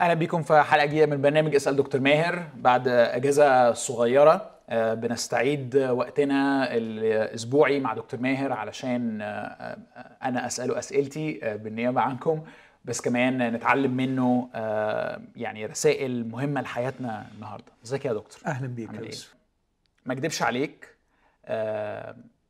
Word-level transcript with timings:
أهلا 0.00 0.14
بيكم 0.14 0.42
في 0.42 0.62
حلقة 0.62 0.86
جديدة 0.86 1.06
من 1.06 1.22
برنامج 1.22 1.54
أسأل 1.54 1.76
دكتور 1.76 2.00
ماهر. 2.00 2.48
بعد 2.56 2.88
أجازة 2.88 3.72
صغيرة 3.72 4.50
آه، 4.68 4.94
بنستعيد 4.94 5.76
وقتنا 5.76 6.74
الأسبوعي 6.74 7.80
مع 7.80 7.94
دكتور 7.94 8.20
ماهر 8.20 8.52
علشان 8.52 9.20
آه، 9.22 9.26
آه، 9.26 9.76
أنا 10.22 10.46
أسأله 10.46 10.78
أسئلتي 10.78 11.40
بالنيابة 11.42 12.00
عنكم. 12.00 12.44
بس 12.84 13.00
كمان 13.00 13.52
نتعلم 13.54 13.96
منه 13.96 14.48
يعني 15.36 15.66
رسائل 15.66 16.28
مهمة 16.28 16.60
لحياتنا 16.60 17.26
النهارده. 17.34 17.72
ازيك 17.84 18.04
يا 18.04 18.12
دكتور؟ 18.12 18.40
أهلا 18.46 18.66
بيك 18.66 18.94
يا 18.94 19.00
إيه؟ 19.00 19.10
ما 20.06 20.12
أكدبش 20.12 20.42
عليك 20.42 20.96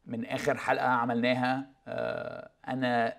من 0.06 0.26
آخر 0.26 0.56
حلقة 0.56 0.88
عملناها 0.88 1.66
أنا 2.68 3.16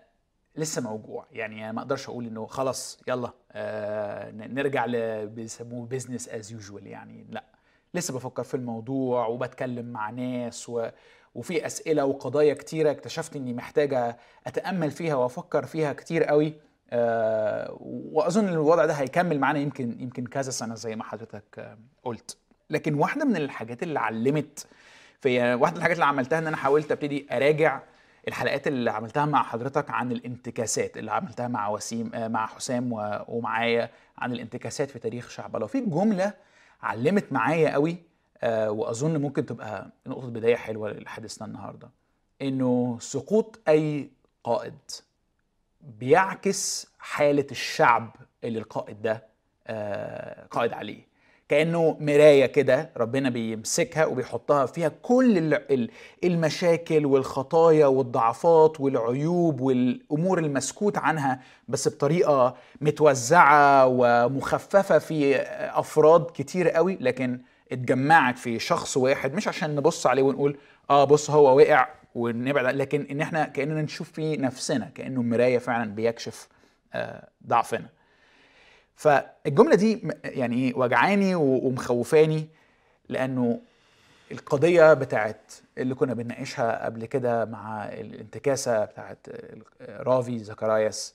لسه 0.57 0.81
موجوع 0.81 1.25
يعني 1.31 1.73
ما 1.73 1.81
أقدرش 1.81 2.09
أقول 2.09 2.25
إنه 2.25 2.45
خلاص 2.45 2.99
يلا 3.07 3.31
آه 3.51 4.31
نرجع 4.31 4.85
بيسموه 5.25 5.85
business 5.85 6.29
as 6.29 6.51
usual 6.51 6.87
يعني. 6.87 7.25
لا 7.29 7.43
لسه 7.93 8.13
بفكر 8.13 8.43
في 8.43 8.53
الموضوع 8.53 9.27
وبتكلم 9.27 9.85
مع 9.85 10.09
ناس 10.09 10.69
و 10.69 10.87
وفي 11.35 11.65
أسئلة 11.65 12.05
وقضايا 12.05 12.53
كتيرة 12.53 12.91
اكتشفت 12.91 13.35
إني 13.35 13.53
محتاجة 13.53 14.17
أتأمل 14.47 14.91
فيها 14.91 15.15
وأفكر 15.15 15.65
فيها 15.65 15.93
كتير 15.93 16.23
قوي 16.23 16.53
آه 16.91 17.77
وأظن 17.81 18.47
الوضع 18.47 18.85
ده 18.85 18.93
هيكمل 18.93 19.39
معانا 19.39 19.59
يمكن 19.59 20.01
يمكن 20.01 20.25
كذا 20.25 20.51
سنة 20.51 20.75
زي 20.75 20.95
ما 20.95 21.03
حضرتك 21.03 21.59
آه 21.59 21.77
قلت. 22.03 22.37
لكن 22.69 22.93
واحدة 22.93 23.25
من 23.25 23.35
الحاجات 23.35 23.83
اللي 23.83 23.99
علمت 23.99 24.67
في 25.21 25.53
واحدة 25.53 25.71
من 25.71 25.77
الحاجات 25.77 25.95
اللي 25.95 26.05
عملتها 26.05 26.39
إن 26.39 26.47
أنا 26.47 26.57
حاولت 26.57 26.91
أبتدي 26.91 27.27
أراجع 27.31 27.81
الحلقات 28.27 28.67
اللي 28.67 28.91
عملتها 28.91 29.25
مع 29.25 29.43
حضرتك 29.43 29.89
عن 29.91 30.11
الانتكاسات 30.11 30.97
اللي 30.97 31.11
عملتها 31.11 31.47
مع 31.47 31.69
وسيم 31.69 32.11
آه، 32.13 32.27
مع 32.27 32.45
حسام 32.45 32.89
ومعايا 33.27 33.89
عن 34.17 34.31
الانتكاسات 34.31 34.91
في 34.91 34.99
تاريخ 34.99 35.29
شعب 35.29 35.55
لو 35.55 35.67
في 35.67 35.81
جملة 35.81 36.33
علمت 36.81 37.33
معايا 37.33 37.73
قوي 37.73 37.97
آه، 38.41 38.71
وأظن 38.71 39.21
ممكن 39.21 39.45
تبقى 39.45 39.89
نقطة 40.07 40.27
بداية 40.27 40.55
حلوة 40.55 40.91
لحديثنا 40.91 41.47
النهارده. 41.47 41.89
إنه 42.41 42.97
سقوط 43.01 43.59
أي 43.67 44.09
قائد 44.43 44.77
بيعكس 45.81 46.87
حالة 46.99 47.47
الشعب 47.51 48.15
اللي 48.43 48.59
القائد 48.59 49.01
ده 49.01 49.23
آه، 49.67 50.45
قائد 50.45 50.73
عليه. 50.73 51.07
كأنه 51.49 51.97
مراية 51.99 52.45
كده 52.45 52.89
ربنا 52.97 53.29
بيمسكها 53.29 54.05
وبيحطها 54.05 54.65
فيها 54.65 54.91
كل 55.01 55.59
المشاكل 56.23 57.05
والخطايا 57.05 57.85
والضعفات 57.87 58.79
والعيوب 58.81 59.61
والأمور 59.61 60.39
المسكوت 60.39 60.97
عنها 60.97 61.39
بس 61.67 61.87
بطريقة 61.87 62.55
متوزعة 62.81 63.85
ومخففة 63.87 64.97
في 64.99 65.35
أفراد 65.79 66.25
كتير 66.33 66.69
قوي 66.69 66.97
لكن 67.01 67.39
اتجمعت 67.71 68.37
في 68.37 68.59
شخص 68.59 68.97
واحد. 68.97 69.33
مش 69.33 69.47
عشان 69.47 69.75
نبص 69.75 70.07
عليه 70.07 70.23
ونقول 70.23 70.57
آه 70.89 71.03
بص 71.03 71.29
هو 71.29 71.57
وقع 71.57 71.87
ونبعد 72.15 72.75
لكن 72.75 73.07
إن 73.11 73.21
إحنا 73.21 73.45
كأننا 73.45 73.81
نشوف 73.81 74.11
في 74.11 74.37
نفسنا 74.37 74.91
كأنه 74.95 75.21
مراية 75.21 75.57
فعلا 75.57 75.95
بيكشف 75.95 76.47
آه، 76.93 77.29
ضعفنا. 77.47 77.85
فالجملة 78.97 79.75
دي 79.75 80.07
يعني 80.23 80.73
وجعاني 80.73 81.35
ومخوفاني 81.35 82.47
لأنه 83.09 83.61
القضية 84.31 84.93
بتاعت 84.93 85.53
اللي 85.77 85.95
كنا 85.95 86.13
بنناقشها 86.13 86.85
قبل 86.85 87.05
كده 87.05 87.45
مع 87.45 87.85
الانتكاسة 87.85 88.85
بتاعت 88.85 89.27
رافي 89.81 90.39
زكراياس 90.39 91.13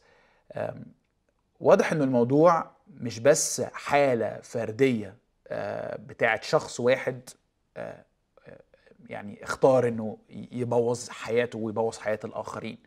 واضح 1.60 1.92
إنه 1.92 2.04
الموضوع 2.04 2.70
مش 3.00 3.18
بس 3.18 3.60
حالة 3.60 4.40
فردية 4.42 5.16
آه، 5.48 5.96
بتاعت 5.96 6.44
شخص 6.44 6.80
واحد 6.80 7.30
آه، 7.76 8.04
آه، 8.48 8.60
يعني 9.08 9.44
اختار 9.44 9.88
إنه 9.88 10.18
يبوظ 10.30 11.08
حياته 11.08 11.58
ويبوظ 11.58 11.98
حياة 11.98 12.18
الآخرين. 12.24 12.78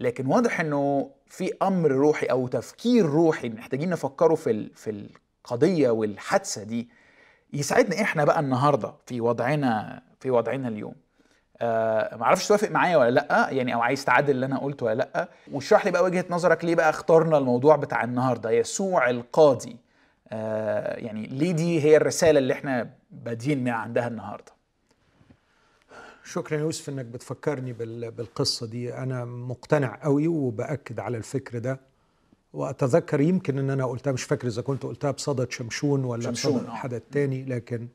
لكن 0.00 0.26
واضح 0.26 0.60
إنه 0.60 1.10
في 1.26 1.52
أمر 1.62 1.90
روحي 1.90 2.26
أو 2.26 2.48
تفكير 2.48 3.06
روحي 3.06 3.48
محتاجين 3.48 3.90
نفكره 3.90 4.34
في 4.34 4.70
في 4.74 4.90
القضية 4.90 5.90
والحادثة 5.90 6.62
دي 6.62 6.88
يساعدنا 7.52 8.02
إحنا 8.02 8.24
بقى 8.24 8.40
النهارده 8.40 8.94
في 9.06 9.20
وضعنا 9.20 10.02
في 10.20 10.30
وضعنا 10.30 10.68
اليوم. 10.68 10.94
آه 11.60 12.16
ما 12.16 12.22
أعرفش 12.24 12.48
توافق 12.48 12.70
معايا 12.70 12.96
ولا 12.96 13.10
لأ 13.10 13.48
يعني 13.50 13.74
أو 13.74 13.80
عايز 13.82 14.04
تعدل 14.04 14.30
اللي 14.30 14.46
أنا 14.46 14.58
قلته 14.58 14.86
ولا 14.86 14.94
لأ. 14.94 15.28
واشرح 15.52 15.84
لي 15.84 15.90
بقى 15.90 16.04
وجهة 16.04 16.24
نظرك 16.30 16.64
ليه 16.64 16.74
بقى 16.74 16.90
اخترنا 16.90 17.38
الموضوع 17.38 17.76
بتاع 17.76 18.04
النهارده 18.04 18.50
يسوع 18.50 19.10
القاضي. 19.10 19.76
آه 20.28 20.96
يعني 20.96 21.26
ليه 21.26 21.52
دي 21.52 21.82
هي 21.84 21.96
الرسالة 21.96 22.38
اللي 22.38 22.52
إحنا 22.52 22.90
بادين 23.10 23.68
عندها 23.68 24.08
النهارده؟ 24.08 24.52
شكرا 26.30 26.58
يا 26.58 26.62
يوسف 26.62 26.88
إنك 26.88 27.04
بتفكرني 27.04 27.72
بالقصة 28.10 28.66
دي. 28.66 28.94
أنا 28.94 29.24
مقتنع 29.24 29.98
قوي 30.02 30.28
وبأكد 30.28 31.00
على 31.00 31.16
الفكر 31.16 31.58
ده. 31.58 31.80
وأتذكر 32.52 33.20
يمكن 33.20 33.58
إن 33.58 33.70
أنا 33.70 33.84
قلتها 33.84 34.12
مش 34.12 34.22
فاكر 34.22 34.48
إذا 34.48 34.62
كنت 34.62 34.82
قلتها 34.82 35.10
بصدد 35.10 35.50
شمشون 35.50 36.04
ولا 36.04 36.22
شمشون 36.22 36.52
بصدد 36.52 36.66
آه. 36.66 36.74
حد 36.74 37.00
تاني 37.00 37.44
لكن 37.44 37.88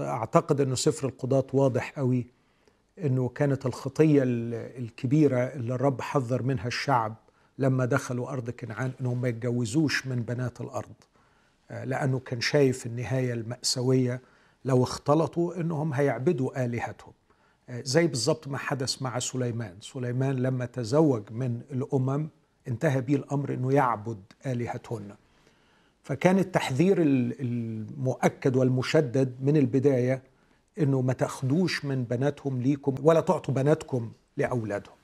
أعتقد 0.00 0.60
انه 0.60 0.74
سفر 0.74 1.08
القضاة 1.08 1.46
واضح 1.52 1.92
قوي 1.96 2.26
إنه 2.98 3.28
كانت 3.28 3.66
الخطية 3.66 4.22
الكبيرة 4.24 5.38
اللي 5.38 5.74
الرب 5.74 6.00
حذر 6.00 6.42
منها 6.42 6.66
الشعب 6.66 7.14
لما 7.58 7.84
دخلوا 7.84 8.30
أرض 8.30 8.50
كنعان 8.50 8.92
انهم 9.00 9.20
ما 9.20 9.28
يتجوزوش 9.28 10.06
من 10.06 10.22
بنات 10.22 10.60
الأرض. 10.60 10.94
آه، 11.70 11.84
لأنه 11.84 12.18
كان 12.18 12.40
شايف 12.40 12.86
النهاية 12.86 13.32
المأساوية 13.32 14.20
لو 14.64 14.82
اختلطوا 14.82 15.60
إنهم 15.60 15.92
هيعبدوا 15.94 16.64
آلهتهم. 16.64 17.12
زي 17.70 18.06
بالظبط 18.06 18.48
ما 18.48 18.58
حدث 18.58 19.02
مع 19.02 19.18
سليمان. 19.18 19.74
سليمان 19.80 20.36
لما 20.36 20.64
تزوج 20.64 21.22
من 21.30 21.60
الأمم 21.70 22.28
انتهى 22.68 23.00
به 23.00 23.14
الأمر 23.14 23.54
أنه 23.54 23.72
يعبد 23.72 24.22
آلهتهن. 24.46 25.14
فكان 26.02 26.38
التحذير 26.38 26.96
المؤكد 27.00 28.56
والمشدد 28.56 29.36
من 29.40 29.56
البداية 29.56 30.22
أنه 30.78 31.00
ما 31.00 31.12
تأخذوش 31.12 31.84
من 31.84 32.04
بناتهم 32.04 32.62
ليكم 32.62 32.94
ولا 33.02 33.20
تعطوا 33.20 33.54
بناتكم 33.54 34.12
لأولادهم. 34.36 34.94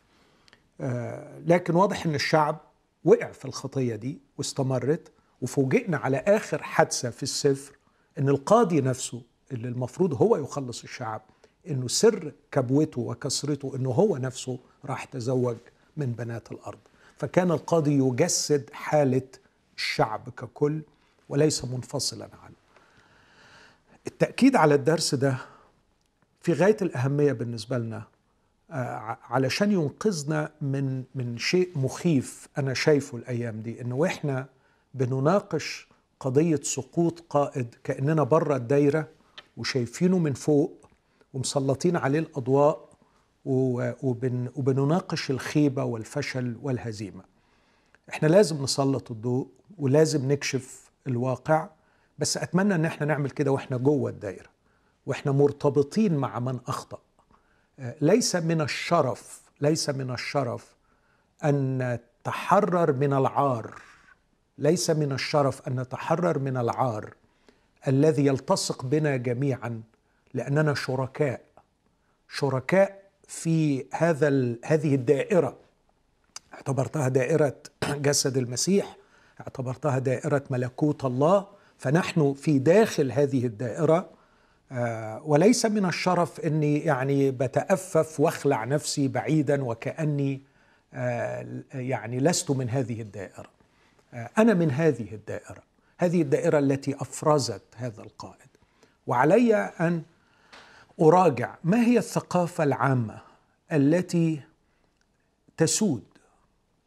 آه، 0.81 1.39
لكن 1.47 1.75
واضح 1.75 2.07
أن 2.07 2.15
الشعب 2.15 2.61
وقع 3.05 3.33
في 3.33 3.45
الخطية 3.45 3.97
دي 3.97 4.19
واستمرت 4.39 5.13
وفوجئنا 5.43 5.97
على 5.97 6.17
آخر 6.17 6.63
حادثة 6.63 7.11
في 7.11 7.23
السفر 7.23 7.77
أن 8.19 8.29
القاضي 8.29 8.81
نفسه 8.81 9.23
اللي 9.53 9.69
المفروض 9.69 10.15
هو 10.23 10.37
يخلص 10.37 10.83
الشعب 10.83 11.23
إنه 11.71 11.89
سر 11.89 12.33
كبوته 12.53 13.01
وكسرته 13.01 13.77
إنه 13.77 13.91
هو 13.91 14.17
نفسه 14.17 14.59
راح 14.84 15.05
تزوج 15.05 15.56
من 15.97 16.12
بنات 16.12 16.53
الأرض. 16.53 16.79
فكان 17.17 17.51
القاضي 17.51 17.99
يجسد 17.99 18.71
حالة 18.73 19.23
الشعب 19.77 20.28
ككل 20.37 20.81
وليس 21.28 21.65
منفصلا 21.65 22.25
عنه. 22.43 22.55
التأكيد 24.07 24.57
على 24.57 24.75
الدرس 24.75 25.15
ده 25.15 25.37
في 26.41 26.53
غاية 26.53 26.77
الأهمية 26.83 27.33
بالنسبة 27.33 27.78
لنا 27.78 28.03
آه، 28.71 29.19
علشان 29.23 29.73
ينقذنا 29.73 30.51
من 30.61 31.05
من 31.15 31.39
شيء 31.39 31.71
مخيف 31.77 32.49
أنا 32.59 32.75
شايفه 32.75 33.19
الأيام 33.19 33.61
دي 33.61 33.81
إنه 33.81 33.95
وإحنا 33.97 34.47
بنناقش 34.95 35.89
قضية 36.21 36.60
سقوط 36.63 37.25
قائد 37.31 37.75
كأننا 37.84 38.22
بره 38.22 38.57
الدايرة 38.57 39.09
وشايفينه 39.57 40.19
من 40.19 40.33
فوق 40.33 40.78
ومسلطين 41.39 41.97
عليه 41.97 42.19
الأضواء 42.19 42.89
وبن 43.45 44.49
وبنناقش 44.57 45.31
الخيبة 45.31 45.85
والفشل 45.85 46.57
والهزيمة. 46.63 47.25
إحنا 48.09 48.29
لازم 48.29 48.63
نسلط 48.63 49.11
الضوء 49.11 49.49
ولازم 49.79 50.33
نكشف 50.33 50.91
الواقع 51.07 51.69
بس 52.19 52.37
أتمنى 52.37 52.75
أن 52.75 52.85
إحنا 52.85 53.07
نعمل 53.07 53.31
كده 53.31 53.51
وإحنا 53.51 53.77
جوه 53.77 54.11
الدايرة 54.11 54.49
وإحنا 55.07 55.33
مرتبطين 55.33 56.17
مع 56.17 56.39
من 56.39 56.59
أخطأ. 56.67 56.99
ليس 58.01 58.37
من 58.37 58.61
الشرف 58.61 59.43
ليس 59.61 59.91
من 59.91 60.11
الشرف 60.11 60.77
أن 61.45 61.79
نتحرر 62.25 62.93
من 62.93 63.13
العار. 63.13 63.83
ليس 64.59 64.91
من 64.91 65.13
الشرف 65.13 65.69
أن 65.69 65.81
نتحرر 65.81 66.39
من 66.39 66.57
العار 66.57 67.15
الذي 67.89 68.27
يلتصق 68.27 68.85
بنا 68.85 69.17
جميعا 69.17 69.83
لاننا 70.34 70.75
شركاء. 70.75 71.41
شركاء 72.28 73.03
في 73.28 73.86
هذا 73.95 74.57
هذه 74.65 74.95
الدائرة. 74.95 75.57
اعتبرتها 76.54 77.09
دائرة 77.09 77.57
جسد 78.07 78.36
المسيح 78.36 78.97
اعتبرتها 79.41 79.98
دائرة 79.98 80.45
ملكوت 80.51 81.04
الله. 81.04 81.47
فنحن 81.78 82.34
في 82.34 82.59
داخل 82.59 83.13
هذه 83.13 83.47
الدائرة 83.47 84.10
آه، 84.72 85.22
وليس 85.25 85.66
من 85.66 85.84
الشرف 85.84 86.41
إني 86.41 86.78
يعني 86.78 87.30
بتأفف 87.30 88.21
وأخلع 88.21 88.65
نفسي 88.65 89.09
بعيدا 89.09 89.65
وكأني 89.65 90.42
آه، 90.95 91.63
يعني 91.75 92.21
لست 92.21 92.51
من 92.51 92.71
هذه 92.71 93.01
الدائرة. 93.01 93.51
أنا 94.39 94.54
من 94.54 94.71
هذه 94.71 95.15
الدائرة. 95.15 95.63
هذه 95.98 96.22
الدائرة 96.22 96.59
التي 96.59 96.95
أفرزت 96.95 97.63
هذا 97.77 98.03
القائد. 98.03 98.48
وعلي 99.07 99.54
أن 99.54 100.03
أراجع 101.00 101.54
ما 101.65 101.80
هي 101.86 101.98
الثقافة 101.98 102.65
العامة 102.65 103.21
التي 103.72 104.41
تسود 105.56 106.03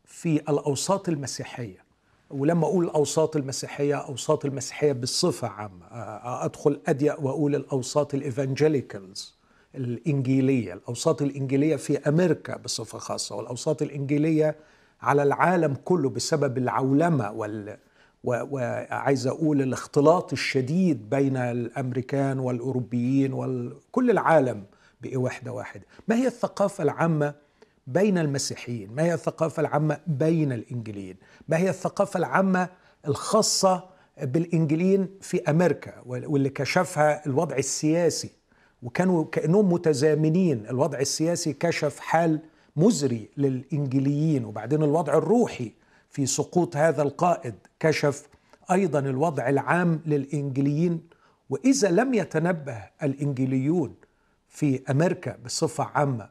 في 0.06 0.36
الأوساط 0.36 1.10
المسيحية؟ 1.10 1.84
ولما 2.30 2.66
أقول 2.66 2.86
الأوساط 2.86 3.36
المسيحية 3.36 3.96
أوساط 3.96 4.46
المسيحية 4.46 4.92
بصفة 4.94 5.48
عامة. 5.48 5.86
أدخل 6.46 6.82
اضيق 6.88 7.20
وأقول 7.20 7.56
الأوساط 7.56 8.14
الإيفانجيليكالز 8.14 9.36
الإنجيلية. 9.76 10.74
الأوساط 10.74 11.22
الإنجيلية 11.22 11.76
في 11.76 11.98
أمريكا 11.98 12.58
بصفة 12.58 12.98
خاصة 12.98 13.36
والأوساط 13.36 13.82
الإنجيلية 13.82 14.56
على 15.02 15.24
العالم 15.24 15.76
كله 15.86 16.10
بسبب 16.10 16.58
العولمة 16.58 17.32
وال 17.32 17.78
وعايز 18.24 19.28
أقول 19.28 19.62
الاختلاط 19.62 20.34
الشديد 20.34 21.10
بين 21.10 21.38
الأمريكان 21.38 22.40
والأوروبيين 22.40 23.34
وكل 23.34 24.12
العالم 24.12 24.64
بوحده 25.02 25.52
واحدة 25.52 25.84
ما 26.08 26.16
هي 26.16 26.28
الثقافة 26.28 26.84
العامة 26.84 27.34
بين 27.88 28.18
المسيحيين؟ 28.18 28.92
ما 28.96 29.04
هي 29.04 29.14
الثقافة 29.14 29.62
العامة 29.62 30.00
بين 30.08 30.52
الانجيليين 30.52 31.16
ما 31.48 31.58
هي 31.58 31.70
الثقافة 31.70 32.18
العامة 32.18 32.70
الخاصة 33.08 33.84
بالانجيليين 34.22 35.08
في 35.22 35.42
أمريكا 35.50 35.94
واللي 36.06 36.50
كشفها 36.50 37.26
الوضع 37.26 37.56
السياسي؟ 37.56 38.30
وكانوا 38.84 39.26
كأنهم 39.26 39.74
متزامنين. 39.74 40.66
الوضع 40.70 41.00
السياسي 41.00 41.54
كشف 41.54 42.00
حال 42.00 42.40
مزري 42.76 43.30
للانجيليين 43.38 44.46
وبعدين 44.46 44.84
الوضع 44.84 45.18
الروحي 45.18 45.72
في 46.12 46.26
سقوط 46.26 46.78
هذا 46.78 47.02
القائد 47.02 47.56
كشف 47.80 48.28
أيضا 48.72 49.00
الوضع 49.00 49.50
العام 49.50 50.02
للانجيليين 50.06 51.02
وإذا 51.50 51.92
لم 51.92 52.14
يتنبه 52.14 52.84
الانجيليون 53.04 53.96
في 54.50 54.82
أمريكا 54.90 55.38
بصفة 55.46 55.84
عامة 55.84 56.30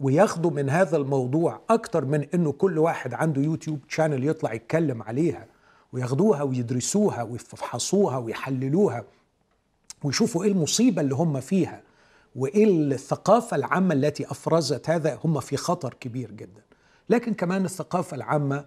وياخدوا 0.00 0.50
من 0.50 0.70
هذا 0.70 0.96
الموضوع 0.96 1.60
أكتر 1.70 2.04
من 2.04 2.26
إنه 2.34 2.52
كل 2.52 2.78
واحد 2.78 3.14
عنده 3.14 3.42
يوتيوب 3.42 3.78
شانل 3.88 4.28
يطلع 4.28 4.52
يتكلم 4.52 5.02
عليها 5.02 5.46
وياخدوها 5.92 6.42
ويدرسوها 6.42 7.22
ويفحصوها 7.22 8.18
ويحللوها 8.18 9.04
ويشوفوا 10.04 10.44
إيه 10.44 10.52
المصيبة 10.52 11.02
اللي 11.02 11.14
هم 11.14 11.40
فيها 11.40 11.82
وإيه 12.36 12.64
الثقافة 12.64 13.56
العامة 13.56 13.94
التي 13.94 14.30
أفرزت 14.30 14.90
هذا 14.90 15.18
هم 15.24 15.40
في 15.40 15.56
خطر 15.56 15.94
كبير 16.00 16.30
جدا. 16.30 16.62
لكن 17.10 17.34
كمان 17.34 17.64
الثقافة 17.64 18.14
العامة 18.16 18.64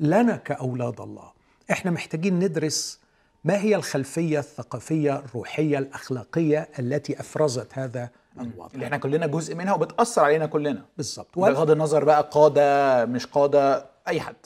لنا 0.00 0.36
كأولاد 0.36 1.00
الله. 1.00 1.32
إحنا 1.70 1.90
محتاجين 1.90 2.38
ندرس 2.38 2.98
ما 3.44 3.60
هي 3.60 3.76
الخلفية 3.76 4.38
الثقافية 4.38 5.18
الروحية 5.18 5.78
الأخلاقية 5.78 6.68
التي 6.78 7.20
أفرزت 7.20 7.78
هذا 7.78 8.10
الوضع. 8.40 8.68
اللي 8.74 8.84
إحنا 8.86 8.96
كلنا 8.96 9.26
جزء 9.26 9.54
منها 9.54 9.74
وبتأثر 9.74 10.24
علينا 10.24 10.46
كلنا. 10.46 10.84
بالظبط 10.96 11.38
بغض 11.38 11.70
النظر 11.70 12.04
بقى 12.04 12.28
قادة 12.32 13.04
مش 13.06 13.26
قادة 13.26 13.86
أي 14.08 14.20
حد. 14.20 14.36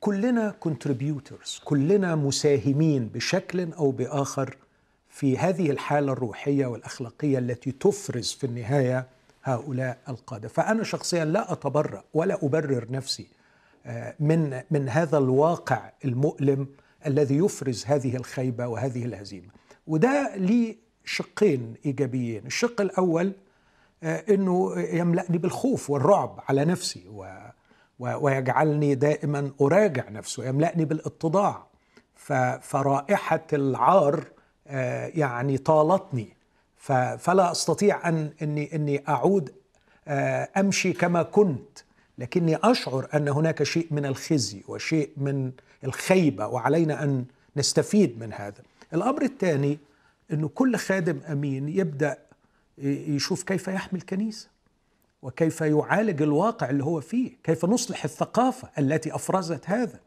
كلنا 0.00 0.50
كونتريبيوتورز 0.60 1.60
كلنا 1.64 2.14
مساهمين 2.14 3.08
بشكل 3.08 3.72
أو 3.72 3.90
بآخر 3.90 4.56
في 5.08 5.38
هذه 5.38 5.70
الحالة 5.70 6.12
الروحية 6.12 6.66
والأخلاقية 6.66 7.38
التي 7.38 7.72
تفرز 7.72 8.32
في 8.32 8.44
النهاية 8.44 9.06
هؤلاء 9.44 9.98
القادة. 10.08 10.48
فأنا 10.48 10.84
شخصيا 10.84 11.24
لا 11.24 11.52
أتبرأ 11.52 12.04
ولا 12.14 12.38
أبرر 12.42 12.86
نفسي 12.90 13.28
من 14.20 14.62
من 14.70 14.88
هذا 14.88 15.18
الواقع 15.18 15.90
المؤلم 16.04 16.66
الذي 17.06 17.36
يفرز 17.36 17.84
هذه 17.86 18.16
الخيبة 18.16 18.66
وهذه 18.66 19.04
الهزيمة. 19.04 19.48
وده 19.86 20.36
ليه 20.36 20.76
شقين 21.04 21.74
إيجابيين. 21.86 22.46
الشق 22.46 22.80
الأول 22.80 23.32
إنه 24.02 24.80
يملأني 24.80 25.38
بالخوف 25.38 25.90
والرعب 25.90 26.40
على 26.48 26.64
نفسي 26.64 27.08
و 27.08 27.26
ويجعلني 27.98 28.94
دائما 28.94 29.50
أراجع 29.60 30.08
نفسي 30.08 30.42
ويملأني 30.42 30.84
بالاتضاع. 30.84 31.66
فرائحة 32.60 33.46
العار 33.52 34.24
يعني 35.14 35.58
طالتني 35.58 36.33
فلا 37.18 37.52
أستطيع 37.52 38.08
ان 38.08 38.30
اني 38.42 38.74
إني 38.74 39.04
أعود 39.08 39.52
أمشي 40.56 40.92
كما 40.92 41.22
كنت 41.22 41.78
لكني 42.18 42.56
أشعر 42.56 43.08
أن 43.14 43.28
هناك 43.28 43.62
شيء 43.62 43.86
من 43.90 44.06
الخزي 44.06 44.62
وشيء 44.68 45.10
من 45.16 45.52
الخيبة 45.84 46.46
وعلينا 46.46 47.04
أن 47.04 47.24
نستفيد 47.56 48.18
من 48.18 48.32
هذا. 48.32 48.62
الأمر 48.94 49.22
الثاني 49.22 49.78
إنه 50.32 50.48
كل 50.48 50.76
خادم 50.76 51.20
أمين 51.32 51.68
يبدأ 51.68 52.18
يشوف 52.78 53.42
كيف 53.42 53.68
يحمي 53.68 53.98
الكنيسة 53.98 54.48
وكيف 55.22 55.60
يعالج 55.60 56.22
الواقع 56.22 56.70
اللي 56.70 56.84
هو 56.84 57.00
فيه، 57.00 57.30
كيف 57.44 57.64
نصلح 57.64 58.04
الثقافة 58.04 58.68
التي 58.78 59.14
أفرزت 59.14 59.70
هذا. 59.70 60.00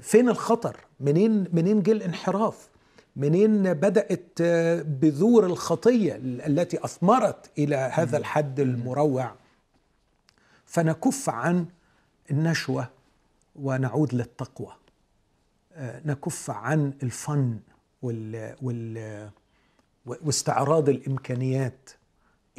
فين 0.00 0.28
الخطر؟ 0.28 0.76
منين 1.00 1.44
منين 1.52 1.82
جه 1.82 1.92
الانحراف؟ 1.92 2.68
منين 3.16 3.74
بدأت 3.74 4.42
بذور 4.86 5.46
الخطية 5.46 6.16
التي 6.22 6.84
أثمرت 6.84 7.50
إلى 7.58 7.76
هذا 7.76 8.16
الحد 8.16 8.60
المروع. 8.60 9.34
فنكف 10.66 11.28
عن 11.28 11.66
النشوة 12.30 12.88
ونعود 13.56 14.14
للتقوى. 14.14 14.72
نكف 15.80 16.50
عن 16.50 16.92
الفن 17.02 17.58
وال 18.02 18.54
وال 18.62 19.30
واستعراض 20.06 20.88
الإمكانيات 20.88 21.90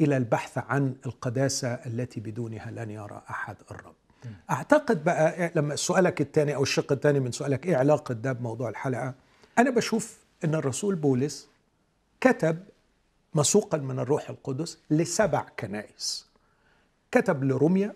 إلى 0.00 0.16
البحث 0.16 0.58
عن 0.58 0.94
القداسة 1.06 1.68
التي 1.68 2.20
بدونها 2.20 2.70
لن 2.70 2.90
يرى 2.90 3.22
أحد 3.30 3.56
الرب. 3.70 3.94
أعتقد 4.50 5.04
بقى 5.04 5.52
لما 5.56 5.76
سؤالك 5.76 6.20
الثاني 6.20 6.54
أو 6.54 6.62
الشق 6.62 6.92
الثاني 6.92 7.20
من 7.20 7.32
سؤالك 7.32 7.66
إيه 7.66 7.76
علاقة 7.76 8.14
ده 8.14 8.32
بموضوع 8.32 8.68
الحلقة؟ 8.68 9.14
أنا 9.58 9.70
بشوف 9.70 10.18
إن 10.44 10.54
الرسول 10.54 10.94
بولس 10.94 11.48
كتب 12.20 12.58
مسوقا 13.34 13.78
من 13.78 13.98
الروح 13.98 14.30
القدس 14.30 14.78
لسبع 14.90 15.46
كنائس. 15.60 16.26
كتب 17.10 17.44
لروميا، 17.44 17.94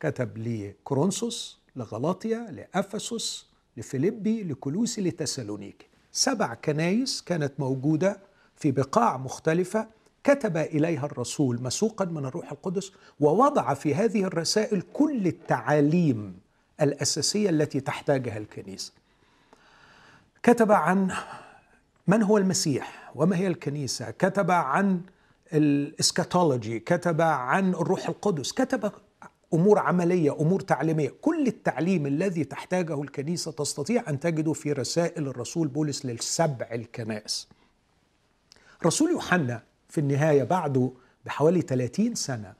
كتب 0.00 0.38
لكورنثوس، 0.38 1.58
لغلاطيا، 1.76 2.50
لأفسس، 2.50 3.46
لفيليبي، 3.76 4.42
لكولوسي، 4.42 5.00
لتسالونيكي. 5.02 5.86
سبع 6.12 6.54
كنائس 6.54 7.22
كانت 7.22 7.52
موجودة 7.58 8.20
في 8.56 8.70
بقاع 8.70 9.16
مختلفة 9.16 9.86
كتب 10.24 10.56
إليها 10.56 11.06
الرسول 11.06 11.62
مسوقا 11.62 12.04
من 12.04 12.24
الروح 12.24 12.52
القدس 12.52 12.92
ووضع 13.20 13.74
في 13.74 13.94
هذه 13.94 14.24
الرسائل 14.24 14.82
كل 14.92 15.26
التعاليم 15.26 16.38
الأساسية 16.80 17.50
التي 17.50 17.80
تحتاجها 17.80 18.38
الكنيسة. 18.38 18.92
كتب 20.42 20.72
عن 20.72 21.12
من 22.06 22.22
هو 22.22 22.38
المسيح؟ 22.38 23.12
وما 23.14 23.36
هي 23.36 23.46
الكنيسة، 23.46 24.10
كتب 24.10 24.50
عن 24.50 25.00
الإسكاتولوجي، 25.52 26.80
كتب 26.80 27.20
عن 27.20 27.70
الروح 27.74 28.08
القدس، 28.08 28.52
كتب 28.52 28.92
أمور 29.54 29.78
عملية، 29.78 30.32
أمور 30.40 30.60
تعليمية، 30.60 31.12
كل 31.20 31.46
التعليم 31.46 32.06
الذي 32.06 32.44
تحتاجه 32.44 33.02
الكنيسة 33.02 33.52
تستطيع 33.52 34.04
أن 34.08 34.20
تجده 34.20 34.52
في 34.52 34.72
رسائل 34.72 35.28
الرسول 35.28 35.68
بولس 35.68 36.06
للسبع 36.06 36.68
الكنائس. 36.72 37.48
رسول 38.86 39.10
يوحنا 39.10 39.62
في 39.88 39.98
النهاية 39.98 40.42
بعده 40.42 40.90
بحوالي 41.24 41.62
30 41.62 42.14
سنة 42.14 42.54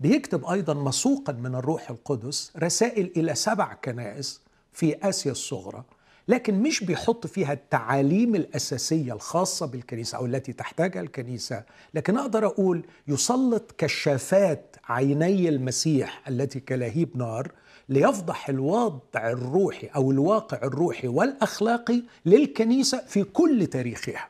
بيكتب 0.00 0.44
أيضا 0.44 0.74
مسوقا 0.74 1.32
من 1.32 1.54
الروح 1.54 1.90
القدس 1.90 2.52
رسائل 2.56 3.12
إلى 3.16 3.34
سبع 3.34 3.74
كنائس 3.74 4.40
في 4.72 5.08
آسيا 5.08 5.32
الصغرى. 5.32 5.84
لكن 6.28 6.54
مش 6.62 6.84
بيحط 6.84 7.26
فيها 7.26 7.52
التعاليم 7.52 8.34
الأساسية 8.34 9.12
الخاصة 9.12 9.66
بالكنيسة 9.66 10.18
أو 10.18 10.26
التي 10.26 10.52
تحتاجها 10.52 11.00
الكنيسة. 11.00 11.62
لكن 11.94 12.16
أقدر 12.18 12.46
أقول 12.46 12.84
يسلط 13.08 13.74
كشافات 13.78 14.76
عيني 14.88 15.48
المسيح 15.48 16.22
التي 16.28 16.60
كلهيب 16.60 17.16
نار 17.16 17.52
ليفضح 17.88 18.48
الوضع 18.48 19.30
الروحي 19.30 19.86
أو 19.86 20.10
الواقع 20.10 20.58
الروحي 20.62 21.08
والأخلاقي 21.08 22.02
للكنيسة 22.26 22.98
في 23.06 23.24
كل 23.24 23.66
تاريخها. 23.66 24.28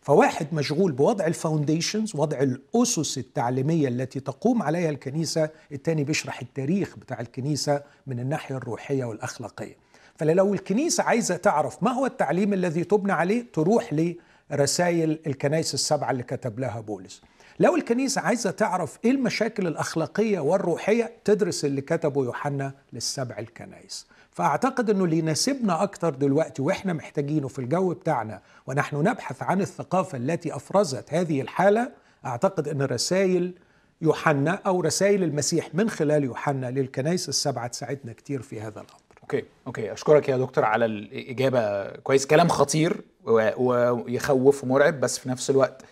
فواحد 0.00 0.46
مشغول 0.54 0.92
بوضع 0.92 1.26
الفاونديشنز 1.26 2.16
وضع 2.16 2.38
الأسس 2.40 3.18
التعليمية 3.18 3.88
التي 3.88 4.20
تقوم 4.20 4.62
عليها 4.62 4.90
الكنيسة 4.90 5.50
الثاني 5.72 6.04
بيشرح 6.04 6.40
التاريخ 6.40 6.96
بتاع 6.96 7.20
الكنيسة 7.20 7.82
من 8.06 8.20
الناحية 8.20 8.56
الروحية 8.56 9.04
والأخلاقية. 9.04 9.85
فلو 10.18 10.54
الكنيسة 10.54 11.04
عايزة 11.04 11.36
تعرف 11.36 11.82
ما 11.82 11.90
هو 11.92 12.06
التعليم 12.06 12.52
الذي 12.52 12.84
تبنى 12.84 13.12
عليه 13.12 13.46
تروح 13.52 14.14
لرسائل 14.50 15.18
الكنائس 15.26 15.74
السبعة 15.74 16.10
اللي 16.10 16.22
كتب 16.22 16.58
لها 16.58 16.80
بولس. 16.80 17.22
لو 17.60 17.76
الكنيسة 17.76 18.20
عايزة 18.20 18.50
تعرف 18.50 18.98
إيه 19.04 19.10
المشاكل 19.10 19.66
الأخلاقية 19.66 20.38
والروحية 20.38 21.12
تدرس 21.24 21.64
اللي 21.64 21.80
كتبه 21.80 22.24
يوحنا 22.24 22.72
للسبع 22.92 23.38
الكنائس. 23.38 24.06
فأعتقد 24.30 24.90
أنه 24.90 25.04
اللي 25.04 25.18
يناسبنا 25.18 25.82
أكتر 25.82 26.14
دلوقتي 26.14 26.62
وإحنا 26.62 26.92
محتاجينه 26.92 27.48
في 27.48 27.58
الجو 27.58 27.94
بتاعنا 27.94 28.40
ونحن 28.66 28.96
نبحث 28.96 29.42
عن 29.42 29.60
الثقافة 29.60 30.18
التي 30.18 30.56
أفرزت 30.56 31.14
هذه 31.14 31.40
الحالة 31.40 31.92
أعتقد 32.26 32.68
أن 32.68 32.82
رسائل 32.82 33.54
يوحنا 34.02 34.60
أو 34.66 34.80
رسائل 34.80 35.22
المسيح 35.22 35.74
من 35.74 35.90
خلال 35.90 36.24
يوحنا 36.24 36.70
للكنائس 36.70 37.28
السبعة 37.28 37.66
تساعدنا 37.66 38.12
كتير 38.12 38.42
في 38.42 38.60
هذا 38.60 38.80
الأمر. 38.80 39.05
okay 39.26 39.44
okay. 39.66 39.92
أشكرك 39.92 40.28
يا 40.28 40.36
دكتور 40.36 40.64
على 40.64 40.84
الإجابة. 40.84 41.90
كويس. 41.90 42.26
كلام 42.26 42.48
خطير 42.48 42.96
ويخوف 43.24 44.64
ومرعب 44.64 45.00
بس 45.00 45.18
في 45.18 45.28
نفس 45.28 45.50
الوقت 45.50 45.82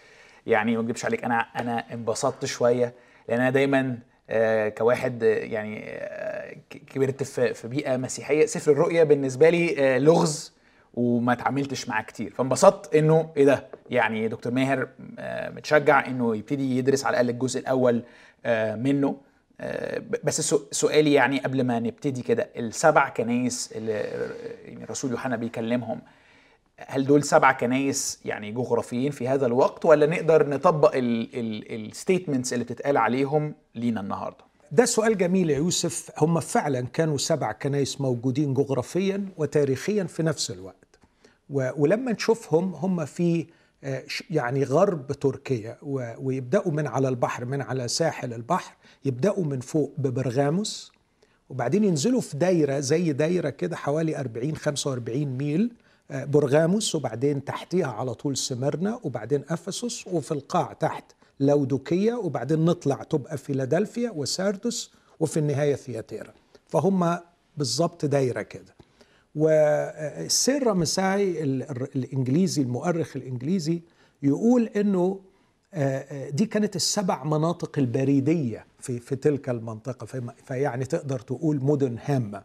يعني 0.46 0.76
ما 0.76 0.82
اكذبش 0.82 1.04
عليك 1.04 1.24
أنا 1.24 1.40
أنا 1.40 1.92
انبسطت 1.94 2.44
شوية 2.44 2.94
لأن 3.28 3.40
أنا 3.40 3.50
دايما 3.50 3.98
آه، 4.30 4.68
كواحد 4.68 5.24
آه، 5.24 5.26
يعني 5.26 5.84
آه، 5.86 6.56
كبرت 6.70 7.22
في 7.22 7.68
بيئة 7.68 7.96
مسيحية 7.96 8.46
سفر 8.46 8.72
الرؤيا 8.72 9.04
بالنسبة 9.04 9.50
لي 9.50 9.98
لغز 9.98 10.52
وما 10.94 11.32
اتعاملتش 11.32 11.88
معاه 11.88 12.02
كتير. 12.02 12.30
فانبسطت 12.30 12.94
إنه 12.94 13.30
إيه 13.36 13.44
ده؟ 13.44 13.66
يعني 13.90 14.28
دكتور 14.28 14.52
ماهر 14.52 14.88
متشجع 15.56 16.06
إنه 16.06 16.36
يبتدي 16.36 16.78
يدرس 16.78 17.04
على 17.04 17.14
الأقل 17.14 17.30
الجزء 17.30 17.60
الأول 17.60 18.02
منه. 18.76 19.16
بس 20.24 20.40
سو- 20.40 20.62
سؤالي 20.70 21.12
يعني 21.12 21.38
قبل 21.40 21.64
ما 21.64 21.78
نبتدي 21.80 22.22
كده 22.22 22.48
السبع 22.56 23.08
كنايس 23.08 23.72
اللي 23.74 23.92
يعني 24.64 24.84
الرسول 24.84 25.10
يوحنا 25.10 25.36
بيكلمهم 25.36 26.00
هل 26.78 27.06
دول 27.06 27.22
سبع 27.22 27.52
كنايس 27.52 28.20
يعني 28.24 28.52
جغرافيين 28.52 29.10
في 29.12 29.28
هذا 29.28 29.46
الوقت 29.46 29.84
ولا 29.84 30.06
نقدر 30.06 30.48
نطبق 30.48 30.92
ال 30.94 31.09
statements 31.09 32.52
اللي 32.52 32.64
بتتقال 32.64 32.96
عليهم 32.96 33.54
لينا 33.74 34.00
النهارده؟ 34.00 34.44
ده 34.72 34.84
سؤال 34.84 35.18
جميل 35.18 35.50
يا 35.50 35.56
يوسف 35.56 36.10
هم 36.18 36.40
فعلا 36.40 36.80
كانوا 36.80 37.16
سبع 37.18 37.52
كنايس 37.52 38.00
موجودين 38.00 38.54
جغرافيا 38.54 39.26
وتاريخيا 39.36 40.04
في 40.04 40.22
نفس 40.22 40.50
الوقت 40.50 40.98
ولما 41.50 42.12
نشوفهم 42.12 42.74
هم 42.74 43.04
في 43.04 43.46
آه، 43.84 44.02
يعني 44.30 44.64
غرب 44.64 45.12
تركيا 45.12 45.78
و- 45.82 46.14
ويبدأوا 46.18 46.72
من 46.72 46.86
على 46.86 47.08
البحر 47.08 47.44
من 47.44 47.62
على 47.62 47.88
ساحل 47.88 48.32
البحر 48.32 48.74
يبدأوا 49.04 49.44
من 49.44 49.60
فوق 49.60 49.92
ببرغاموس 49.98 50.92
وبعدين 51.50 51.84
ينزلوا 51.84 52.20
في 52.20 52.36
دايرة 52.36 52.80
زي 52.80 53.12
دايرة 53.12 53.50
كده 53.50 53.76
حوالي 53.76 54.16
40 54.20 54.56
45 54.56 55.24
ميل 55.26 55.72
آه، 56.10 56.24
برغاموس 56.24 56.94
وبعدين 56.94 57.44
تحتيها 57.44 57.86
على 57.86 58.14
طول 58.14 58.36
سمرنا 58.36 59.00
وبعدين 59.04 59.44
أفسس 59.48 60.06
وفي 60.06 60.32
القاع 60.32 60.72
تحت 60.72 61.04
لودوكية 61.40 62.14
وبعدين 62.14 62.64
نطلع 62.64 63.02
تبقى 63.02 63.38
فيلادلفيا 63.38 64.10
وساردس 64.10 64.90
وفي 65.20 65.36
النهاية 65.36 65.74
ثياتيرا. 65.74 66.32
فهم 66.68 67.18
بالظبط 67.56 68.04
دايرة 68.04 68.42
كده. 68.42 68.74
والسير 69.34 70.66
رامساي 70.66 71.42
ال- 71.42 71.62
ال- 71.62 71.88
الإنجليزي 71.96 72.62
المؤرخ 72.62 73.16
الإنجليزي 73.16 73.82
يقول 74.22 74.62
إنه 74.76 75.20
آه، 75.74 75.98
آه، 75.98 76.30
دي 76.30 76.46
كانت 76.46 76.76
السبع 76.76 77.24
مناطق 77.24 77.78
البريدية 77.78 78.66
في 78.84 78.98
في 79.00 79.16
تلك 79.16 79.48
المنطقة 79.48 80.22
فيعني 80.44 80.84
تقدر 80.84 81.18
تقول 81.18 81.64
مدن 81.64 81.98
هامة. 82.04 82.42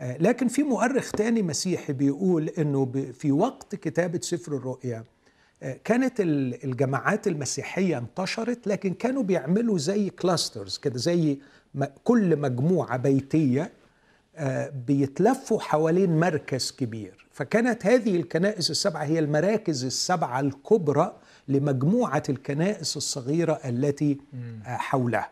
آه، 0.00 0.16
لكن 0.18 0.48
في 0.48 0.62
مؤرخ 0.62 1.10
تاني 1.10 1.42
مسيحي 1.42 1.92
بيقول 1.92 2.48
إنه 2.48 2.92
في 3.12 3.32
وقت 3.32 3.74
كتابة 3.74 4.20
سفر 4.22 4.56
الرؤيا 4.56 5.04
آه، 5.62 5.78
كانت 5.84 6.20
ال- 6.20 6.64
الجماعات 6.64 7.26
المسيحية 7.26 7.98
انتشرت 7.98 8.66
لكن 8.66 8.94
كانوا 8.94 9.22
بيعملوا 9.22 9.78
زي 9.78 10.10
كلاسترز 10.10 10.78
كده 10.78 10.98
زي 10.98 11.38
كل 12.04 12.36
مجموعة 12.36 12.96
بيتية 12.96 13.72
آه، 14.36 14.72
بيتلفوا 14.86 15.60
حوالين 15.60 16.20
مركز 16.20 16.70
كبير. 16.78 17.26
فكانت 17.32 17.86
هذه 17.86 18.16
الكنائس 18.16 18.70
السبعة 18.70 19.04
هي 19.04 19.18
المراكز 19.18 19.84
السبعة 19.84 20.40
الكبرى 20.40 21.16
لمجموعة 21.48 22.22
الكنائس 22.28 22.96
الصغيرة 22.96 23.52
التي 23.64 24.18
حولها. 24.64 25.30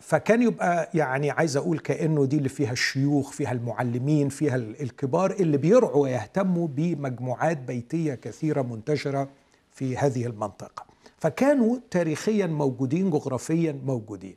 فكان 0.00 0.42
يبقى 0.42 0.90
يعني 0.94 1.30
عايز 1.30 1.56
أقول 1.56 1.78
كأنه 1.78 2.24
دي 2.24 2.36
اللي 2.36 2.48
فيها 2.48 2.72
الشيوخ 2.72 3.30
فيها 3.30 3.52
المعلمين 3.52 4.28
فيها 4.28 4.56
ال- 4.56 4.82
الكبار 4.82 5.30
اللي 5.30 5.56
بيرعوا 5.56 6.02
ويهتموا 6.02 6.68
بمجموعات 6.68 7.58
بيتية 7.58 8.14
كثيرة 8.14 8.62
منتشرة 8.62 9.28
في 9.70 9.96
هذه 9.96 10.26
المنطقة. 10.26 10.84
فكانوا 11.18 11.78
تاريخيا 11.90 12.46
موجودين 12.46 13.10
جغرافيا 13.10 13.80
موجودين. 13.84 14.36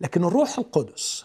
لكن 0.00 0.24
الروح 0.24 0.58
القدس 0.58 1.24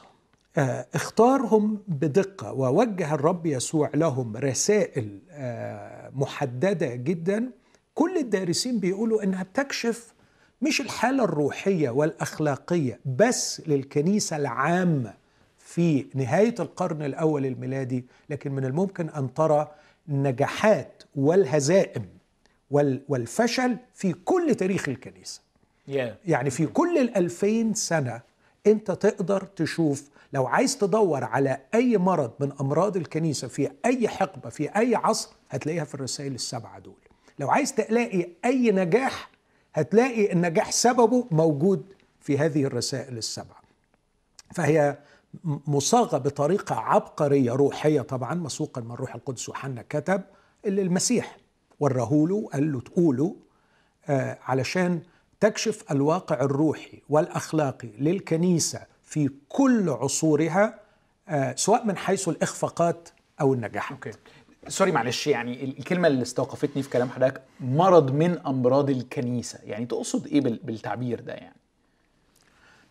آه، 0.58 0.86
اختارهم 0.96 1.80
بدقة 1.88 2.54
ووجه 2.54 3.14
الرب 3.14 3.46
يسوع 3.46 3.90
لهم 3.96 4.38
رسائل 4.38 5.20
آه، 5.32 6.12
محددة 6.16 6.96
جدا. 6.96 7.52
كل 7.96 8.18
الدارسين 8.18 8.80
بيقولوا 8.80 9.24
إنها 9.24 9.44
بتكشف 9.44 10.14
مش 10.62 10.82
الحالة 10.82 11.24
الروحية 11.24 11.90
والأخلاقية 11.90 13.00
بس 13.06 13.62
للكنيسة 13.68 14.36
العامة 14.38 15.14
في 15.58 16.06
نهاية 16.14 16.56
القرن 16.60 17.02
الأول 17.02 17.46
الميلادي 17.46 18.06
لكن 18.30 18.52
من 18.52 18.66
الممكن 18.66 19.10
أن 19.10 19.34
ترى 19.34 19.72
النجاحات 20.10 21.04
والهزائم 21.16 22.06
وال- 22.72 23.02
والفشل 23.10 23.78
في 23.94 24.14
كل 24.14 24.56
تاريخ 24.56 24.90
الكنيسة 24.90 25.42
yeah. 25.90 25.92
يعني 26.26 26.50
في 26.50 26.66
كل 26.66 26.98
الألفين 26.98 27.74
سنة 27.74 28.22
أنت 28.68 28.92
تقدر 28.92 29.42
تشوف 29.44 30.10
لو 30.34 30.46
عايز 30.48 30.78
تدور 30.78 31.24
على 31.24 31.58
أي 31.74 31.98
مرض 31.98 32.32
من 32.40 32.52
أمراض 32.62 32.98
الكنيسة 32.98 33.48
في 33.48 33.72
أي 33.86 34.08
حقبة 34.08 34.50
في 34.50 34.70
أي 34.70 34.96
عصر 34.96 35.30
هتلاقيها 35.50 35.84
في 35.84 35.96
الرسائل 35.96 36.36
السبعة 36.36 36.80
دول 36.80 36.94
لو 37.40 37.50
عايز 37.52 37.74
تلاقي 37.74 38.28
أي 38.46 38.72
نجاح 38.72 39.30
هتلاقي 39.76 40.32
النجاح 40.34 40.72
سببه 40.72 41.28
موجود 41.32 41.94
في 42.22 42.38
هذه 42.38 42.64
الرسائل 42.64 43.18
السبعة 43.18 43.62
فهي 44.56 44.98
م- 45.44 45.58
مصاغة 45.68 46.18
بطريقة 46.18 46.76
عبقرية 46.76 47.52
روحية 47.52 48.02
طبعا 48.02 48.34
مسوقا 48.34 48.82
من 48.82 48.92
الروح 48.92 49.16
القدس 49.16 49.48
يوحنا 49.50 49.84
كتب 49.90 50.22
اللي 50.66 50.82
المسيح 50.82 51.38
وراه 51.80 52.10
له 52.30 52.50
قال 52.54 52.72
له 52.74 52.82
تقوله 52.82 53.36
آه، 54.08 54.38
علشان 54.44 55.02
تكشف 55.40 55.92
الواقع 55.92 56.42
الروحي 56.42 57.02
والأخلاقي 57.10 57.88
للكنيسة 58.00 58.82
في 59.04 59.30
كل 59.50 59.90
عصورها 59.90 60.80
آه، 61.28 61.56
سواء 61.56 61.86
من 61.86 61.98
حيث 61.98 62.30
الإخفاقات 62.30 63.10
أو 63.42 63.54
النجاحات. 63.54 63.92
okay 64.08 64.20
sorry 64.68 64.92
معلش 64.92 65.28
يعني 65.28 65.64
ال- 65.64 65.78
الكلمة 65.80 66.08
اللي 66.08 66.22
استوقفتني 66.22 66.84
في 66.84 66.90
كلام 66.90 67.10
حضرتك 67.10 67.42
مرض 67.60 68.12
من 68.12 68.40
أمراض 68.48 68.90
الكنيسة 68.90 69.60
يعني 69.64 69.86
تقصد 69.86 70.28
إيه 70.28 70.42
بال- 70.42 70.60
بالتعبير 70.64 71.20
ده 71.22 71.34
يعني 71.34 71.56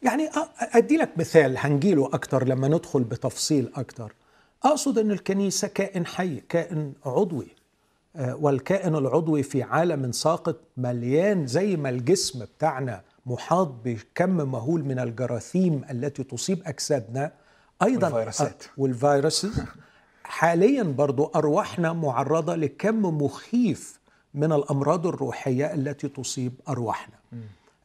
يعني 0.03 0.31
أدي 0.59 0.97
لك 0.97 1.11
مثال 1.19 1.55
هنجيله 1.59 2.07
أكتر 2.13 2.45
لما 2.49 2.69
ندخل 2.69 3.05
بتفصيل 3.05 3.71
أكتر. 3.77 4.13
أقصد 4.65 4.99
إن 4.99 5.11
الكنيسة 5.11 5.69
كائن 5.69 6.07
حي، 6.07 6.41
كائن 6.49 6.93
عضوي. 7.07 7.47
آه، 8.17 8.35
والكائن 8.37 8.95
العضوي 8.95 9.43
في 9.43 9.63
عالم 9.63 10.13
ساقط 10.13 10.61
مليان 10.77 11.47
زي 11.47 11.77
ما 11.77 11.89
الجسم 11.89 12.45
بتاعنا 12.45 13.03
محاط 13.27 13.75
بكم 13.85 14.31
مهول 14.31 14.85
من 14.85 14.99
الجراثيم 14.99 15.85
التي 15.91 16.25
تصيب 16.25 16.63
أجسادنا 16.67 17.33
أيضا 17.83 18.07
والفيروسات. 18.09 18.63
والفيروسز 18.79 19.63
حاليا 20.25 20.83
برضو 20.83 21.31
أرواحنا 21.35 21.93
معرضة 21.93 22.55
لكم 22.55 23.23
مخيف 23.23 24.01
من 24.35 24.53
الأمراض 24.53 25.07
الروحية 25.07 25.75
التي 25.75 26.09
تصيب 26.09 26.53
أرواحنا. 26.69 27.15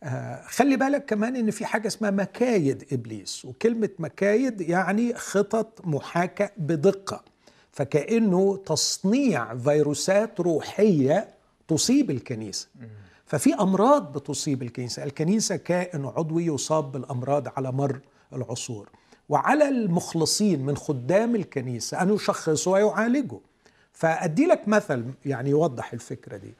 آه 0.03 0.43
خلي 0.47 0.77
بالك 0.77 1.05
كمان 1.05 1.35
إن 1.35 1.51
في 1.51 1.65
حاجة 1.65 1.87
اسمها 1.87 2.11
مكايد 2.11 2.87
إبليس 2.91 3.45
وكلمة 3.45 3.89
مكايد 3.99 4.61
يعني 4.61 5.13
خطط 5.13 5.81
محاكاة 5.85 6.51
بدقة. 6.57 7.23
فكأنه 7.71 8.57
تصنيع 8.65 9.55
فيروسات 9.55 10.39
روحية 10.39 11.27
تصيب 11.67 12.11
الكنيسة. 12.11 12.67
ففي 13.25 13.53
أمراض 13.53 14.17
بتصيب 14.17 14.63
الكنيسة 14.63 15.03
الكنيسة 15.03 15.55
كائن 15.55 16.05
عضوي 16.05 16.45
يصاب 16.45 16.91
بالأمراض 16.91 17.47
على 17.57 17.71
مر 17.71 17.99
العصور. 18.33 18.89
وعلى 19.29 19.69
المخلصين 19.69 20.65
من 20.65 20.77
خدام 20.77 21.35
الكنيسة 21.35 22.01
ان 22.01 22.13
يشخصوا 22.13 22.73
ويعالجوا 22.73 23.39
فأدي 23.93 24.45
لك 24.45 24.67
مثل 24.67 25.05
يعني 25.25 25.49
يوضح 25.49 25.93
الفكرة 25.93 26.37
دي. 26.37 26.53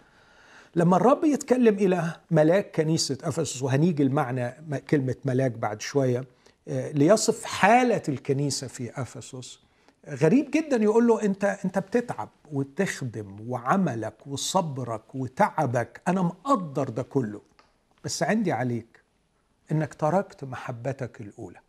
لما 0.76 0.98
الرب 0.98 1.24
يتكلم 1.24 1.76
إلى 1.76 2.16
ملاك 2.32 2.72
كنيسة 2.76 3.18
أفسس 3.24 3.62
وهنيجي 3.64 4.04
المعنى 4.04 4.54
كلمة 4.90 5.16
ملاك 5.26 5.52
بعد 5.52 5.82
شوية 5.82 6.26
آه، 6.68 6.92
ليصف 6.92 7.44
حالة 7.46 8.02
الكنيسة 8.10 8.68
في 8.68 9.02
أفسس. 9.02 9.60
غريب 10.10 10.52
جدا 10.52 10.78
يقول 10.78 11.08
له 11.08 11.22
أنت 11.24 11.44
أنت 11.66 11.80
بتتعب 11.80 12.30
وتخدم 12.52 13.38
وعملك 13.48 14.28
وصبرك 14.28 15.16
وتعبك. 15.16 16.02
أنا 16.08 16.22
مقدر 16.22 16.90
ده 16.90 17.04
كله 17.04 17.42
بس 18.04 18.24
عندي 18.24 18.52
عليك 18.52 19.04
إنك 19.72 19.94
تركت 19.94 20.44
محبتك 20.44 21.22
الأولى. 21.22 21.60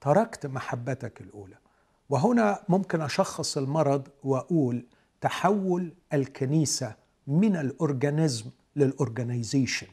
تركت 0.00 0.46
محبتك 0.46 1.20
الأولى. 1.20 1.54
وهنا 2.10 2.60
ممكن 2.68 3.00
أشخص 3.00 3.56
المرض 3.58 4.08
وأقول 4.24 4.84
تحول 5.20 5.92
الكنيسة 6.12 6.94
من 7.26 7.56
ال 7.56 7.66
organism 7.66 8.44
لل 8.76 8.91
organization. 8.91 9.86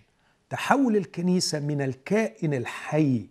تحول 0.50 0.98
الكنيسة 0.98 1.60
من 1.60 1.82
الكائن 1.82 2.54
الحي 2.54 3.28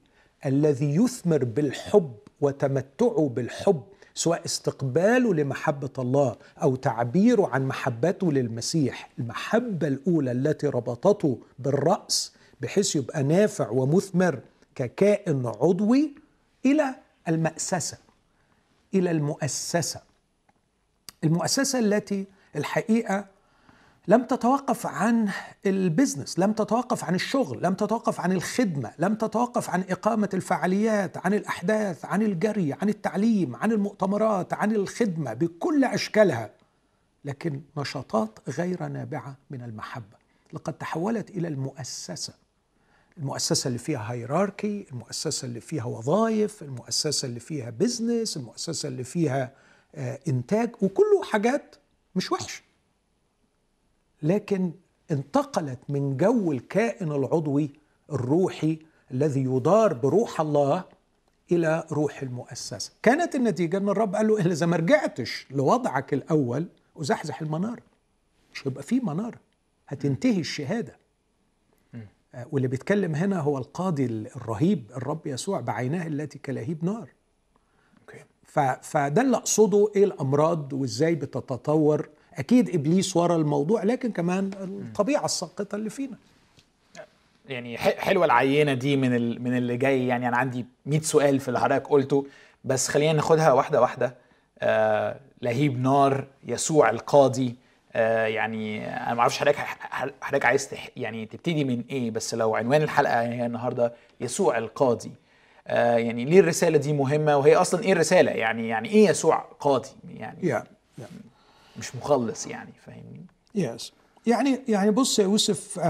الذي 0.47 0.95
يثمر 0.97 1.45
بالحب 1.45 2.15
وتمتعه 2.41 3.31
بالحب 3.37 3.83
سواء 4.15 4.45
استقباله 4.45 5.35
لمحبة 5.35 5.91
الله 5.99 6.37
أو 6.63 6.77
تعبيره 6.77 7.47
عن 7.49 7.67
محبته 7.67 8.33
للمسيح. 8.33 9.11
المحبة 9.19 9.89
الأولى 9.89 10.33
التي 10.33 10.67
ربطته 10.67 11.39
بالرأس 11.59 12.35
بحيث 12.61 12.97
يبقى 12.97 13.23
نافع 13.23 13.71
ومثمر 13.71 14.41
ككائن 14.75 15.47
عضوي 15.47 16.15
إلى 16.67 16.95
المأسسة 17.29 17.99
إلى 18.95 19.11
المؤسسة. 19.11 20.01
المؤسسة 21.25 21.79
التي 21.79 22.27
الحقيقة 22.57 23.27
لم 24.09 24.23
تتوقف 24.25 24.87
عن 24.87 25.29
البزنس 25.67 26.39
لم 26.39 26.53
تتوقف 26.53 27.05
عن 27.05 27.15
الشغل 27.15 27.63
لم 27.63 27.75
تتوقف 27.75 28.21
عن 28.21 28.33
الخدمة 28.33 28.93
لم 28.99 29.15
تتوقف 29.15 29.71
عن 29.71 29.85
إقامة 29.91 30.29
الفعاليات 30.35 31.27
عن 31.27 31.35
الأحداث 31.35 32.05
عن 32.05 32.23
الجري 32.23 32.73
عن 32.73 32.89
التعليم 32.89 33.57
عن 33.57 33.73
المؤتمرات 33.73 34.55
عن 34.55 34.73
الخدمة 34.73 35.33
بكل 35.33 35.85
أشكالها. 35.85 36.51
لكن 37.25 37.61
نشاطات 37.77 38.39
غير 38.49 38.89
نابعة 38.89 39.37
من 39.51 39.63
المحبة. 39.63 40.17
لقد 40.53 40.73
تحولت 40.73 41.31
إلى 41.31 41.49
المؤسسة. 41.49 42.35
المؤسسة 43.19 43.69
اللي 43.69 43.79
فيها 43.79 44.13
هيراركي 44.13 44.87
المؤسسة 44.93 45.47
اللي 45.47 45.61
فيها 45.61 45.85
وظائف 45.85 46.63
المؤسسة 46.63 47.27
اللي 47.27 47.41
فيها 47.41 47.71
بزنس 47.71 48.37
المؤسسة 48.37 48.89
اللي 48.89 49.05
فيها 49.05 49.53
آه، 49.95 50.21
إنتاج 50.29 50.71
وكله 50.83 51.23
حاجات 51.23 51.77
مش 52.17 52.33
وحشة. 52.33 52.63
لكن 54.23 54.73
انتقلت 55.11 55.79
من 55.89 56.17
جو 56.17 56.53
الكائن 56.53 57.13
العضوي 57.13 57.71
الروحي 58.13 58.79
الذي 59.11 59.41
يدار 59.45 59.93
بروح 59.95 60.41
الله 60.41 60.85
إلى 61.53 61.87
روح 61.93 62.23
المؤسسة. 62.23 62.93
كانت 63.03 63.35
النتيجة 63.35 63.77
إن 63.77 63.89
الرب 63.89 64.15
قال 64.15 64.27
له 64.29 64.39
إذا 64.41 64.67
ما 64.67 64.77
رجعتش 64.77 65.47
لوضعك 65.51 66.15
الأول 66.15 66.67
وزحزح 66.95 67.43
المنارة. 67.43 67.83
مش 68.55 68.67
هيبقى 68.69 68.83
في 68.83 69.01
منارة. 69.01 69.41
هتنتهي 69.89 70.41
الشهادة. 70.41 70.93
آه، 70.93 70.99
واللي 72.51 72.69
بيتكلم 72.69 73.15
هنا 73.15 73.41
هو 73.41 73.59
القاضي 73.59 74.05
الرهيب 74.05 74.91
الرب 74.97 75.27
يسوع 75.27 75.61
بعيناه 75.61 76.07
التي 76.07 76.39
كلهيب 76.39 76.85
نار. 76.85 77.09
فده 78.83 79.23
اللي 79.23 79.37
أقصده 79.37 79.91
إيه 79.97 80.05
الأمراض 80.05 80.73
وإزاي 80.73 81.15
بتتطور. 81.15 82.09
أكيد 82.35 82.75
إبليس 82.75 83.17
ورا 83.17 83.37
الموضوع 83.37 83.83
لكن 83.83 84.13
كمان 84.13 84.51
الطبيعة 84.61 85.25
الساقطة 85.25 85.77
اللي 85.77 85.91
فينا. 85.91 86.17
يعني 87.49 87.79
حلوة 87.79 88.25
العينة 88.25 88.75
دي 88.75 88.97
من 88.97 89.43
من 89.43 89.57
اللي 89.57 89.77
جاي. 89.77 90.07
يعني 90.07 90.29
أنا 90.29 90.37
عندي 90.37 90.67
100 90.87 91.01
سؤال 91.01 91.41
في 91.41 91.49
اللي 91.49 91.61
حضرتك 91.61 91.87
قلته 91.89 92.27
بس 92.65 92.89
خلينا 92.89 93.13
ناخدها 93.13 93.53
واحدة 93.53 93.81
واحدة. 93.81 94.15
آه 94.59 95.21
لهيب 95.43 95.81
نار 95.81 96.27
يسوع 96.45 96.91
القاضي. 96.91 97.57
يعني 98.27 98.89
أنا 98.97 99.15
ما 99.15 99.21
أعرفش 99.21 99.39
حضرتك 99.39 99.57
حضرتك 100.21 100.45
عايز 100.45 100.69
تح 100.69 100.89
يعني 100.97 101.27
تبتدي 101.27 101.65
من 101.65 101.85
إيه 101.91 102.11
بس 102.11 102.35
لو 102.35 102.55
عنوان 102.55 102.83
الحلقة 102.83 103.23
هي 103.23 103.47
النهارده 103.47 103.93
يسوع 104.21 104.59
القاضي. 104.59 105.13
آه 105.67 105.97
يعني 105.97 106.25
ليه 106.25 106.41
الرسالة 106.41 106.79
دي 106.79 106.93
مهمة؟ 106.93 107.37
وهي 107.37 107.57
أصلا 107.57 107.83
إيه 107.83 107.93
الرسالة؟ 107.93 108.31
يعني 108.31 108.69
يعني 108.69 108.89
إيه 108.89 109.09
يسوع 109.09 109.39
قاضي؟ 109.61 109.89
يعني 110.15 110.41
yeah, 110.55 110.65
yeah. 111.01 111.05
مش 111.79 111.97
مخلص 111.97 112.47
يعني 112.47 112.73
فاهمني؟ 112.87 113.27
يس 113.55 113.93
يعني 114.27 114.61
يعني 114.69 114.91
بص 114.91 115.19
يا 115.19 115.25
يوسف 115.25 115.81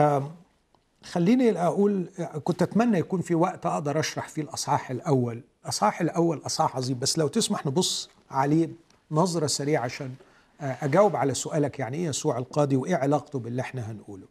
خليني 1.02 1.62
أقول 1.62 2.08
كنت 2.44 2.62
أتمنى 2.62 2.98
يكون 2.98 3.20
في 3.20 3.34
وقت 3.34 3.66
أقدر 3.66 4.00
أشرح 4.00 4.28
فيه 4.28 4.42
الأصحاح 4.42 4.90
الأول. 4.90 5.42
الاصحاح 5.64 6.00
الأول 6.00 6.42
أصحاح 6.46 6.76
عظيم. 6.76 6.98
بس 6.98 7.18
لو 7.18 7.28
تسمح 7.28 7.66
نبص 7.66 8.10
عليه 8.30 8.68
نظرة 9.10 9.46
سريعة 9.46 9.82
عشان 9.82 10.06
آه، 10.06 10.25
أجاوب 10.60 11.16
على 11.16 11.34
سؤالك 11.34 11.78
يعني 11.78 11.96
إيه 11.96 12.06
يسوع 12.06 12.38
القاضي 12.38 12.76
وإيه 12.76 12.96
علاقته 12.96 13.38
باللي 13.38 13.62
إحنا 13.62 13.90
هنقوله؟ 13.90 14.26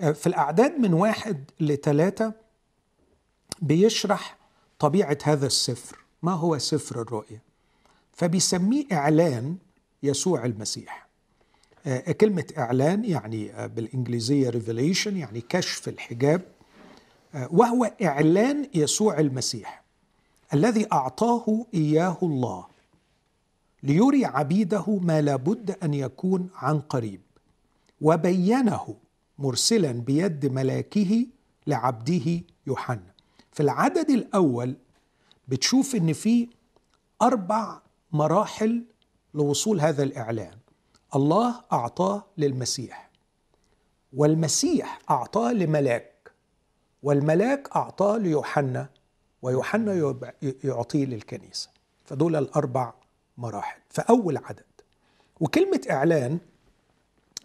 آه، 0.00 0.12
في 0.12 0.26
الأعداد 0.26 0.78
من 0.78 0.94
واحد 0.94 1.44
لثلاثه 1.60 2.32
بيشرح 3.62 4.38
طبيعة 4.78 5.18
هذا 5.24 5.46
السفر 5.46 5.98
ما 6.22 6.32
هو 6.32 6.58
سفر 6.58 7.02
الرؤيا؟ 7.02 7.40
فبيسميه 8.12 8.84
إعلان 8.92 9.56
يسوع 10.02 10.44
المسيح. 10.44 11.06
آه، 11.86 12.12
كلمة 12.12 12.46
إعلان 12.58 13.04
يعني 13.04 13.52
آه، 13.52 13.66
بالإنجليزية 13.66 14.50
revelation 14.50 15.06
يعني 15.06 15.40
كشف 15.48 15.88
الحجاب 15.88 16.42
وهو 17.50 17.92
إعلان 18.02 18.68
يسوع 18.74 19.18
المسيح 19.20 19.82
الذي 20.54 20.86
أعطاه 20.92 21.66
إياه 21.74 22.18
الله. 22.22 22.66
ليري 23.82 24.24
عبيده 24.24 24.98
ما 25.02 25.20
لابد 25.20 25.70
أن 25.70 25.94
يكون 25.94 26.50
عن 26.54 26.80
قريب 26.80 27.20
وبينه 28.00 28.96
مرسلا 29.38 29.92
بيد 29.92 30.46
ملاكه 30.46 31.26
لعبده 31.66 32.42
يوحنا. 32.66 33.14
في 33.52 33.62
العدد 33.62 34.10
الأول 34.10 34.76
بتشوف 35.48 35.94
إن 35.94 36.12
في 36.12 36.48
أربع 37.22 37.80
مراحل 38.12 38.84
لوصول 39.34 39.80
هذا 39.80 40.02
الإعلان. 40.02 40.58
الله 41.14 41.60
أعطاه 41.72 42.24
للمسيح 42.38 43.10
والمسيح 44.12 44.98
أعطاه 45.10 45.52
لملاك 45.52 46.32
والملاك 47.02 47.68
أعطاه 47.76 48.18
ليوحنا 48.18 48.88
ويوحنا 49.42 50.14
يعطيه 50.64 51.04
للكنيسة. 51.04 51.70
فدول 52.04 52.36
الأربع 52.36 52.92
مراحل. 53.38 53.80
فأول 53.88 54.36
عدد. 54.36 54.64
وكلمة 55.40 55.80
إعلان 55.90 56.38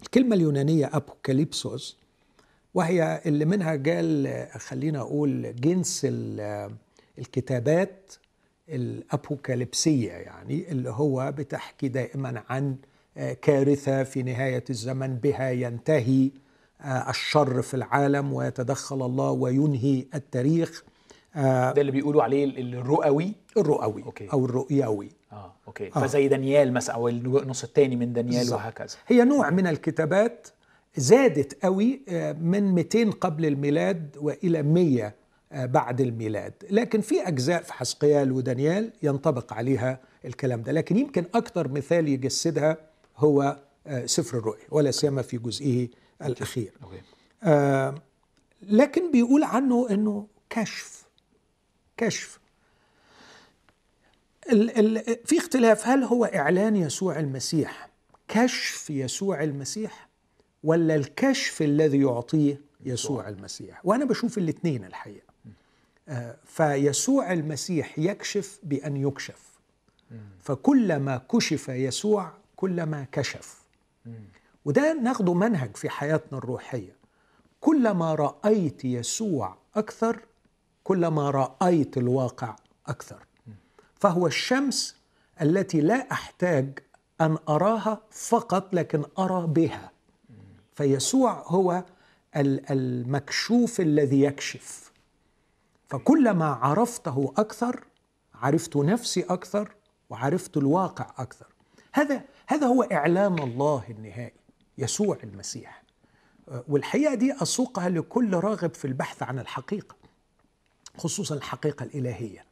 الكلمة 0.01 0.35
اليونانية 0.35 0.89
أبوكاليبسوس 0.93 1.97
وهي 2.73 3.21
اللي 3.25 3.45
منها 3.45 3.71
قال 3.71 4.47
خلينا 4.57 4.99
أقول 4.99 5.55
جنس 5.55 6.07
الكتابات 7.17 8.13
الأبوكاليبسية 8.69 10.11
يعني 10.11 10.71
اللي 10.71 10.89
هو 10.89 11.33
بتحكي 11.37 11.87
دائما 11.87 12.43
عن 12.49 12.75
آه، 13.17 13.33
كارثة 13.33 14.03
في 14.03 14.23
نهاية 14.23 14.63
الزمن 14.69 15.15
بها 15.15 15.51
ينتهي 15.51 16.31
آه، 16.81 17.09
الشر 17.09 17.61
في 17.61 17.73
العالم 17.73 18.33
ويتدخل 18.33 19.05
الله 19.05 19.31
وينهي 19.31 20.05
التاريخ. 20.15 20.83
آه، 21.35 21.71
ده 21.71 21.81
اللي 21.81 21.91
بيقولوا 21.91 22.23
عليه 22.23 22.45
الرؤوي؟ 22.45 23.33
الرؤوي 23.57 24.03
okay. 24.03 24.27
أو 24.33 24.45
الرؤيوي 24.45 25.09
آه 25.31 25.53
okay. 25.67 25.87
آه. 25.87 25.99
فزي 25.99 26.27
دانيال 26.27 26.73
مثلا 26.73 26.95
أو 26.95 27.07
النص 27.07 27.63
الثاني 27.63 27.95
من 27.95 28.13
دانيال. 28.13 28.53
وهكذا. 28.53 28.95
هي 29.07 29.23
نوع 29.23 29.49
من 29.49 29.67
الكتابات 29.67 30.47
زادت 30.95 31.63
قوي 31.63 32.01
من 32.41 32.73
200 32.75 33.11
قبل 33.11 33.45
الميلاد 33.45 34.17
وإلى 34.21 34.63
100 34.63 35.13
آه، 35.51 35.65
بعد 35.65 36.01
الميلاد. 36.01 36.53
لكن 36.69 37.01
في 37.01 37.27
أجزاء 37.27 37.61
في 37.61 37.73
حزقيال 37.73 38.31
ودانيال 38.31 38.91
ينطبق 39.03 39.53
عليها 39.53 39.99
الكلام 40.25 40.61
ده. 40.61 40.71
لكن 40.71 40.97
يمكن 40.97 41.25
أكثر 41.35 41.67
مثال 41.67 42.07
يجسدها 42.07 42.77
هو 43.17 43.57
آه، 43.87 44.05
سفر 44.05 44.37
الرؤيا 44.37 44.65
ولا 44.71 44.91
سيما 44.91 45.21
في 45.21 45.37
جزئه 45.37 45.87
الأخير. 46.21 46.71
آه 47.43 47.95
لكن 48.61 49.11
بيقول 49.11 49.43
عنه 49.43 49.87
أنه 49.89 50.27
كشف. 50.49 51.04
كشف. 51.97 52.39
ال 54.51 54.97
ال 54.97 55.17
في 55.25 55.37
اختلاف 55.37 55.87
هل 55.87 56.03
هو 56.03 56.25
إعلان 56.25 56.75
يسوع 56.75 57.19
المسيح 57.19 57.89
كشف 58.27 58.89
يسوع 58.89 59.43
المسيح 59.43 60.09
ولا 60.63 60.95
الكشف 60.95 61.61
الذي 61.61 62.01
يعطيه 62.01 62.61
يسوع 62.85 63.29
المسيح؟ 63.29 63.81
وأنا 63.85 64.05
بشوف 64.05 64.37
الاثنين 64.37 64.85
الحقيقة. 64.85 65.33
فيسوع 66.45 67.33
المسيح 67.33 67.99
يكشف 67.99 68.59
بأن 68.63 68.97
يكشف. 68.97 69.59
فكلما 70.39 71.21
كشف 71.31 71.69
يسوع 71.69 72.33
كلما 72.55 73.05
كشف. 73.11 73.61
وده 74.65 74.93
ناخده 74.93 75.33
منهج 75.33 75.77
في 75.77 75.89
حياتنا 75.89 76.37
الروحية. 76.37 76.95
كلما 77.61 78.15
رأيت 78.15 78.85
يسوع 78.85 79.57
أكثر 79.75 80.19
كلما 80.85 81.29
رأيت 81.29 81.97
الواقع 81.97 82.55
أكثر. 82.87 83.25
فهو 83.95 84.27
الشمس 84.27 84.95
التي 85.41 85.81
لا 85.81 86.11
أحتاج 86.11 86.79
أن 87.21 87.37
أراها 87.49 88.01
فقط 88.11 88.75
لكن 88.75 89.03
أرى 89.19 89.47
بها. 89.47 89.91
فيسوع 90.75 91.43
هو 91.47 91.83
المكشوف 92.35 93.81
الذي 93.81 94.21
يكشف. 94.21 94.91
فكلما 95.89 96.45
عرفته 96.45 97.33
أكثر 97.37 97.83
عرفت 98.35 98.77
نفسي 98.77 99.21
أكثر 99.21 99.75
وعرفت 100.09 100.57
الواقع 100.57 101.11
أكثر. 101.17 101.47
هذا 101.93 102.21
هذا 102.47 102.67
هو 102.67 102.83
إعلان 102.83 103.39
الله 103.39 103.83
النهائي 103.89 104.33
يسوع 104.77 105.17
المسيح. 105.23 105.83
والحقيقة 106.67 107.13
دي 107.13 107.33
أسوقها 107.41 107.89
لكل 107.89 108.33
راغب 108.33 108.73
في 108.73 108.85
البحث 108.85 109.23
عن 109.23 109.39
الحقيقة. 109.39 109.95
خصوصا 110.97 111.35
الحقيقة 111.35 111.83
الإلهية 111.83 112.45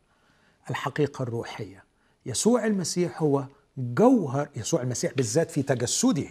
الحقيقة 0.69 1.23
الروحية. 1.23 1.83
يسوع 2.25 2.65
المسيح 2.65 3.21
هو 3.21 3.45
جوهر 3.77 4.49
يسوع 4.55 4.81
المسيح 4.81 5.13
بالذات 5.13 5.51
في 5.51 5.61
تجسده 5.63 6.29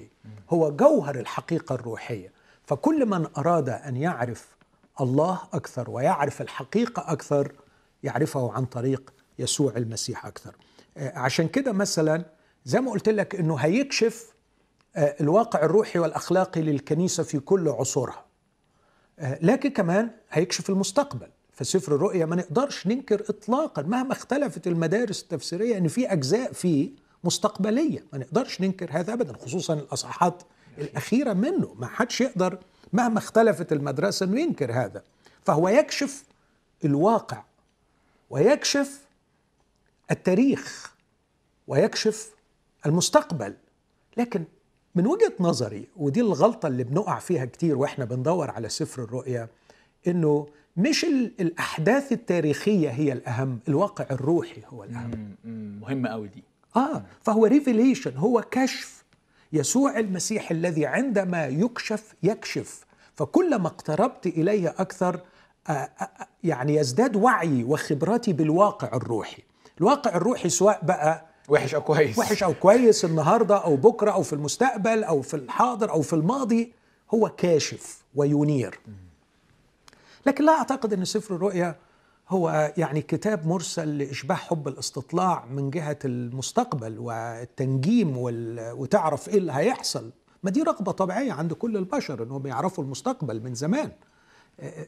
هو 0.51 0.77
جوهر 0.77 1.21
الحقيقة 1.21 1.75
الروحية. 1.75 2.33
فكل 2.65 3.07
من 3.07 3.27
أراد 3.39 3.69
أن 3.69 3.97
يعرف 3.97 4.57
الله 5.01 5.41
أكثر 5.53 5.91
ويعرف 5.91 6.43
الحقيقة 6.43 7.13
أكثر 7.13 7.53
يعرفه 8.03 8.53
عن 8.53 8.65
طريق 8.65 9.13
يسوع 9.39 9.77
المسيح 9.77 10.27
أكثر. 10.27 10.57
عشان 10.97 11.49
كده 11.49 11.73
مثلا 11.73 12.25
زي 12.65 12.81
ما 12.81 12.91
قلت 12.91 13.09
لك 13.09 13.35
إنه 13.35 13.57
هيكشف 13.57 14.33
الواقع 14.97 15.63
الروحي 15.65 15.99
والأخلاقي 15.99 16.63
للكنيسة 16.63 17.23
في 17.23 17.39
كل 17.39 17.69
عصورها. 17.69 18.25
لكن 19.19 19.71
كمان 19.71 20.11
هيكشف 20.31 20.71
المستقبل. 20.71 21.29
فسفر 21.63 21.95
الرؤيا 21.95 22.27
ما 22.27 22.37
نقدرش 22.37 22.87
ننكر 22.87 23.21
اطلاقا 23.29 23.83
مهما 23.83 24.13
اختلفت 24.13 24.67
المدارس 24.67 25.23
التفسيرية 25.23 25.79
إن 25.79 25.89
في 25.89 26.13
أجزاء 26.13 26.53
فيه 26.53 26.91
مستقبلية. 27.25 28.05
ما 28.13 28.19
نقدرش 28.19 28.61
ننكر 28.61 28.89
هذا 28.91 29.13
ابدا 29.13 29.37
خصوصا 29.37 29.75
الاصحاحات 29.75 30.43
الأخيرة 30.79 31.33
منه. 31.33 31.75
ما 31.79 31.87
حدش 31.87 32.21
يقدر 32.21 32.59
مهما 32.93 33.19
اختلفت 33.19 33.73
المدرسة 33.73 34.27
إنه 34.27 34.41
ينكر 34.41 34.73
هذا. 34.73 35.03
فهو 35.45 35.69
يكشف 35.69 36.25
الواقع 36.85 37.45
ويكشف 38.31 39.01
التاريخ 40.11 40.95
ويكشف 41.67 42.31
المستقبل. 42.87 43.55
لكن 44.17 44.45
من 44.95 45.07
وجهة 45.07 45.33
نظري 45.41 45.89
ودي 45.97 46.21
الغلطة 46.21 46.67
اللي 46.67 46.85
بنقع 46.85 47.19
فيها 47.19 47.45
كتير 47.45 47.79
وإحنا 47.79 48.05
بندور 48.05 48.51
على 48.51 48.69
سفر 48.69 49.03
الرؤيا 49.03 49.49
إنه 50.07 50.47
مش 50.77 51.05
الأحداث 51.41 52.13
التاريخية 52.13 52.91
هي 52.91 53.13
الأهم 53.13 53.59
الواقع 53.69 54.07
الروحي 54.11 54.63
هو 54.69 54.85
الأهم. 54.85 55.35
مهم 55.81 56.07
قوي 56.07 56.29
دي. 56.29 56.45
آه 56.77 57.05
فهو 57.23 57.47
revelation 57.47 58.17
هو 58.17 58.45
كشف. 58.51 59.05
يسوع 59.53 59.99
المسيح 59.99 60.51
الذي 60.51 60.87
عندما 60.87 61.47
يكشف 61.47 62.15
يكشف. 62.23 62.85
فكلما 63.15 63.67
اقتربت 63.67 64.27
إليه 64.27 64.69
أكثر 64.79 65.21
يعني 66.45 66.75
يزداد 66.75 67.17
وعي 67.17 67.65
وخبرتي 67.65 68.33
بالواقع 68.33 68.97
الروحي. 68.97 69.43
الواقع 69.81 70.17
الروحي 70.17 70.49
سواء 70.49 70.85
بقى 70.85 71.27
وحش 71.49 71.75
أو 71.75 71.81
كويس. 71.81 72.19
وحش 72.19 72.43
أو 72.43 72.55
كويس 72.55 73.05
النهارده 73.05 73.57
أو 73.65 73.77
بكرة 73.77 74.11
أو 74.11 74.23
في 74.23 74.33
المستقبل 74.33 75.05
أو 75.05 75.23
في 75.23 75.35
الحاضر 75.35 75.91
أو 75.91 76.03
في 76.03 76.13
الماضي 76.13 76.73
هو 77.15 77.29
كاشف 77.29 78.03
وينير. 78.15 78.81
لكن 80.27 80.45
لا 80.45 80.53
أعتقد 80.53 80.93
أن 80.93 81.05
سفر 81.05 81.35
الرؤيا 81.35 81.77
هو 82.29 82.73
يعني 82.77 83.03
كتاب 83.03 83.47
مرسل 83.47 83.99
لإشباع 83.99 84.37
حب 84.37 84.69
الاستطلاع 84.69 85.45
من 85.45 85.71
جهة 85.71 85.99
المستقبل 86.05 86.99
والتنجيم 86.99 88.17
وال... 88.17 88.73
وتعرف 88.73 89.29
إيه 89.29 89.39
اللي 89.39 89.53
هيحصل. 89.53 90.11
ما 90.43 90.51
دي 90.51 90.63
رغبة 90.63 90.93
طبيعية 90.93 91.33
عند 91.33 91.53
كل 91.53 91.77
البشر 91.77 92.23
إنهم 92.23 92.47
يعرفوا 92.47 92.85
المستقبل 92.85 93.43
من 93.43 93.55
زمان. 93.55 93.93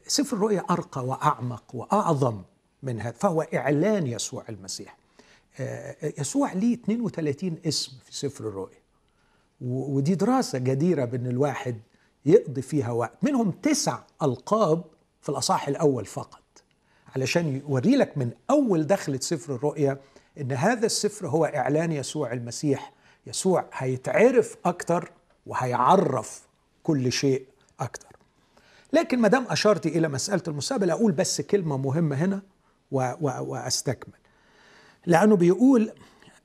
سفر 0.07 0.37
الرؤيا 0.37 0.63
أرقى 0.69 1.05
وأعمق 1.05 1.63
وأعظم 1.75 2.41
من 2.83 2.99
هذا 3.01 3.11
فهو 3.11 3.41
إعلان 3.41 4.07
يسوع 4.07 4.43
المسيح. 4.49 4.97
يسوع 6.17 6.53
ليه 6.53 6.73
32 6.73 7.57
اسم 7.67 7.91
في 8.05 8.15
سفر 8.15 8.47
الرؤيا. 8.47 8.79
ودي 9.61 10.15
دراسة 10.15 10.59
جديرة 10.59 11.05
بأن 11.05 11.27
الواحد 11.27 11.79
يقضي 12.25 12.61
فيها 12.61 12.91
وقت. 12.91 13.23
منهم 13.23 13.51
تسع 13.51 13.99
ألقاب 14.23 14.83
في 15.25 15.29
الأصحاح 15.29 15.67
الأول 15.67 16.05
فقط 16.05 16.63
علشان 17.15 17.55
يوري 17.55 17.95
لك 17.95 18.17
من 18.17 18.31
أول 18.49 18.87
دخلة 18.87 19.19
سفر 19.19 19.55
الرؤيا 19.55 19.97
إن 20.41 20.51
هذا 20.51 20.85
السفر 20.85 21.27
هو 21.27 21.45
إعلان 21.45 21.91
يسوع 21.91 22.33
المسيح. 22.33 22.93
يسوع 23.27 23.65
هيتعرف 23.73 24.55
أكتر 24.65 25.11
وهيعرف 25.45 26.41
كل 26.83 27.11
شيء 27.11 27.45
أكتر. 27.79 28.15
لكن 28.93 29.19
ما 29.19 29.27
دام 29.27 29.45
أشرت 29.49 29.85
إلى 29.85 30.07
مسألة 30.07 30.43
المستقبل 30.47 30.91
أقول 30.91 31.11
بس 31.11 31.41
كلمة 31.41 31.77
مهمة 31.77 32.15
هنا 32.15 32.41
و 32.91 33.11
و 33.21 33.31
وأستكمل. 33.41 34.17
لأنه 35.05 35.35
بيقول 35.35 35.91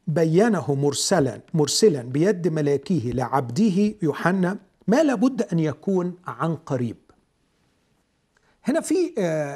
بينه 0.07 0.75
مرسلا 0.75 1.41
مرسلا 1.55 2.03
بيد 2.03 2.49
ملاكيه 2.49 3.13
لعبده 3.13 3.95
يوحنا 4.03 4.59
ما 4.87 5.03
لابد 5.03 5.43
أن 5.43 5.59
يكون 5.59 6.17
عن 6.27 6.57
قريب. 6.57 6.97
هنا 8.65 8.81
في 8.81 9.15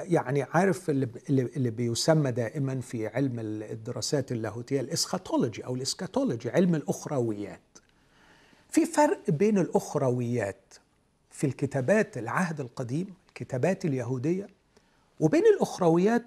يعني 0.09 0.43
عارف 0.43 0.91
اللي 0.91 1.09
اللي 1.29 1.71
بيسمى 1.71 2.31
دائما 2.33 2.81
في 2.81 3.07
علم 3.07 3.39
الدراسات 3.41 4.33
اللاهوتية 4.33 4.81
الإسخاتولوجي 4.81 5.67
أو 5.67 5.75
الإسكاتولوجي 5.75 6.51
علم 6.51 6.75
الأخرويات. 6.75 7.61
في 8.71 8.87
فرق 8.87 9.31
بين 9.31 9.59
الأخرويات 9.59 10.75
في 11.31 11.47
الكتابات 11.47 12.19
العهد 12.19 12.61
القديم 12.61 13.15
الكتابات 13.29 13.85
اليهودية 13.85 14.49
وبين 15.21 15.43
الأخرويات 15.57 16.25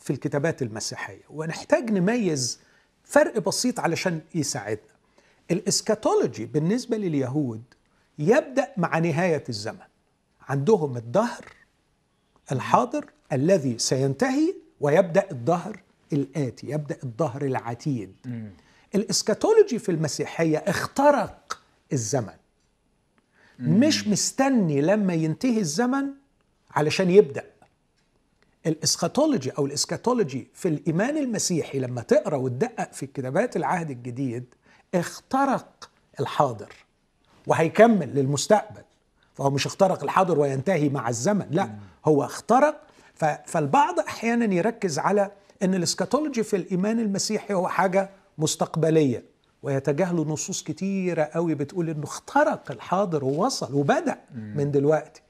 في 0.00 0.12
الكتابات 0.12 0.62
المسيحية. 0.62 1.22
ونحتاج 1.30 1.90
نميز 1.90 2.60
فرق 3.04 3.38
بسيط 3.38 3.80
علشان 3.80 4.20
يساعدنا. 4.34 4.96
ال 5.50 5.58
eschatology 5.58 6.46
بالنسبة 6.46 6.96
لليهود 6.96 7.62
يبدأ 8.18 8.72
مع 8.76 8.98
نهاية 8.98 9.44
الزمن. 9.48 9.86
عندهم 10.48 10.96
الدهر 10.96 11.44
الحاضر 12.52 13.10
الذي 13.32 13.78
سينتهي 13.78 14.54
ويبدأ 14.80 15.30
الدهر 15.30 15.80
الآتي 16.12 16.66
يبدأ 16.70 16.96
الدهر 17.04 17.42
العتيد. 17.44 18.14
م. 18.24 18.48
ال 18.94 19.01
eschatology 19.01 19.78
في 19.78 19.88
المسيحية 19.88 20.58
اخترق 20.58 21.58
الزمن. 21.92 22.34
م. 23.58 23.80
مش 23.80 24.08
مستني 24.08 24.80
لما 24.80 25.14
ينتهي 25.14 25.58
الزمن 25.58 26.06
علشان 26.70 27.10
يبدأ. 27.10 27.44
ال 28.66 28.73
eschatology 28.73 29.50
أو 29.50 29.66
ال 29.66 29.73
eschatology 29.73 30.48
في 30.54 30.68
الإيمان 30.68 31.16
المسيحي 31.16 31.78
لما 31.78 32.00
تقرأ 32.02 32.36
وتدقق 32.36 32.92
في 32.92 33.06
كتابات 33.06 33.56
العهد 33.56 33.90
الجديد 33.90 34.44
اخترق 34.94 35.90
الحاضر 36.20 36.72
وهيكمل 37.46 38.14
للمستقبل. 38.14 38.82
فهو 39.34 39.50
مش 39.50 39.66
اخترق 39.66 40.02
الحاضر 40.04 40.38
وينتهي 40.38 40.88
مع 40.88 41.08
الزمن 41.08 41.46
لا. 41.50 41.78
هو 42.08 42.24
اخترق. 42.24 42.82
فالبعض 43.46 44.00
أحيانا 44.00 44.54
يركز 44.54 44.98
على 44.98 45.30
إن 45.62 45.74
الإسكاتولوجي 45.74 46.42
في 46.42 46.56
الإيمان 46.56 47.00
المسيحي 47.00 47.54
هو 47.54 47.68
حاجة 47.68 48.10
مستقبلية 48.38 49.24
ويتجاهلوا 49.62 50.24
نصوص 50.24 50.62
كتيرة 50.62 51.22
قوي 51.22 51.54
بتقول 51.54 51.90
إنه 51.90 52.04
اخترق 52.04 52.70
الحاضر 52.70 53.24
ووصل 53.24 53.74
وبدأ 53.74 54.18
من 54.34 54.70
دلوقتي. 54.70 55.22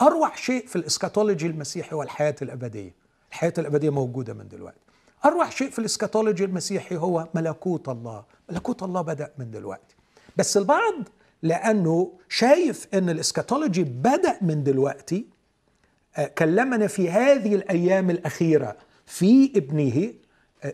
أروع 0.00 0.34
شيء 0.34 0.66
في 0.66 0.76
الإسكاتولوجي 0.76 1.46
المسيحي 1.46 1.94
هو 1.96 2.02
الحياة 2.02 2.34
الأبدية. 2.42 2.94
الحياة 3.30 3.52
الأبدية 3.58 3.90
موجودة 3.90 4.34
من 4.34 4.48
دلوقتي. 4.48 4.78
أروع 5.24 5.48
شيء 5.48 5.70
في 5.70 5.78
الإسكاتولوجي 5.78 6.44
المسيحي 6.44 6.96
هو 6.96 7.28
ملكوت 7.34 7.88
الله. 7.88 8.24
ملكوت 8.50 8.82
الله 8.82 9.00
بدأ 9.02 9.32
من 9.38 9.50
دلوقتي. 9.50 9.96
بس 10.36 10.56
البعض 10.56 10.94
لأنه 11.42 12.12
شايف 12.28 12.86
إن 12.94 13.10
الإسكاتولوجي 13.10 13.84
بدأ 13.84 14.38
من 14.42 14.62
دلوقتي 14.64 15.35
كلمنا 16.38 16.86
في 16.86 17.10
هذه 17.10 17.54
الأيام 17.54 18.10
الأخيرة 18.10 18.76
في 19.06 19.52
ابنه 19.56 20.12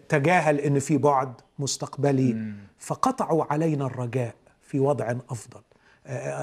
تجاهل 0.08 0.60
إن 0.60 0.78
في 0.78 0.96
بعد 0.96 1.32
مستقبلي 1.58 2.52
فقطعوا 2.78 3.44
علينا 3.50 3.86
الرجاء 3.86 4.34
في 4.62 4.80
وضع 4.80 5.14
أفضل. 5.30 5.60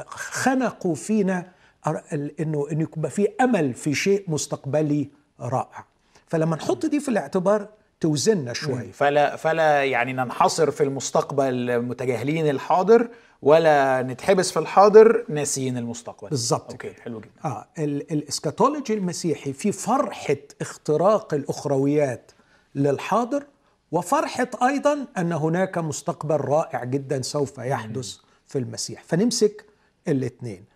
خنقوا 0.07 0.95
فينا 0.95 1.51
إنه 2.13 2.67
انه 2.71 2.87
يبقى 2.97 3.09
في 3.11 3.27
أمل 3.41 3.73
في 3.73 3.93
شيء 3.93 4.23
مستقبلي 4.27 5.09
رائع. 5.39 5.85
فلما 6.27 6.55
نحط 6.55 6.85
دي 6.85 6.99
في 6.99 7.09
الاعتبار 7.09 7.69
توزننا 7.99 8.53
شوي. 8.53 8.91
فلا 8.91 9.35
فلا 9.35 9.85
يعني 9.85 10.13
ننحصر 10.13 10.71
في 10.71 10.83
المستقبل 10.83 11.81
متجاهلين 11.81 12.49
الحاضر 12.49 13.07
ولا 13.41 14.01
نتحبس 14.01 14.51
في 14.51 14.59
الحاضر 14.59 15.25
ناسيين 15.29 15.77
المستقبل. 15.77 16.29
بالظبط 16.29 16.71
OK 16.71 16.93
حلو 16.93 17.19
جدا. 17.19 17.31
آه 17.45 17.67
ال 17.79 17.89
eschatology 17.89 18.93
المسيحي 18.93 19.53
في 19.53 19.71
فرحة 19.71 20.37
اختراق 20.61 21.33
الأخرويات 21.33 22.31
للحاضر 22.75 23.43
وفرحة 23.91 24.49
أيضا 24.63 25.05
أن 25.17 25.31
هناك 25.31 25.77
مستقبل 25.77 26.35
رائع 26.35 26.83
جدا 26.83 27.21
سوف 27.21 27.57
يحدث 27.57 28.17
في 28.47 28.57
المسيح. 28.57 29.03
فنمسك 29.03 29.65
الاثنين. 30.07 30.68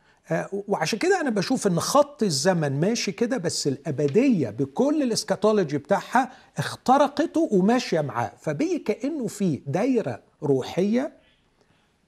وعشان 0.68 1.00
كده 1.00 1.22
أنا 1.22 1.30
بشوف 1.30 1.68
إن 1.68 1.80
خط 1.80 2.24
الزمن 2.24 2.80
ماشي 2.80 3.12
كده 3.12 3.38
بس 3.38 3.68
الأبدية 3.68 4.50
بكل 4.50 5.04
ال 5.04 5.10
eschatology 5.10 5.78
بتاعها 5.78 6.32
اخترقته 6.58 7.50
وماشية 7.52 8.02
معاه. 8.02 8.32
فبقي 8.42 8.78
كأنه 8.80 9.28
في 9.28 9.62
دايرة 9.68 10.20
روحية 10.44 11.14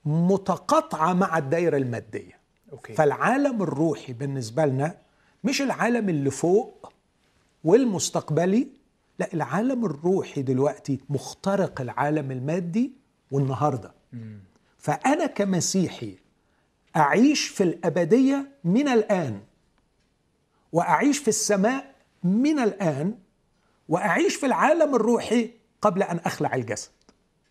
متقاطعة 0.06 1.13
مع 1.13 1.38
الدايرة 1.38 1.78
المادية. 1.78 2.39
OK. 2.71 2.93
فالعالم 2.93 3.62
الروحي 3.63 4.13
بالنسبة 4.13 4.65
لنا 4.65 4.97
مش 5.43 5.62
العالم 5.62 6.10
اللي 6.10 6.32
فوق 6.32 6.91
والمستقبلي 7.63 8.67
لا 9.19 9.34
العالم 9.34 9.86
الروحي 9.86 10.41
دلوقتي 10.41 10.99
مخترق 11.10 11.82
العالم 11.82 12.32
المادي 12.32 12.91
والنهاردة. 13.32 13.91
فأنا 14.78 15.25
كمسيحي 15.25 16.15
أعيش 16.97 17.47
في 17.47 17.63
الأبدية 17.63 18.47
من 18.63 18.88
الآن 18.88 19.39
وأعيش 20.71 21.17
في 21.17 21.27
السماء 21.27 21.95
من 22.23 22.60
الآن 22.60 23.13
وأعيش 23.89 24.36
في 24.36 24.45
العالم 24.45 24.95
الروحي 24.95 25.51
قبل 25.81 26.03
أن 26.03 26.19
أخلع 26.25 26.55
الجسد. 26.55 26.89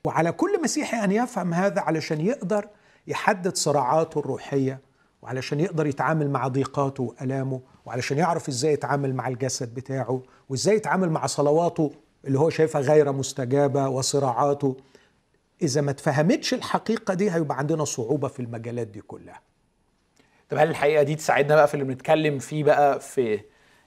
وعلى 0.04 0.33
كل 0.33 0.62
مسيحي 0.62 1.04
أن 1.04 1.12
يفهم 1.12 1.54
هذا 1.54 1.80
علشان 1.80 2.20
يقدر 2.20 2.68
يحدد 3.07 3.57
صراعاته 3.57 4.18
الروحية 4.18 4.80
وعلشان 5.22 5.61
يقدر 5.61 5.87
يتعامل 5.87 6.30
مع 6.30 6.48
ضيقاته 6.48 7.02
وألامه 7.02 7.61
وعلشان 7.87 8.18
يعرف 8.18 8.48
إزاي 8.48 8.72
يتعامل 8.72 9.14
مع 9.14 9.28
الجسد 9.28 9.74
بتاعه 9.74 10.22
وإزاي 10.48 10.76
يتعامل 10.76 11.11
مع 11.11 11.26
صلواته 11.26 11.92
اللي 12.24 12.38
هو 12.38 12.50
شايفها 12.50 12.80
غير 12.80 13.12
مستجابة 13.12 13.88
وصراعاته. 13.88 14.76
إذا 15.62 15.80
ما 15.80 15.90
اتفهمتش 15.90 16.54
الحقيقة 16.54 17.14
دي 17.14 17.30
هيبقى 17.30 17.58
عندنا 17.58 17.84
صعوبة 17.84 18.28
في 18.28 18.40
المجالات 18.40 18.86
دي 18.86 19.00
كلها. 19.00 19.40
طب 20.50 20.56
هل 20.58 20.68
الحقيقة 20.70 21.02
دي 21.02 21.14
تساعدنا 21.14 21.54
بقى 21.54 21.68
في 21.68 21.74
اللي 21.74 21.84
بنتكلم 21.84 22.38
فيه 22.38 22.64
بقى 22.64 23.00
في 23.00 23.40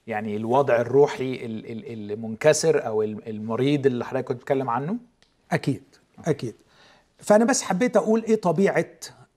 يعني 0.06 0.36
الوضع 0.36 0.76
الروحي 0.80 1.32
ال- 1.34 1.70
ال- 1.70 2.12
المنكسر 2.12 2.86
أو 2.86 3.02
ال- 3.02 3.28
المريض 3.28 3.86
اللي 3.86 4.04
حضرتك 4.04 4.24
كنت 4.26 4.36
بتتكلم 4.36 4.70
عنه؟ 4.70 4.96
أكيد 5.52 5.82
أكيد. 6.26 6.54
فأنا 7.18 7.44
بس 7.44 7.62
حبيت 7.62 7.96
أقول 7.96 8.24
إيه 8.24 8.40
طبيعة 8.40 8.86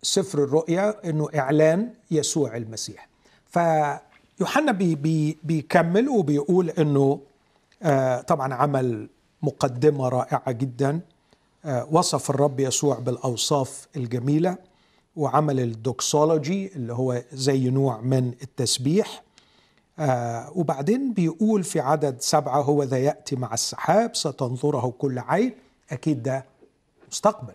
سفر 0.01 0.43
الرؤيا 0.43 1.09
إنه 1.09 1.29
إعلان 1.35 1.93
يسوع 2.11 2.57
المسيح. 2.57 3.07
فيوحنا 3.49 4.71
بي 4.71 4.95
بي 4.95 5.37
بيكمل 5.43 6.09
وبيقول 6.09 6.69
إنه 6.69 7.21
آه 7.83 8.21
طبعا 8.21 8.53
عمل 8.53 9.09
مقدمة 9.41 10.09
رائعة 10.09 10.51
جدا. 10.51 10.99
وصف 11.91 12.29
الرب 12.29 12.59
يسوع 12.59 12.99
بالأوصاف 12.99 13.87
الجميلة 13.95 14.57
وعمل 15.15 15.59
الدوكسولوجي 15.59 16.75
اللي 16.75 16.93
هو 16.93 17.23
زي 17.33 17.69
نوع 17.69 18.01
من 18.01 18.33
التسبيح. 18.41 19.23
آه 19.99 20.51
وبعدين 20.55 21.13
بيقول 21.13 21.63
في 21.63 21.79
عدد 21.79 22.21
سبعة 22.21 22.61
هو 22.61 22.83
ذا 22.83 22.97
يأتي 22.97 23.35
مع 23.35 23.53
السحاب 23.53 24.15
ستنظره 24.15 24.93
كل 24.97 25.19
عين. 25.19 25.53
أكيد 25.91 26.23
ده 26.23 26.45
مستقبل. 27.11 27.53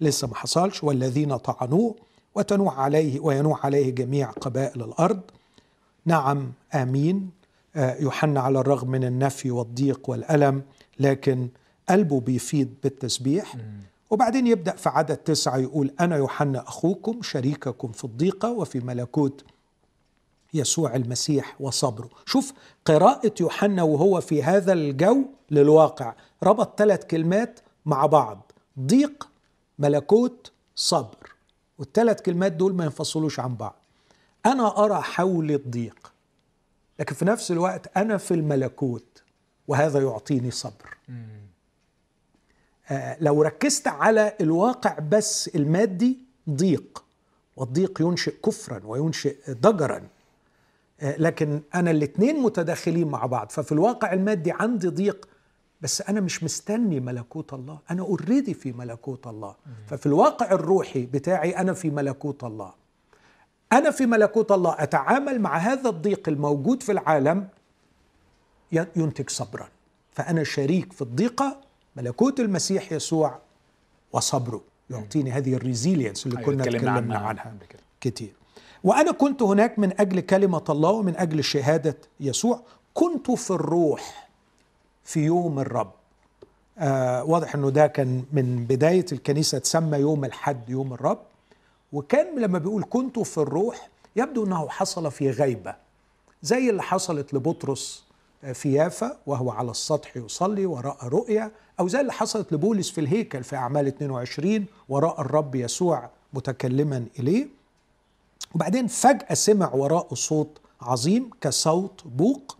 لسه 0.00 0.28
ما 0.28 0.34
حصلش 0.34 0.84
والذين 0.84 1.36
طعنوه 1.36 1.94
وتنوح 2.34 2.78
عليه 2.78 3.20
وينوح 3.20 3.66
عليه 3.66 3.90
جميع 3.90 4.30
قبائل 4.30 4.82
الأرض. 4.82 5.20
نعم 6.04 6.52
آمين. 6.74 7.30
آه 7.76 7.96
يوحنا 8.00 8.40
على 8.40 8.60
الرغم 8.60 8.90
من 8.90 9.04
النفي 9.04 9.50
والضيق 9.50 10.10
والألم 10.10 10.62
لكن 11.00 11.48
قلبه 11.88 12.20
بيفيض 12.20 12.68
بالتسبيح 12.82 13.56
وبعدين 14.10 14.46
يبدأ 14.46 14.76
في 14.76 14.88
عدد 14.88 15.16
تسعة 15.16 15.56
يقول 15.56 15.94
أنا 16.00 16.16
يوحنا 16.16 16.68
أخوكم 16.68 17.22
شريككم 17.22 17.92
في 17.92 18.04
الضيقة 18.04 18.50
وفي 18.50 18.80
ملكوت 18.80 19.44
يسوع 20.54 20.94
المسيح 20.96 21.60
وصبره. 21.60 22.10
شوف 22.26 22.52
قراءة 22.84 23.32
يوحنا 23.40 23.82
وهو 23.82 24.20
في 24.20 24.42
هذا 24.42 24.72
الجو 24.72 25.24
للواقع 25.50 26.14
ربط 26.42 26.78
ثلاث 26.78 27.04
كلمات 27.04 27.60
مع 27.86 28.06
بعض 28.06 28.52
ضيق 28.80 29.28
ملكوت 29.78 30.52
صبر. 30.76 31.32
والثلاث 31.78 32.22
كلمات 32.22 32.52
دول 32.52 32.74
ما 32.74 32.84
ينفصلوش 32.84 33.40
عن 33.40 33.54
بعض. 33.54 33.76
أنا 34.46 34.84
أرى 34.84 35.02
حولي 35.02 35.54
الضيق 35.54 36.12
لكن 36.98 37.14
في 37.14 37.24
نفس 37.24 37.50
الوقت 37.50 37.96
أنا 37.96 38.16
في 38.16 38.34
الملكوت 38.34 39.22
وهذا 39.68 40.00
يعطيني 40.00 40.50
صبر. 40.50 40.96
لو 43.20 43.42
ركزت 43.42 43.88
على 43.88 44.32
الواقع 44.40 44.98
بس 44.98 45.48
المادي 45.54 46.18
ضيق. 46.50 47.04
والضيق 47.56 48.02
ينشئ 48.02 48.40
كفرا 48.40 48.80
وينشئ 48.84 49.36
ضجرا. 49.50 50.08
لكن 51.02 51.60
أنا 51.74 51.90
الاثنين 51.90 52.40
متداخلين 52.42 53.08
مع 53.08 53.26
بعض. 53.26 53.50
ففي 53.50 53.72
الواقع 53.72 54.12
المادي 54.12 54.52
عندي 54.52 54.88
ضيق 54.88 55.28
بس 55.80 56.02
أنا 56.02 56.20
مش 56.20 56.44
مستني 56.44 57.00
ملكوت 57.00 57.52
الله. 57.52 57.78
أنا 57.90 58.02
اوريدي 58.02 58.54
في 58.54 58.72
ملكوت 58.72 59.26
الله. 59.26 59.54
ففي 59.86 60.06
الواقع 60.06 60.52
الروحي 60.52 61.06
بتاعي 61.06 61.50
أنا 61.50 61.72
في 61.72 61.90
ملكوت 61.90 62.44
الله. 62.44 62.72
أنا 63.72 63.90
في 63.90 64.06
ملكوت 64.06 64.52
الله. 64.52 64.74
أتعامل 64.78 65.40
مع 65.40 65.56
هذا 65.56 65.88
الضيق 65.88 66.28
الموجود 66.28 66.82
في 66.82 66.92
العالم 66.92 67.48
ينتج 68.72 69.30
صبرا. 69.30 69.68
فأنا 70.12 70.44
شريك 70.44 70.92
في 70.92 71.02
الضيقة 71.02 71.67
ملكوت 71.98 72.40
المسيح 72.40 72.92
يسوع 72.92 73.38
وصبره. 74.12 74.60
يعطيني 74.90 75.32
هذه 75.32 75.54
الريزيلينس 75.54 76.26
اللي 76.26 76.42
كنا 76.42 76.64
اتكلمنا 76.64 76.90
عنها, 76.90 77.18
عنها 77.18 77.54
كتير. 78.00 78.32
وأنا 78.84 79.12
كنت 79.12 79.42
هناك 79.42 79.78
من 79.78 80.00
أجل 80.00 80.20
كلمة 80.20 80.64
الله 80.68 80.90
ومن 80.90 81.16
أجل 81.16 81.44
شهادة 81.44 81.96
يسوع. 82.20 82.60
كنت 82.94 83.30
في 83.30 83.50
الروح 83.50 84.28
في 85.04 85.20
يوم 85.20 85.58
الرب. 85.58 85.90
آه 86.78 87.24
واضح 87.24 87.54
إنه 87.54 87.70
ده 87.70 87.86
كان 87.86 88.24
من 88.32 88.64
بداية 88.64 89.06
الكنيسة 89.12 89.58
تسمى 89.58 89.98
يوم 89.98 90.24
الحد 90.24 90.70
يوم 90.70 90.92
الرب. 90.92 91.18
وكان 91.92 92.38
لما 92.38 92.58
بيقول 92.58 92.84
كنت 92.90 93.18
في 93.18 93.38
الروح 93.38 93.88
يبدو 94.16 94.44
إنه 94.44 94.68
حصل 94.68 95.10
في 95.10 95.30
غيبة 95.30 95.74
زي 96.42 96.70
اللي 96.70 96.82
حصلت 96.82 97.34
لبطرس 97.34 98.04
في 98.54 98.72
يافا 98.72 99.18
وهو 99.26 99.50
على 99.50 99.70
السطح 99.70 100.16
يصلي 100.16 100.66
وراء 100.66 101.08
رؤيا. 101.08 101.50
أو 101.80 101.88
زي 101.88 102.00
اللي 102.00 102.12
حصلت 102.12 102.52
لبولس 102.52 102.90
في 102.90 103.00
الهيكل 103.00 103.44
في 103.44 103.56
أعمال 103.56 103.86
22 103.86 104.66
وراء 104.88 105.20
الرب 105.20 105.54
يسوع 105.54 106.10
متكلما 106.32 107.04
إليه. 107.18 107.46
وبعدين 108.54 108.86
فجأة 108.86 109.34
سمع 109.34 109.74
وراءه 109.74 110.14
صوت 110.14 110.58
عظيم 110.80 111.30
كصوت 111.40 112.02
بوق 112.06 112.56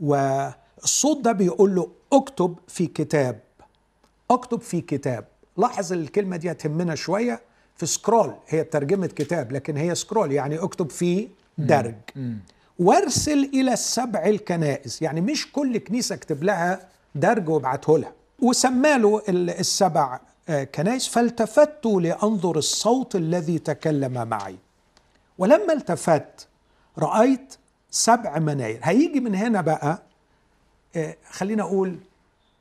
والصوت 0.00 1.20
ده 1.24 1.32
بيقول 1.32 1.74
له 1.74 1.88
اكتب 2.12 2.56
في 2.68 2.86
كتاب 2.86 3.40
اكتب 4.30 4.60
في 4.60 4.80
كتاب. 4.80 5.24
لاحظ 5.56 5.92
الكلمة 5.92 6.36
دي 6.36 6.50
هتهمنا 6.50 6.94
شوية 6.94 7.40
في 7.76 7.86
سكرول 7.86 8.34
هي 8.48 8.64
ترجمة 8.64 9.06
كتاب 9.06 9.52
لكن 9.52 9.76
هي 9.76 9.94
سكرول 9.94 10.32
يعني 10.32 10.58
اكتب 10.58 10.90
في 10.90 11.28
درج. 11.58 11.94
وارسل 12.78 13.50
إلى 13.54 13.72
السبع 13.72 14.26
الكنائس 14.26 15.02
يعني 15.02 15.20
مش 15.20 15.52
كل 15.52 15.78
كنيسة 15.78 16.14
اكتب 16.14 16.42
لها 16.44 16.88
درج 17.14 17.48
وابعته 17.48 17.98
لها. 17.98 18.12
وسماله 18.38 19.22
السبع 19.28 20.20
كنائس 20.74 21.08
فالتفت 21.08 21.86
لأنظر 21.86 22.56
الصوت 22.58 23.16
الذي 23.16 23.58
تكلم 23.58 24.28
معي. 24.28 24.56
ولما 25.38 25.72
التفت 25.72 26.46
رأيت 26.98 27.54
سبع 27.90 28.38
مناير. 28.38 28.80
هيجي 28.82 29.20
من 29.20 29.34
هنا 29.34 29.60
بقى 29.60 30.02
خلينا 31.30 31.62
أقول 31.62 31.98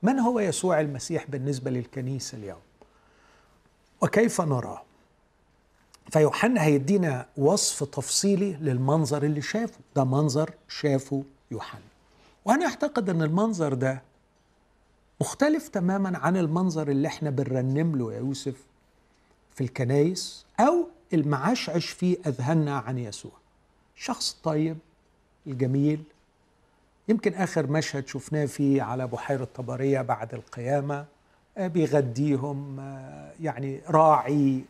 من 0.03 0.19
هو 0.19 0.39
يسوع 0.39 0.79
المسيح 0.81 1.25
بالنسبة 1.29 1.71
للكنيسة 1.71 2.37
اليوم؟ 2.37 2.59
وكيف 4.01 4.41
نراه؟ 4.41 4.81
فيوحنا 6.11 6.63
هيدينا 6.63 7.25
وصف 7.37 7.83
تفصيلي 7.83 8.53
للمنظر 8.53 9.23
اللي 9.23 9.41
شافه. 9.41 9.79
ده 9.95 10.03
منظر 10.03 10.51
شافه 10.69 11.23
يوحنا. 11.51 11.81
وأنا 12.45 12.65
أعتقد 12.65 13.09
أن 13.09 13.21
المنظر 13.21 13.73
ده 13.73 14.01
مختلف 15.23 15.67
تماما 15.67 16.17
عن 16.17 16.37
المنظر 16.37 16.87
اللي 16.89 17.07
إحنا 17.07 17.29
بنرنم 17.29 17.95
له 17.95 18.13
يا 18.13 18.17
يوسف 18.17 18.55
في 19.55 19.61
الكنايس 19.61 20.45
أو 20.59 20.87
المعشعش 21.13 21.85
في 21.89 22.17
أذهاننا 22.27 22.77
عن 22.77 22.97
يسوع. 22.97 23.31
شخص 23.95 24.37
طيب 24.43 24.77
الجميل. 25.47 26.03
يمكن 27.07 27.33
آخر 27.33 27.67
مشهد 27.67 28.07
شفناه 28.07 28.45
فيه 28.45 28.81
على 28.81 29.07
بحيرة 29.07 29.47
طبرية 29.55 30.01
بعد 30.01 30.33
القيامة 30.33 31.05
بيغديهم 31.57 32.79
يعني 33.41 33.81
راعي 33.87 34.63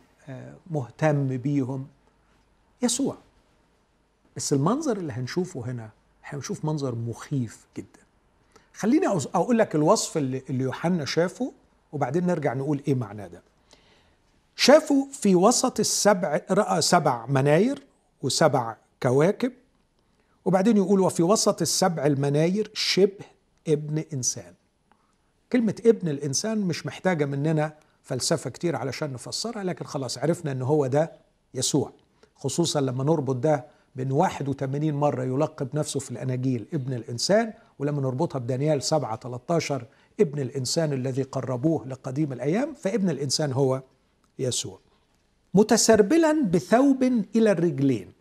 مهتم 0.70 1.36
بيهم. 1.36 1.86
يسوع. 2.82 3.16
بس 4.36 4.52
المنظر 4.52 4.96
اللي 4.96 5.12
هنشوفه 5.12 5.60
هنا 5.70 5.90
هنشوف 6.24 6.64
منظر 6.64 6.94
مخيف 6.94 7.66
جدا. 7.76 8.03
خليني 8.74 9.06
أقول 9.08 9.58
لك 9.58 9.74
الوصف 9.74 10.16
اللي 10.16 10.42
يوحنا 10.50 11.04
شافه 11.04 11.52
وبعدين 11.92 12.26
نرجع 12.26 12.54
نقول 12.54 12.82
إيه 12.88 12.94
معناه 12.94 13.26
ده. 13.26 13.42
شافوا 14.56 15.06
في 15.12 15.34
وسط 15.34 15.80
السبع 15.80 16.40
رأى 16.50 16.82
سبع 16.82 17.26
مناير 17.26 17.82
وسبع 18.22 18.76
كواكب 19.02 19.52
وبعدين 20.44 20.76
يقول 20.76 21.00
وفي 21.00 21.22
وسط 21.22 21.60
السبع 21.62 22.06
المناير 22.06 22.70
شبه 22.74 23.24
ابن 23.68 24.04
إنسان. 24.12 24.54
كلمة 25.52 25.74
ابن 25.86 26.08
الإنسان 26.08 26.58
مش 26.58 26.86
محتاجة 26.86 27.24
مننا 27.24 27.72
فلسفة 28.02 28.50
كتير 28.50 28.76
علشان 28.76 29.12
نفسرها 29.12 29.64
لكن 29.64 29.84
خلاص 29.84 30.18
عرفنا 30.18 30.52
أنه 30.52 30.64
هو 30.64 30.86
ده 30.86 31.12
يسوع. 31.54 31.92
خصوصا 32.36 32.80
لما 32.80 33.04
نربط 33.04 33.36
ده 33.36 33.64
بأن 33.96 34.12
81 34.12 34.92
مرة 34.92 35.22
يلقب 35.24 35.68
نفسه 35.74 36.00
في 36.00 36.10
الأناجيل 36.10 36.66
ابن 36.74 36.92
الإنسان 36.92 37.52
ولما 37.78 38.02
نربطها 38.02 38.38
بدانيال 38.38 38.82
7 38.82 39.16
13 39.16 39.84
ابن 40.20 40.40
الإنسان 40.40 40.92
الذي 40.92 41.22
قربوه 41.22 41.86
لقديم 41.86 42.32
الأيام 42.32 42.74
فابن 42.74 43.10
الإنسان 43.10 43.52
هو 43.52 43.82
يسوع. 44.38 44.78
متسربلا 45.54 46.42
بثوب 46.42 47.02
إلى 47.36 47.50
الرجلين. 47.50 48.12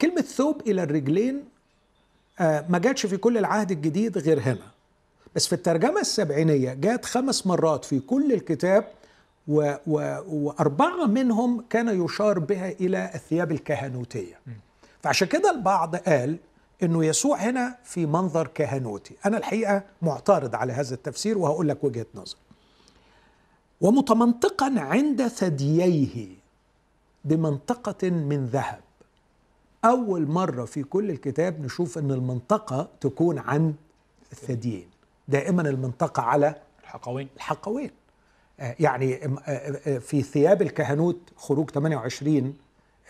كلمة 0.00 0.20
ثوب 0.20 0.60
إلى 0.66 0.82
الرجلين 0.82 1.44
آه، 2.40 2.66
ما 2.68 2.78
جاتش 2.78 3.06
في 3.06 3.16
كل 3.16 3.38
العهد 3.38 3.70
الجديد 3.70 4.18
غير 4.18 4.40
هنا. 4.40 4.70
بس 5.34 5.46
في 5.46 5.52
الترجمة 5.52 6.00
السبعينية 6.00 6.74
جات 6.74 7.04
خمس 7.04 7.46
مرات 7.46 7.84
في 7.84 8.00
كل 8.00 8.32
الكتاب 8.32 8.84
و 9.48 9.74
و 9.86 10.16
وأربعة 10.28 11.06
منهم 11.06 11.64
كان 11.70 12.04
يشار 12.04 12.38
بها 12.38 12.70
إلى 12.70 13.10
الثياب 13.14 13.52
الكهنوتية. 13.52 14.38
فعشان 15.02 15.28
كده 15.28 15.50
البعض 15.50 15.96
قال 15.96 16.36
إنه 16.82 17.04
يسوع 17.04 17.36
هنا 17.36 17.76
في 17.84 18.06
منظر 18.06 18.46
كهنوتي. 18.46 19.16
أنا 19.26 19.38
الحقيقة 19.38 19.82
معترض 20.02 20.54
على 20.54 20.72
هذا 20.72 20.94
التفسير 20.94 21.38
وهقول 21.38 21.68
لك 21.68 21.84
وجهة 21.84 22.06
نظر. 22.14 22.36
ومتمنطقا 23.80 24.74
عند 24.76 25.26
ثدييه 25.28 26.28
بمنطقة 27.24 28.10
من 28.10 28.46
ذهب. 28.46 28.80
أول 29.84 30.26
مرة 30.26 30.64
في 30.64 30.82
كل 30.82 31.10
الكتاب 31.10 31.60
نشوف 31.60 31.98
إن 31.98 32.10
المنطقة 32.10 32.88
تكون 33.00 33.38
عن 33.38 33.74
الثديين 34.32 34.88
دائما 35.28 35.62
المنطقة 35.62 36.22
على 36.22 36.54
الحقوين. 36.82 37.28
الحقوين. 37.36 37.90
آه، 38.60 38.76
يعني 38.80 39.24
آه، 39.24 39.38
آه، 39.46 39.98
في 39.98 40.22
ثياب 40.22 40.62
الكهنوت 40.62 41.18
خروج 41.36 41.70
28 41.70 42.56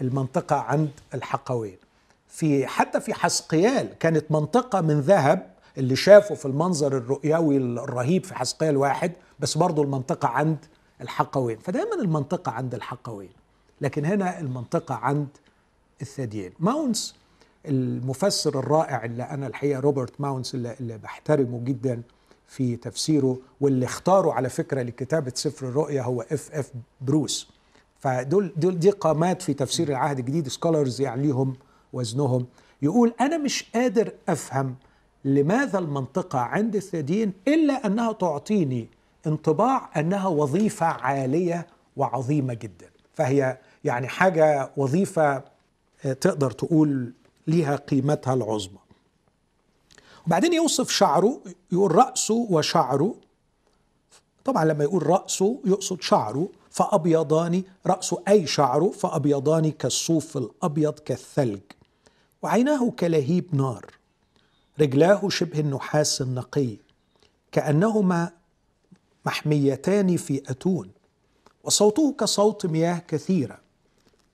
المنطقة 0.00 0.56
عند 0.56 0.90
الحقوين. 1.14 1.76
في 2.30 2.66
حتى 2.66 3.00
في 3.00 3.14
حسقيال 3.14 3.98
كانت 3.98 4.32
منطقة 4.32 4.80
من 4.80 5.00
ذهب 5.00 5.50
اللي 5.78 5.96
شافه 5.96 6.34
في 6.34 6.46
المنظر 6.46 6.96
الرؤيوي 6.96 7.56
الرهيب 7.56 8.24
في 8.24 8.34
حسقيال 8.34 8.76
واحد 8.76 9.12
بس 9.40 9.58
برضه 9.58 9.82
المنطقة 9.82 10.28
عند 10.28 10.58
الحقوين. 11.00 11.58
فدائما 11.58 11.94
المنطقة 11.94 12.52
عند 12.52 12.74
الحقوين 12.74 13.30
لكن 13.80 14.04
هنا 14.04 14.40
المنطقة 14.40 14.94
عند 14.94 15.28
الثديين. 16.02 16.52
ماونس 16.58 17.14
المفسر 17.66 18.58
الرائع 18.58 19.04
اللي 19.04 19.22
أنا 19.22 19.46
الحقيقة 19.46 19.80
روبرت 19.80 20.20
ماونس 20.20 20.54
اللي, 20.54 20.76
اللي 20.80 20.98
بحترمه 20.98 21.60
جدا 21.64 22.02
في 22.46 22.76
تفسيره 22.76 23.38
واللي 23.60 23.86
اختاره 23.86 24.32
على 24.32 24.48
فكرة 24.48 24.82
لكتابة 24.82 25.32
سفر 25.34 25.68
الرؤيا 25.68 26.02
هو 26.02 26.20
F 26.22 26.52
F 26.52 26.70
بروس 27.00 27.50
فدول 27.98 28.52
دول 28.56 28.78
دي 28.78 28.90
قامات 28.90 29.42
في 29.42 29.54
تفسير 29.54 29.88
العهد 29.88 30.18
الجديد 30.18 30.48
سكولرز 30.48 31.00
يعني 31.00 31.22
ليهم 31.22 31.56
وزنهم. 31.92 32.46
يقول 32.82 33.14
أنا 33.20 33.38
مش 33.38 33.64
قادر 33.74 34.12
أفهم 34.28 34.74
لماذا 35.24 35.78
المنطقة 35.78 36.38
عند 36.38 36.76
الثديين 36.76 37.32
إلا 37.48 37.86
أنها 37.86 38.12
تعطيني 38.12 38.88
انطباع 39.26 39.90
أنها 39.96 40.26
وظيفة 40.26 40.86
عالية 40.86 41.66
وعظيمة 41.96 42.54
جدا. 42.54 42.90
فهي 43.14 43.58
يعني 43.84 44.08
حاجة 44.08 44.70
وظيفة 44.76 45.42
آه، 46.04 46.12
تقدر 46.12 46.50
تقول 46.50 47.12
ليها 47.46 47.76
قيمتها 47.76 48.34
العظمى. 48.34 48.78
وبعدين 50.26 50.52
يوصف 50.52 50.90
شعره 50.90 51.40
يقول 51.72 51.94
رأسه 51.94 52.46
وشعره. 52.50 53.14
طبعا 54.44 54.64
لما 54.64 54.84
يقول 54.84 55.06
رأسه 55.06 55.60
يقصد 55.64 56.02
شعره 56.02 56.48
فأبيضان 56.70 57.62
رأسه 57.86 58.22
أي 58.28 58.46
شعره 58.46 58.90
فأبيضان 58.90 59.70
كالصوف 59.70 60.36
الأبيض 60.36 60.98
كالثلج. 60.98 61.60
وعيناه 62.42 62.90
كلهيب 62.90 63.54
نار 63.54 63.86
رجلاه 64.80 65.28
شبه 65.28 65.60
النحاس 65.60 66.22
النقي 66.22 66.76
كأنهما 67.52 68.32
محميتان 69.26 70.16
في 70.16 70.42
أتون 70.50 70.90
وصوته 71.64 72.14
كصوت 72.18 72.66
مياه 72.66 72.98
كثيرة 72.98 73.58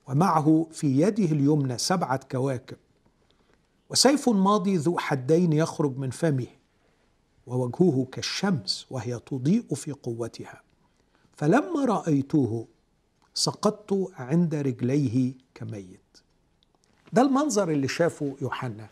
ومعه 0.07 0.67
في 0.71 1.01
يده 1.01 1.25
اليمنى 1.25 1.77
سبعة 1.77 2.19
كواكب. 2.31 2.77
وسيف 3.89 4.29
ماضي 4.29 4.77
ذو 4.77 4.97
حدين 4.97 5.53
يخرج 5.53 5.97
من 5.97 6.09
فمه 6.09 6.47
ووجهه 7.47 8.07
كالشمس 8.11 8.85
وهي 8.89 9.19
تضيء 9.19 9.75
في 9.75 9.91
قوتها. 9.91 10.61
فلما 11.35 11.85
رأيته 11.85 12.67
سقطت 13.33 14.11
عند 14.13 14.55
رجليه 14.55 15.33
كميت. 15.53 15.99
ده 17.13 17.21
المنظر 17.21 17.71
اللي 17.71 17.87
شافه 17.87 18.35
يوحنا. 18.41 18.87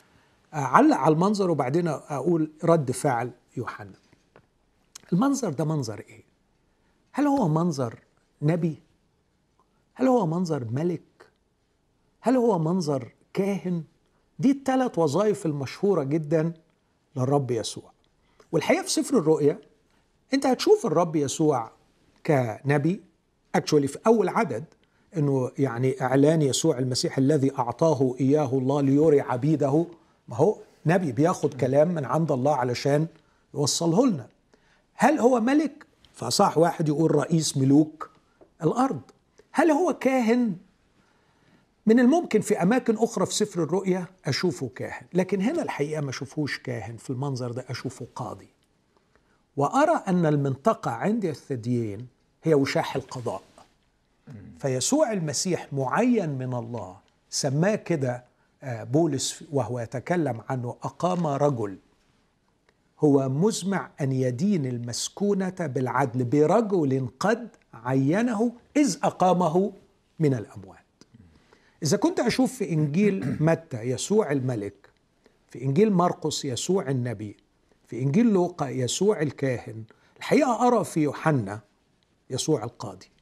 اعلق 0.53 0.97
على 0.97 1.13
المنظر 1.13 1.51
وبعدين 1.51 1.87
أقول 1.87 2.51
رد 2.63 2.91
فعل 2.91 3.31
يوحنا. 3.57 3.93
المنظر 5.13 5.49
ده 5.53 5.65
منظر 5.65 5.99
إيه؟ 5.99 6.23
هل 7.11 7.27
هو 7.27 7.47
منظر 7.47 7.99
نبي؟ 8.41 8.79
هل 9.95 10.07
هو 10.07 10.25
منظر 10.25 10.65
ملك؟ 10.71 11.01
هل 12.21 12.35
هو 12.35 12.59
منظر 12.59 13.11
كاهن؟ 13.33 13.83
دي 14.39 14.51
الثلاث 14.51 14.99
وظائف 14.99 15.45
المشهورة 15.45 16.03
جدا 16.03 16.53
للرب 17.15 17.51
يسوع. 17.51 17.91
والحقيقة 18.51 18.83
في 18.83 18.89
سفر 18.89 19.17
الرؤيا 19.17 19.59
أنت 20.33 20.45
هتشوف 20.45 20.85
الرب 20.85 21.15
يسوع 21.15 21.71
كنبي. 22.25 23.01
اكشولي 23.55 23.87
في 23.87 23.99
أول 24.07 24.29
عدد 24.29 24.65
إنه 25.17 25.51
يعني 25.57 26.01
إعلان 26.01 26.41
يسوع 26.41 26.77
المسيح 26.77 27.17
الذي 27.17 27.51
أعطاه 27.59 28.15
إياه 28.19 28.49
الله 28.53 28.81
ليري 28.81 29.21
عبيده. 29.21 29.85
ما 30.27 30.35
هو 30.35 30.57
نبي 30.85 31.11
بياخد 31.11 31.53
كلام 31.53 31.87
من 31.87 32.05
عند 32.05 32.31
الله 32.31 32.55
علشان 32.55 33.07
يوصله 33.53 34.07
لنا. 34.07 34.27
هل 34.95 35.19
هو 35.19 35.39
ملك؟ 35.39 35.85
فصح 36.13 36.57
واحد 36.57 36.89
يقول 36.89 37.15
رئيس 37.15 37.57
ملوك 37.57 38.09
الأرض. 38.63 39.01
هل 39.51 39.71
هو 39.71 39.93
كاهن؟ 39.93 40.55
من 41.85 41.99
الممكن 41.99 42.41
في 42.41 42.61
أماكن 42.61 42.95
أخرى 42.97 43.25
في 43.25 43.33
سفر 43.33 43.63
الرؤيا 43.63 44.05
أشوفه 44.25 44.69
كاهن 44.75 45.05
لكن 45.13 45.41
هنا 45.41 45.61
الحقيقة 45.61 46.01
ما 46.01 46.09
اشوفوش 46.09 46.59
كاهن 46.59 46.97
في 46.97 47.09
المنظر 47.09 47.51
ده 47.51 47.65
أشوفه 47.69 48.07
قاضي. 48.15 48.49
وأرى 49.57 50.03
أن 50.07 50.25
المنطقة 50.25 50.91
عند 50.91 51.25
الثديين 51.25 52.07
هي 52.43 52.53
وشاح 52.53 52.95
القضاء. 52.95 53.41
فيسوع 54.59 55.11
المسيح 55.11 55.73
معين 55.73 56.29
من 56.29 56.53
الله 56.53 56.97
سماه 57.29 57.75
كده 57.75 58.25
آه، 58.63 58.83
بولس 58.83 59.43
وهو 59.51 59.79
يتكلم 59.79 60.41
عنه 60.49 60.69
أقام 60.69 61.27
رجل. 61.27 61.77
هو 62.99 63.29
مزمع 63.29 63.91
أن 64.01 64.11
يدين 64.11 64.65
المسكونة 64.65 65.55
بالعدل 65.59 66.23
برجل 66.23 67.07
قد 67.19 67.49
عينه 67.73 68.51
إذ 68.77 68.97
أقامه 69.03 69.73
من 70.19 70.33
الأموات. 70.33 70.79
إذا 71.83 71.97
كنت 71.97 72.19
أشوف 72.19 72.53
في 72.53 72.69
إنجيل 72.69 73.37
متى 73.43 73.81
يسوع 73.81 74.31
الملك 74.31 74.89
في 75.49 75.61
إنجيل 75.61 75.93
مرقس 75.93 76.45
يسوع 76.45 76.89
النبي 76.89 77.37
في 77.87 78.01
إنجيل 78.01 78.25
لوقا 78.25 78.69
يسوع 78.69 79.21
الكاهن 79.21 79.83
الحقيقة 80.17 80.67
أرى 80.67 80.83
في 80.83 80.99
يوحنا 80.99 81.59
يسوع 82.29 82.63
القاضي. 82.63 83.14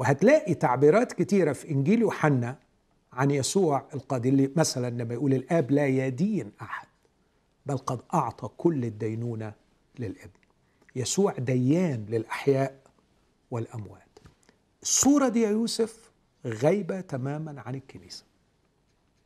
وهتلاقي 0.00 0.54
تعبيرات 0.54 1.12
كتيرة 1.12 1.52
في 1.52 1.70
إنجيل 1.70 2.00
يوحنا 2.00 2.58
عن 3.12 3.30
يسوع 3.30 3.88
اللي 4.12 4.50
مثلا 4.56 4.90
لما 5.02 5.14
يقول 5.14 5.34
الآب 5.34 5.70
لا 5.70 5.86
يدين 5.86 6.52
أحد 6.62 6.86
بل 7.66 7.76
قد 7.78 8.00
أعطى 8.14 8.48
كل 8.56 8.84
الدينونة 8.84 9.52
للابن. 9.98 10.40
يسوع 10.96 11.32
ديان 11.32 12.06
للأحياء 12.08 12.80
والأموات. 13.50 14.18
الصورة 14.82 15.28
دي 15.28 15.40
يا 15.40 15.50
يوسف 15.50 16.10
غايبة 16.46 17.00
تماما 17.00 17.60
عن 17.60 17.74
الكنيسة. 17.74 18.24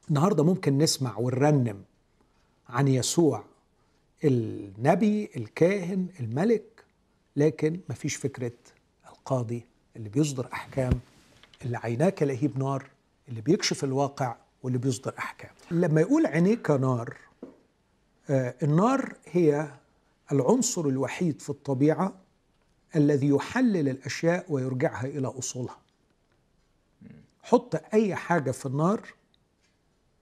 النهاردة 0.08 0.44
ممكن 0.44 0.78
نسمع 0.78 1.18
ونرنم 1.18 1.84
عن 2.68 2.88
يسوع 2.88 3.44
النبي 4.24 5.30
الكاهن 5.36 6.06
الملك 6.20 6.84
لكن 7.36 7.80
مفيش 7.90 8.16
فكرة 8.16 8.52
القاضي 9.08 9.66
اللي 9.96 10.08
بيصدر 10.08 10.48
أحكام 10.52 10.92
اللي 11.64 11.76
عيناه 11.76 12.08
كلهيب 12.08 12.58
نار 12.58 12.90
اللي 13.28 13.40
بيكشف 13.40 13.84
الواقع 13.84 14.36
واللي 14.62 14.78
بيصدر 14.78 15.14
أحكام. 15.18 15.50
لما 15.70 16.00
يقول 16.00 16.26
عينيك 16.26 16.70
نار 16.70 17.16
آه 18.30 18.54
النار 18.62 19.14
هي 19.26 19.68
العنصر 20.32 20.86
الوحيد 20.86 21.42
في 21.42 21.50
الطبيعة 21.50 22.12
الذي 22.96 23.28
يحلل 23.28 23.88
الأشياء 23.88 24.46
ويرجعها 24.48 25.06
إلى 25.06 25.28
أصولها. 25.28 25.78
حط 27.42 27.94
أي 27.94 28.14
حاجة 28.14 28.50
في 28.50 28.66
النار 28.66 29.00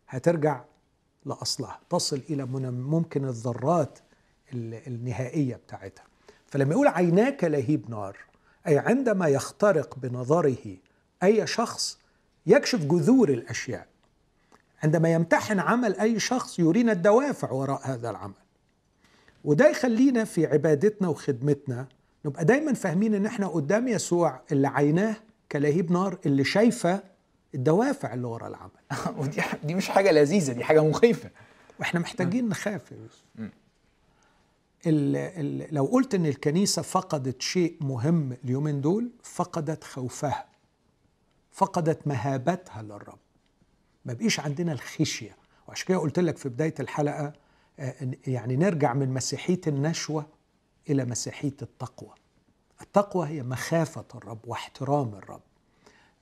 هترجع 0.08 0.64
لأصلها 1.24 1.80
تصل 1.90 2.22
إلى 2.30 2.46
ممكن 2.70 3.24
الذرات 3.24 3.98
النهائية 4.54 5.56
بتاعتها. 5.56 6.04
فلما 6.46 6.72
يقول 6.72 6.88
عيناك 6.88 7.44
لهيب 7.44 7.90
نار 7.90 8.18
أي 8.66 8.78
عندما 8.78 9.28
يخترق 9.28 9.98
بنظره 9.98 10.76
أي 11.22 11.46
شخص 11.46 11.98
يكشف 12.46 12.84
جذور 12.84 13.28
الأشياء. 13.28 13.86
عندما 14.82 15.12
يمتحن 15.12 15.58
عمل 15.58 16.00
أي 16.00 16.20
شخص 16.20 16.58
يرينا 16.58 16.92
الدوافع 16.92 17.50
وراء 17.50 17.80
هذا 17.84 18.10
العمل. 18.10 18.34
وده 19.44 19.68
يخلينا 19.70 20.24
في 20.24 20.46
عبادتنا 20.46 21.08
وخدمتنا 21.08 21.86
نبقى 22.24 22.44
دايما 22.44 22.72
فاهمين 22.72 23.14
إن 23.14 23.26
إحنا 23.26 23.46
قدام 23.46 23.88
يسوع 23.88 24.40
اللي 24.52 24.68
عيناه 24.68 25.16
كلهيب 25.52 25.92
نار 25.92 26.18
اللي 26.26 26.44
شايفة 26.44 27.02
الدوافع 27.54 28.14
اللي 28.14 28.26
ورا 28.26 28.48
العمل. 28.48 28.70
ودي 29.18 29.42
دي 29.64 29.74
مش 29.74 29.88
حاجة 29.88 30.12
لذيذة 30.12 30.52
دي 30.52 30.64
حاجة 30.64 30.84
مخيفة. 30.84 31.30
وإحنا 31.80 32.00
محتاجين 32.00 32.48
نخاف 32.48 32.92
يا 32.92 32.96
يوسف. 32.96 33.52
لو 34.86 35.84
قلت 35.84 36.14
إن 36.14 36.26
الكنيسة 36.26 36.82
فقدت 36.82 37.42
شيء 37.42 37.76
مهم 37.80 38.36
اليومين 38.44 38.80
دول 38.80 39.10
فقدت 39.22 39.84
خوفها 39.84 40.46
فقدت 41.52 42.06
مهابتها 42.06 42.82
للرب. 42.82 43.18
ما 44.04 44.12
بقيش 44.12 44.40
عندنا 44.40 44.72
الخشية. 44.72 45.36
وعشان 45.68 45.86
كده 45.86 45.98
قلت 45.98 46.18
لك 46.18 46.36
في 46.36 46.48
بداية 46.48 46.74
الحلقة 46.80 47.32
آه، 47.78 47.94
يعني 48.26 48.56
نرجع 48.56 48.94
من 48.94 49.14
مسيحية 49.14 49.60
النشوة 49.66 50.26
إلى 50.90 51.04
مسيحية 51.04 51.56
التقوى. 51.62 52.10
التقوى 52.82 53.28
هي 53.28 53.42
مخافة 53.42 54.04
الرب 54.14 54.38
واحترام 54.44 55.14
الرب. 55.14 55.40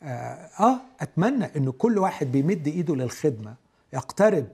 آه, 0.02 0.50
آه 0.60 0.80
أتمنى 1.00 1.44
إن 1.44 1.70
كل 1.70 1.98
واحد 1.98 2.32
بيمد 2.32 2.68
إيده 2.68 2.94
للخدمة 2.94 3.54
يقترب 3.92 4.46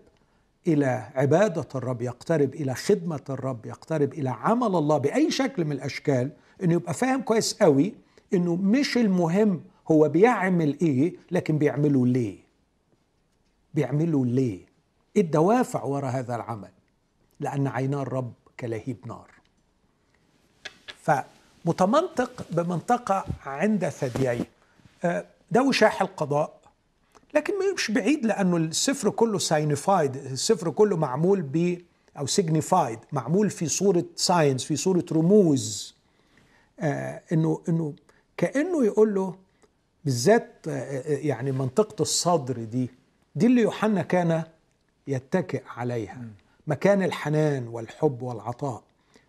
إلى 0.66 1.08
عبادة 1.14 1.68
الرب 1.74 2.02
يقترب 2.02 2.54
إلى 2.54 2.74
خدمة 2.74 3.20
الرب 3.30 3.66
يقترب 3.66 4.12
إلى 4.12 4.30
عمل 4.30 4.66
الله 4.66 4.98
بأي 4.98 5.30
شكل 5.30 5.64
من 5.64 5.72
الأشكال 5.72 6.30
إنه 6.62 6.74
يبقى 6.74 6.94
فاهم 6.94 7.22
كويس 7.22 7.54
قوي 7.62 7.94
إنه 8.34 8.56
مش 8.56 8.96
المهم 8.96 9.62
هو 9.90 10.08
بيعمل 10.08 10.76
إيه 10.82 11.14
لكن 11.30 11.58
بيعمله 11.58 12.06
ليه. 12.06 12.38
بيعمله 13.74 14.26
ليه. 14.26 14.60
إيه 15.16 15.22
الدوافع 15.22 15.82
وراء 15.84 16.10
هذا 16.10 16.34
العمل؟ 16.36 16.70
لأن 17.40 17.66
عينا 17.66 18.02
الرب 18.02 18.32
كلهيب 18.60 18.96
نار. 19.06 19.30
فمتمنطق 21.02 22.46
بمنطقة 22.50 23.24
عند 23.46 23.88
ثدييه 23.88 24.46
آه، 25.04 25.24
ده 25.50 25.62
وشاح 25.62 26.02
القضاء. 26.02 26.60
لكن 27.36 27.54
مش 27.74 27.90
بعيد 27.90 28.26
لأنه 28.26 28.56
السفر 28.56 29.10
كله 29.10 29.38
ساينيفايد 29.38 30.16
السفر 30.16 30.70
كله 30.70 30.96
معمول 30.96 31.42
ب 31.42 31.78
أو 32.18 32.26
signified 32.26 32.98
معمول 33.12 33.50
في 33.50 33.66
صورة 33.66 34.04
signs 34.16 34.64
في 34.64 34.76
صورة 34.76 35.04
رموز. 35.12 35.94
آه 36.80 37.22
إنه 37.32 37.60
إنه 37.68 37.94
كأنه 38.36 38.84
يقول 38.84 39.14
له 39.14 39.34
بالذات 40.04 40.50
آه, 40.68 40.70
آه، 40.70 41.02
يعني 41.16 41.52
منطقة 41.52 42.02
الصدر 42.02 42.64
دي 42.64 42.90
دي 43.34 43.46
اللي 43.46 43.62
يوحنا 43.62 44.02
كان 44.02 44.42
يتكئ 45.06 45.62
عليها 45.76 46.24
مكان 46.66 47.02
الحنان 47.02 47.68
والحب 47.68 48.22
والعطاء. 48.22 48.82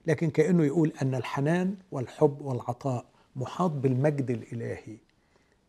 لكن 0.07 0.29
كأنه 0.29 0.65
يقول 0.65 0.93
أن 1.01 1.15
الحنان 1.15 1.75
والحب 1.91 2.41
والعطاء 2.41 3.05
محاط 3.35 3.71
بالمجد 3.71 4.31
الإلهي. 4.31 4.97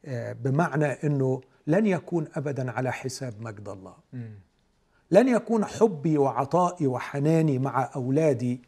آه، 0.05 0.33
بمعنى 0.33 0.87
إنه 0.87 1.41
لن 1.69 1.87
يكون 1.87 2.29
ابدا 2.35 2.71
على 2.73 2.93
حساب 2.93 3.35
مجد 3.41 3.69
الله. 3.69 3.95
لن 5.11 5.29
يكون 5.29 5.65
حبي 5.65 6.19
وعطائي 6.19 6.87
وحناني 6.87 7.59
مع 7.59 7.91
أولادي 7.97 8.61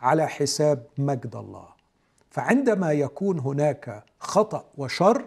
على 0.00 0.28
حساب 0.28 0.86
مجد 0.98 1.36
الله. 1.36 1.68
فعندما 2.30 2.92
يكون 2.92 3.38
هناك 3.38 4.04
خطأ 4.20 4.64
وشر 4.78 5.24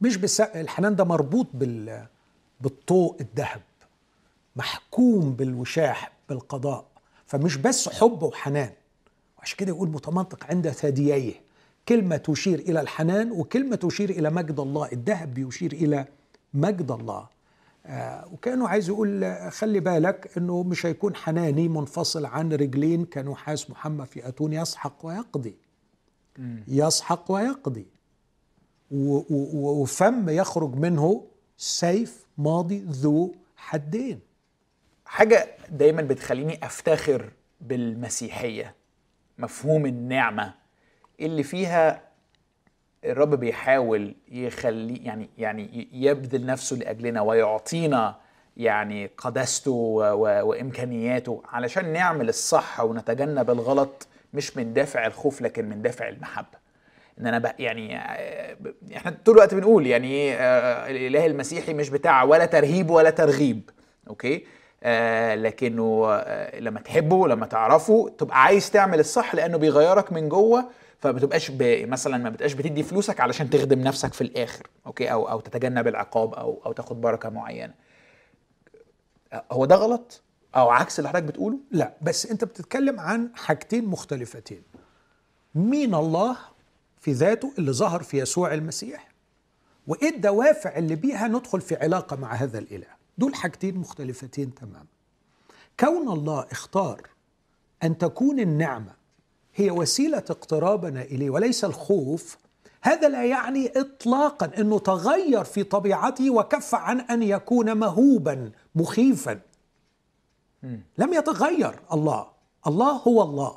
مش 0.00 0.16
بس 0.16 0.40
الحنان 0.40 0.96
ده 0.96 1.04
مربوط 1.04 1.46
بال 1.54 2.06
بالطوق 2.60 3.16
الذهب 3.20 3.62
محكوم 4.56 5.32
بالوشاح 5.32 6.12
بالقضاء. 6.28 6.84
فمش 7.26 7.56
بس 7.56 7.88
حب 7.88 8.22
وحنان 8.22 8.72
وعشان 9.38 9.56
كده 9.56 9.68
يقول 9.68 9.88
متمنطق 9.88 10.46
عند 10.50 10.70
ثدييه. 10.70 11.45
كلمة 11.88 12.16
تشير 12.16 12.58
إلى 12.58 12.80
الحنان 12.80 13.32
وكلمة 13.32 13.76
تشير 13.76 14.10
إلى 14.10 14.30
مجد 14.30 14.60
الله. 14.60 14.88
الذهب 14.92 15.34
بيشير 15.34 15.72
إلى 15.72 16.06
مجد 16.54 16.90
الله. 16.90 17.28
آه 17.86 18.28
وكانوا 18.32 18.68
عايز 18.68 18.88
يقول 18.88 19.36
خلي 19.50 19.80
بالك 19.80 20.30
إنه 20.38 20.62
مش 20.62 20.86
هيكون 20.86 21.16
حناني 21.16 21.68
منفصل 21.68 22.26
عن 22.26 22.52
رجلين 22.52 23.04
كنحاس 23.04 23.70
محمى 23.70 24.06
في 24.06 24.28
أتون 24.28 24.52
يسحق 24.52 25.06
ويقضي. 25.06 25.56
يسحق 26.68 27.32
ويقضي. 27.32 27.86
وفم 28.90 30.28
يخرج 30.28 30.74
منه 30.74 31.24
سيف 31.56 32.26
ماضي 32.38 32.78
ذو 32.78 33.34
حدين. 33.56 34.20
حاجة 35.04 35.48
دايما 35.70 36.02
بتخليني 36.02 36.66
أفتخر 36.66 37.32
بالمسيحية 37.60 38.74
مفهوم 39.38 39.86
النعمة. 39.86 40.54
اللي 41.20 41.42
فيها 41.42 42.02
الرب 43.04 43.34
بيحاول 43.34 44.14
يخلي 44.28 44.96
يعني 44.96 45.28
يعني 45.38 45.88
يبذل 45.92 46.46
نفسه 46.46 46.76
لأجلنا 46.76 47.20
ويعطينا 47.20 48.16
يعني 48.56 49.10
قداسته 49.18 49.72
وإمكانياته 50.42 51.42
علشان 51.48 51.92
نعمل 51.92 52.28
الصح 52.28 52.80
ونتجنب 52.80 53.50
الغلط 53.50 54.08
مش 54.34 54.56
من 54.56 54.72
دافع 54.72 55.06
الخوف 55.06 55.42
لكن 55.42 55.68
من 55.68 55.82
دافع 55.82 56.08
المحبة. 56.08 56.66
إن 57.20 57.26
أنا 57.26 57.54
يعني 57.58 57.96
إحنا 58.96 59.16
طول 59.24 59.34
الوقت 59.34 59.54
بنقول 59.54 59.86
يعني 59.86 60.34
آه، 60.34 60.90
الإله 60.90 61.26
المسيحي 61.26 61.74
مش 61.74 61.88
بتاع 61.90 62.22
ولا 62.22 62.46
ترهيب 62.46 62.90
ولا 62.90 63.10
ترغيب 63.10 63.70
أوكي؟ 64.08 64.46
آه 64.82 65.34
لكنه 65.34 66.06
آه 66.10 66.60
لما 66.60 66.80
تحبه 66.80 67.28
لما 67.28 67.46
تعرفه 67.46 68.08
تبقى 68.18 68.42
عايز 68.42 68.70
تعمل 68.70 69.00
الصح 69.00 69.34
لأنه 69.34 69.58
بيغيرك 69.58 70.12
من 70.12 70.28
جوه 70.28 70.64
فما 70.98 71.20
تبقاش 71.20 71.52
مثلا 71.60 72.16
ما 72.16 72.30
بتبقاش 72.30 72.52
بتدي 72.52 72.82
فلوسك 72.82 73.20
علشان 73.20 73.50
تخدم 73.50 73.80
نفسك 73.80 74.14
في 74.14 74.20
الآخر 74.20 74.66
أوكي؟ 74.86 75.12
أو 75.12 75.30
أو 75.30 75.40
تتجنب 75.40 75.88
العقاب 75.88 76.34
أو 76.34 76.62
أو 76.66 76.72
تاخد 76.72 77.00
بركة 77.00 77.28
معينة. 77.28 77.74
هو 79.52 79.64
ده 79.64 79.74
غلط؟ 79.74 80.22
أو 80.56 80.70
عكس 80.70 80.98
اللي 80.98 81.08
حضرتك 81.08 81.24
بتقوله؟ 81.24 81.58
لا. 81.70 81.94
بس 82.02 82.26
أنت 82.26 82.44
بتتكلم 82.44 83.00
عن 83.00 83.30
حاجتين 83.34 83.84
مختلفتين. 83.86 84.62
مين 85.54 85.94
الله 85.94 86.36
في 87.00 87.12
ذاته 87.12 87.52
اللي 87.58 87.72
ظهر 87.72 88.02
في 88.02 88.18
يسوع 88.18 88.54
المسيح؟ 88.54 89.08
وإيه 89.86 90.16
الدوافع 90.16 90.76
اللي 90.76 90.94
بيها 90.94 91.28
ندخل 91.28 91.60
في 91.60 91.76
علاقة 91.76 92.16
مع 92.16 92.34
هذا 92.34 92.58
الإله؟ 92.58 92.86
دول 93.18 93.34
حاجتين 93.34 93.76
مختلفتين 93.76 94.54
تماما. 94.54 94.86
كون 95.80 96.08
الله 96.08 96.46
اختار 96.50 97.02
أن 97.82 97.98
تكون 97.98 98.40
النعمة 98.40 98.92
هي 99.56 99.70
وسيلة 99.70 100.18
اقترابنا 100.18 101.02
إليه 101.02 101.30
وليس 101.30 101.64
الخوف. 101.64 102.38
هذا 102.82 103.08
لا 103.08 103.24
يعني 103.24 103.72
اطلاقا 103.76 104.50
إنه 104.58 104.78
تغير 104.78 105.44
في 105.44 105.62
طبيعته 105.62 106.30
وكف 106.30 106.74
عن 106.74 107.00
أن 107.00 107.22
يكون 107.22 107.76
مهوبا 107.76 108.50
مخيفا. 108.74 109.40
لم 110.98 111.14
يتغير 111.14 111.80
الله. 111.92 112.26
الله 112.66 112.92
هو 112.92 113.22
الله. 113.22 113.56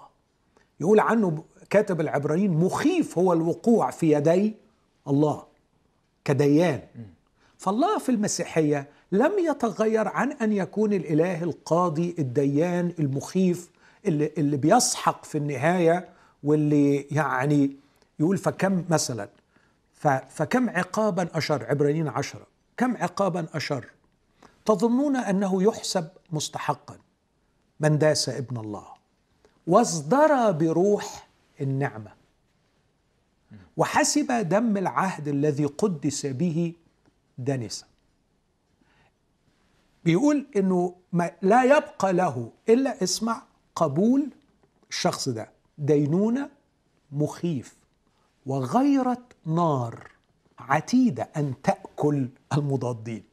يقول 0.80 1.00
عنه 1.00 1.44
كاتب 1.70 2.02
العبرانيين 2.02 2.52
مخيف 2.52 3.18
هو 3.18 3.34
الوقوع 3.34 3.92
في 3.92 4.12
يدي 4.12 4.56
الله 5.08 5.44
كديان. 6.26 6.82
فالله 7.58 7.98
في 7.98 8.10
المسيحية 8.10 8.90
لم 9.12 9.32
يتغير 9.40 10.08
عن 10.08 10.32
أن 10.32 10.54
يكون 10.54 10.94
الإله 10.94 11.44
القاضي 11.44 12.16
الديان 12.20 12.94
المخيف. 13.00 13.70
اللي, 14.06 14.32
اللي 14.38 14.58
بيسحق 14.58 15.26
في 15.26 15.38
النهاية 15.38 16.10
واللي 16.44 16.96
يعني 17.12 17.76
يقول 18.20 18.38
فكم 18.38 18.86
مثلا 18.90 19.30
فكم 20.30 20.70
عقابا 20.70 21.28
أشر؟ 21.38 21.66
عبرانيين 21.66 22.08
عشرة. 22.08 22.48
كم 22.78 22.98
عقابا 22.98 23.48
أشر؟ 23.54 23.86
تظنون 24.66 25.16
أنه 25.16 25.64
يحسب 25.64 26.08
مستحقا 26.32 26.98
من 27.80 27.98
داس 27.98 28.30
ابن 28.30 28.58
الله. 28.58 28.86
واصدر 29.68 30.52
بروح 30.52 31.28
النعمة. 31.62 32.12
وحسب 33.78 34.50
دم 34.50 34.78
العهد 34.78 35.28
الذي 35.28 35.66
قدس 35.66 36.26
به 36.26 36.74
دنسا 37.38 37.86
بيقول 40.06 40.48
إنه 40.56 40.96
ما 41.14 41.32
لا 41.42 41.64
يبقى 41.64 42.14
له 42.14 42.52
إلا 42.70 43.04
اسمع 43.04 43.42
قبول 43.84 44.30
الشخص 44.90 45.30
ده. 45.30 45.50
دينونة 45.78 46.50
مخيف. 47.12 47.76
وغيرة 48.46 49.24
نار 49.46 50.08
عتيدة 50.60 51.30
أن 51.38 51.54
تأكل 51.64 52.30
المضادين. 52.54 53.24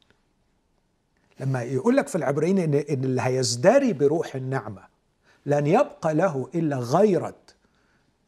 لما 1.39 1.61
يقول 1.63 1.97
لك 1.97 2.07
في 2.07 2.15
العبرين 2.15 2.57
إن, 2.59 2.73
إن 2.73 3.03
اللي 3.03 3.21
هيزدري 3.21 3.93
بروح 3.93 4.35
النعمة 4.35 4.81
لن 5.45 5.67
يبقى 5.67 6.13
له 6.13 6.49
إلا 6.55 6.77
غيرة 6.79 7.35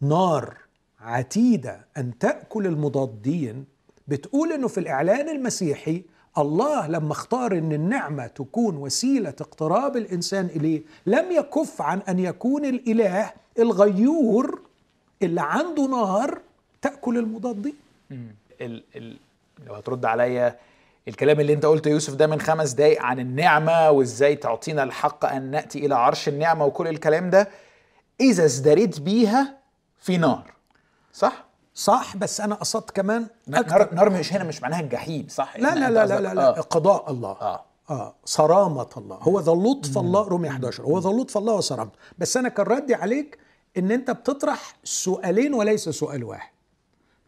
نار 0.02 0.58
عتيدة 1.00 1.86
أن 1.98 2.18
تأكل 2.18 2.68
المضادين. 2.68 3.66
بتقول 4.08 4.52
إنه 4.54 4.68
في 4.68 4.80
الإعلان 4.80 5.30
المسيحي 5.30 6.04
الله 6.38 6.88
لما 6.88 7.12
اختار 7.12 7.52
إن 7.52 7.72
النعمة 7.74 8.28
تكون 8.28 8.78
وسيلة 8.78 9.34
اقتراب 9.42 9.98
الإنسان 9.98 10.46
إليه 10.46 10.82
لم 11.06 11.32
يكف 11.32 11.82
عن 11.82 12.00
أن 12.10 12.20
يكون 12.20 12.66
الإله 12.66 13.32
الغيور 13.60 14.62
اللي 15.22 15.42
عنده 15.42 15.86
نار 15.88 16.40
تأكل 16.82 17.18
المضادين 17.18 17.74
ال 18.62 18.84
ال 18.96 19.18
لو 19.68 19.74
هترد 19.74 20.06
عليا 20.06 20.56
الكلام 21.08 21.40
اللي 21.40 21.54
أنت 21.54 21.66
قلته 21.66 21.90
يوسف 21.90 22.14
ده 22.16 22.28
من 22.28 22.42
خمس 22.42 22.72
دقايق 22.72 23.02
عن 23.02 23.20
النعمة 23.20 23.90
وإزاي 23.92 24.36
تعطينا 24.36 24.84
الحق 24.84 25.26
أن 25.26 25.52
نأتي 25.52 25.86
إلى 25.86 25.96
عرش 25.96 26.28
النعمة 26.28 26.66
وكل 26.66 26.88
الكلام 26.88 27.30
ده 27.30 27.50
إذا 28.22 28.46
ازدريت 28.46 29.00
بيها 29.00 29.58
في 30.00 30.18
نار 30.18 30.54
صح؟ 31.14 31.46
صح 31.80 32.18
بس 32.18 32.42
أنا 32.42 32.56
قصدت 32.56 32.92
كمان 32.92 33.28
نار, 33.48 33.94
نار 33.94 34.10
مش 34.10 34.34
هنا 34.34 34.44
مش 34.44 34.62
معناها 34.62 34.80
الجحيم. 34.80 35.28
صح 35.30 35.58
لا 35.58 35.76
لا 35.76 35.90
لا 35.90 36.06
لا 36.06 36.20
لا, 36.22 36.34
لا 36.34 36.58
آه. 36.58 36.62
قضاء 36.62 37.12
الله. 37.12 37.30
آه. 37.32 37.66
آه 37.90 38.16
صرامة 38.26 38.90
الله. 38.98 39.16
هو 39.16 39.40
ذا 39.40 39.52
لطف 39.52 39.98
الله 39.98 40.28
رومية 40.28 40.50
11 40.50 40.84
هو 40.84 41.00
ذا 41.00 41.10
لطف 41.10 41.38
الله 41.38 41.54
وصرامته 41.54 41.98
بس 42.18 42.38
أنا 42.38 42.50
كان 42.50 42.66
ردي 42.66 42.96
عليك 42.96 43.38
إن 43.78 43.92
أنت 43.92 44.12
بتطرح 44.12 44.78
سؤالين 44.84 45.54
وليس 45.54 45.90
سؤال 45.90 46.24
واحد. 46.24 46.52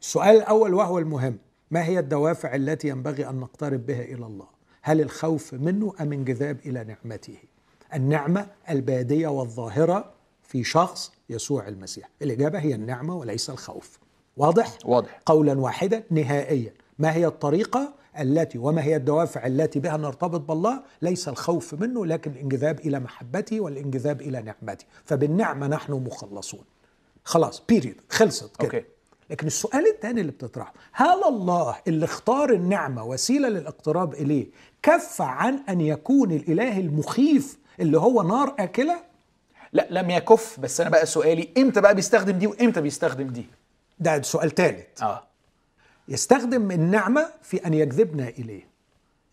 السؤال 0.02 0.36
الأول 0.36 0.74
وهو 0.74 1.00
المهم. 1.00 1.38
ما 1.72 1.84
هي 1.86 2.00
الدوافع 2.00 2.56
التي 2.56 2.88
ينبغي 2.88 3.30
أن 3.30 3.40
نقترب 3.40 3.86
بها 3.86 4.02
إلى 4.02 4.26
الله؟ 4.26 4.48
هل 4.82 5.02
الخوف 5.02 5.54
منه 5.54 5.94
أم 6.02 6.14
انجذاب 6.14 6.60
إلى 6.66 6.84
نعمته؟ 6.84 7.38
النعمة 7.94 8.48
البادية 8.70 9.28
والظاهرة 9.28 10.12
في 10.44 10.64
شخص 10.64 11.12
يسوع 11.30 11.68
المسيح. 11.68 12.10
الإجابة 12.22 12.60
هي 12.60 12.76
النعمة 12.76 13.16
وليس 13.16 13.50
الخوف. 13.50 14.01
واضح؟ 14.38 14.78
واضح. 14.86 15.20
قولا 15.26 15.60
واحدا 15.60 16.04
نهائيا. 16.12 16.74
ما 17.00 17.14
هي 17.14 17.26
الطريقة 17.28 17.94
التي 18.20 18.58
وما 18.58 18.84
هي 18.84 18.96
الدوافع 18.96 19.48
التي 19.48 19.80
بها 19.80 19.98
نرتبط 19.98 20.40
بالله؟ 20.40 20.84
ليس 21.02 21.28
الخوف 21.28 21.74
منه 21.74 22.06
لكن 22.06 22.32
الانجذاب 22.32 22.80
إلى 22.80 23.00
محبته 23.00 23.60
والانجذاب 23.62 24.22
إلى 24.22 24.42
نعمته. 24.42 24.86
فبالنعمة 25.06 25.68
نحن 25.68 25.94
مخلصون. 25.94 26.64
خلاص 27.24 27.64
بيريد 27.70 28.02
خلصت 28.10 28.56
كده. 28.58 28.66
أوكي. 28.66 28.84
لكن 29.30 29.48
السؤال 29.48 29.88
الثاني 29.88 30.22
اللي 30.22 30.32
بتطرحه 30.32 30.74
هل 30.92 31.24
الله 31.24 31.76
اللي 31.88 32.06
اختار 32.06 32.54
النعمة 32.54 33.04
وسيلة 33.04 33.50
للاقتراب 33.50 34.14
إليه 34.14 34.48
كف 34.84 35.22
عن 35.22 35.60
أن 35.70 35.82
يكون 35.82 36.32
الإله 36.32 36.78
المخيف 36.80 37.58
اللي 37.80 37.98
هو 38.00 38.22
نار 38.24 38.56
آكلة؟ 38.60 38.96
لا 39.74 39.88
لم 39.92 40.10
يكف. 40.10 40.60
بس 40.60 40.82
أنا 40.82 40.90
بقى 40.90 41.06
سؤالي 41.06 41.50
إمتى 41.58 41.82
بقى 41.82 41.96
بيستخدم 41.96 42.38
دي 42.38 42.48
وإمتى 42.48 42.82
بيستخدم 42.82 43.28
دي؟ 43.28 43.46
ده 44.02 44.22
سؤال 44.22 44.56
ثالث 44.56 45.04
آه. 45.04 45.24
يستخدم 46.08 46.72
النعمة 46.72 47.28
في 47.42 47.58
أن 47.68 47.74
يجذبنا 47.74 48.28
إليه. 48.28 48.72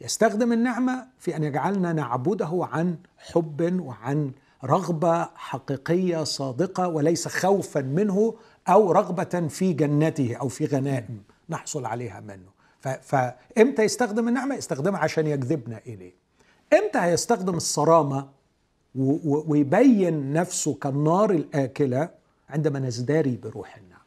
يستخدم 0.01 0.53
النعمة 0.53 1.07
في 1.19 1.37
أن 1.37 1.45
يجعلنا 1.45 1.93
نعبده 1.93 2.69
عن 2.73 2.97
حب 3.19 3.81
وعن 3.81 4.33
رغبة 4.65 5.29
حقيقية 5.35 6.25
صادقة 6.25 6.89
وليس 6.89 7.29
خوفا 7.29 7.81
منه 7.81 8.35
أو 8.69 8.93
رغبة 8.93 9.49
في 9.49 9.73
جنته 9.73 10.37
أو 10.37 10.49
في 10.49 10.67
غنائم 10.67 11.23
نحصل 11.49 11.87
عليها 11.87 12.21
منه. 12.21 12.59
فإمتى 13.03 13.83
يستخدم 13.83 14.29
النعمة؟ 14.29 14.55
يستخدمها 14.55 15.01
عشان 15.01 15.27
يجذبنا 15.27 15.81
إليه. 15.87 16.13
إمتى 16.73 16.99
هيستخدم 16.99 17.55
الصرامة 17.55 18.29
ويبين 19.25 20.33
نفسه 20.33 20.75
كالنار 20.75 21.31
الآكلة 21.31 22.11
عندما 22.51 22.79
نزدري 22.79 23.37
بروح 23.37 23.77
النعمة؟ 23.77 23.98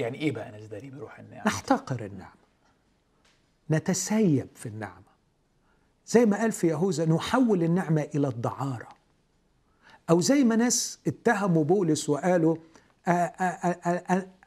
يعني 0.00 0.18
إيه 0.18 0.32
بقى 0.32 0.50
نزدري 0.52 0.90
بروح 0.90 1.18
النعمة؟ 1.18 1.46
نحتقر 1.46 2.04
النعمة. 2.04 2.40
نتسيب 3.70 4.48
في 4.54 4.66
النعمة. 4.66 5.10
زي 6.06 6.26
ما 6.26 6.36
قال 6.36 6.52
في 6.52 6.66
يهوذا 6.66 7.04
نحول 7.06 7.62
النعمة 7.62 8.06
إلى 8.14 8.28
الدعارة. 8.28 8.88
أو 10.10 10.20
زي 10.20 10.44
ما 10.44 10.56
ناس 10.56 10.98
اتهموا 11.06 11.64
بولس 11.64 12.08
وقالوا 12.08 12.56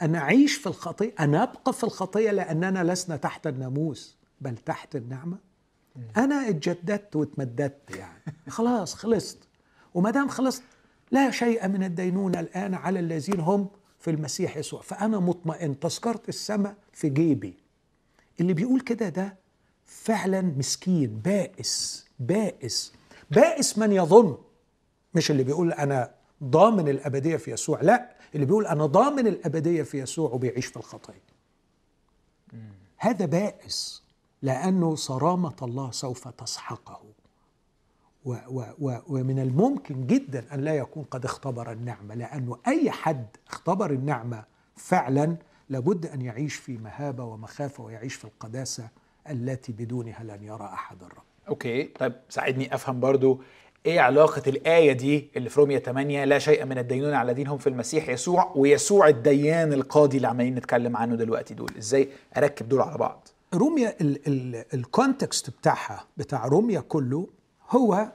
أنا 0.01 0.17
أعيش 0.17 0.55
في 0.55 0.67
الخطية؟ 0.67 1.13
أنا 1.19 1.43
أبقى 1.43 1.73
في 1.73 1.83
الخطية 1.83 2.31
لأننا 2.31 2.83
لسنا 2.93 3.15
تحت 3.15 3.47
الناموس 3.47 4.17
بل 4.41 4.57
تحت 4.57 4.95
النعمة. 4.95 5.37
أنا 6.17 6.49
اتجددت 6.49 7.15
واتمددت 7.15 7.95
يعني. 7.95 8.21
خلاص 8.49 8.93
خلصت. 8.93 9.37
وما 9.93 10.11
دام 10.11 10.27
خلصت 10.27 10.63
لا 11.11 11.31
شيء 11.31 11.67
من 11.67 11.83
الدينونة 11.83 12.39
الآن 12.39 12.73
على 12.73 12.99
الذين 12.99 13.39
هم 13.39 13.69
في 14.03 14.11
المسيح 14.11 14.57
يسوع. 14.57 14.81
فأنا 14.81 15.19
مطمئن 15.19 15.79
تذكرة 15.79 16.21
السماء 16.29 16.75
في 16.93 17.09
جيبي. 17.09 17.53
اللي 18.39 18.53
بيقول 18.53 18.81
كده 18.81 19.09
ده 19.09 19.35
فعلا 19.85 20.41
مسكين 20.41 21.19
بائس 21.19 22.05
بائس. 22.19 22.93
بائس 23.31 23.77
من 23.77 23.91
يظن. 23.91 24.37
مش 25.15 25.31
اللي 25.31 25.43
بيقول 25.43 25.73
أنا 25.73 26.11
ضامن 26.43 26.89
الأبدية 26.89 27.37
في 27.37 27.51
يسوع 27.51 27.81
لا. 27.81 28.15
اللي 28.35 28.45
بيقول 28.45 28.65
أنا 28.67 28.85
ضامن 28.85 29.27
الأبدية 29.27 29.83
في 29.83 29.99
يسوع 29.99 30.31
وبيعيش 30.31 30.65
في 30.65 30.77
الخطية 30.77 31.23
هذا 32.97 33.25
بائس 33.25 34.03
لأنه 34.41 34.95
صرامة 34.95 35.55
الله 35.61 35.91
سوف 35.91 36.27
تسحقه. 36.27 37.01
و 38.25 38.35
و 38.49 38.63
و 38.79 38.97
ومن 39.07 39.39
الممكن 39.39 40.07
جدا 40.07 40.45
أن 40.53 40.61
لا 40.61 40.75
يكون 40.75 41.03
قد 41.03 41.25
اختبر 41.25 41.71
النعمة 41.71 42.15
لأنه 42.15 42.57
أي 42.67 42.91
حد 42.91 43.25
اختبر 43.47 43.91
النعمة 43.91 44.43
فعلا 44.75 45.37
لابد 45.69 46.05
أن 46.05 46.21
يعيش 46.21 46.55
في 46.55 46.77
مهابة 46.77 47.23
ومخافة 47.23 47.83
ويعيش 47.83 48.15
في 48.15 48.25
القداسة 48.25 48.87
التي 49.29 49.71
بدونها 49.71 50.23
لن 50.23 50.43
يرى 50.43 50.69
أحد 50.73 51.03
الرب. 51.03 51.23
OK 51.49 51.83
طيب 51.83 52.13
ساعدني 52.29 52.75
أفهم 52.75 52.99
برضو 52.99 53.41
إيه 53.85 53.99
علاقة 53.99 54.41
الآية 54.47 54.93
دي 54.93 55.29
اللي 55.35 55.49
في 55.49 55.59
رومية 55.59 55.79
8 55.79 56.25
لا 56.25 56.39
شيء 56.39 56.65
من 56.65 56.77
الدينونة 56.77 57.17
على 57.17 57.31
الذين 57.31 57.47
هم 57.47 57.57
في 57.57 57.67
المسيح 57.69 58.09
يسوع 58.09 58.53
ويسوع 58.55 59.07
الديان 59.07 59.73
القاضي 59.73 60.17
اللي 60.17 60.27
عمالين 60.27 60.55
نتكلم 60.55 60.97
عنه 60.97 61.15
دلوقتي 61.15 61.53
دول 61.53 61.71
إزاي 61.77 62.09
أركب 62.37 62.69
دول 62.69 62.81
على 62.81 62.97
بعض 62.97 63.27
روميا 63.53 63.95
ال 64.73 64.83
context 64.83 65.49
بتاعها 65.49 66.05
بتاع 66.17 66.45
روميا 66.45 66.79
كله 66.79 67.27
هو 67.75 68.11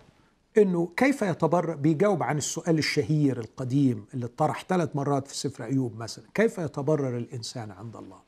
إنه 0.58 0.88
كيف 0.96 1.22
يتبرر 1.22 1.74
بيجاوب 1.74 2.22
عن 2.22 2.38
السؤال 2.38 2.78
الشهير 2.78 3.40
القديم 3.40 4.04
اللي 4.14 4.26
اتطرح 4.26 4.64
ثلاث 4.68 4.96
مرات 4.96 5.28
في 5.28 5.36
سفر 5.36 5.64
أيوب 5.64 5.96
مثلا؟ 5.96 6.24
كيف 6.34 6.58
يتبرر 6.58 7.16
الإنسان 7.16 7.70
عند 7.70 7.96
الله؟ 7.96 8.18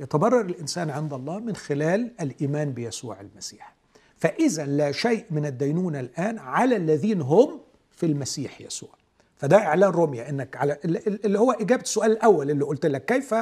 يتبرر 0.00 0.40
الإنسان 0.40 0.90
عند 0.90 1.12
الله 1.12 1.38
من 1.38 1.56
خلال 1.56 2.12
الإيمان 2.20 2.72
بيسوع 2.72 3.20
المسيح. 3.20 3.74
فإذا 4.18 4.66
لا 4.66 4.92
شيء 4.92 5.24
من 5.30 5.46
الدينونة 5.46 6.00
الآن 6.00 6.38
على 6.38 6.76
الذين 6.76 7.20
هم 7.20 7.60
في 7.96 8.06
المسيح 8.06 8.60
يسوع. 8.60 8.90
فده 9.36 9.56
إعلان 9.56 9.90
روميا 9.90 10.28
إنك 10.28 10.56
على 10.56 10.78
اللي 10.84 11.38
هو 11.38 11.52
إجابة 11.52 11.82
السؤال 11.82 12.10
الأول 12.10 12.50
اللي 12.50 12.64
قلت 12.64 12.86
لك 12.86 13.04
كيف 13.04 13.34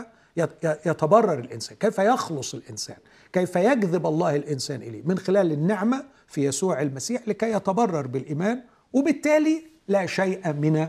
يتبرر 0.62 1.38
الإنسان. 1.38 1.76
كيف 1.76 1.98
يخلص 1.98 2.54
الإنسان؟ 2.54 2.96
كيف 3.32 3.56
يجذب 3.56 4.06
الله 4.06 4.36
الإنسان 4.36 4.82
إليه؟ 4.82 5.02
من 5.04 5.18
خلال 5.18 5.52
النعمة 5.52 6.04
في 6.28 6.44
يسوع 6.44 6.82
المسيح 6.82 7.28
لكي 7.28 7.52
يتبرر 7.52 8.06
بالإيمان 8.06 8.62
وبالتالي 8.92 9.64
لا 9.88 10.06
شيء 10.06 10.52
من 10.52 10.88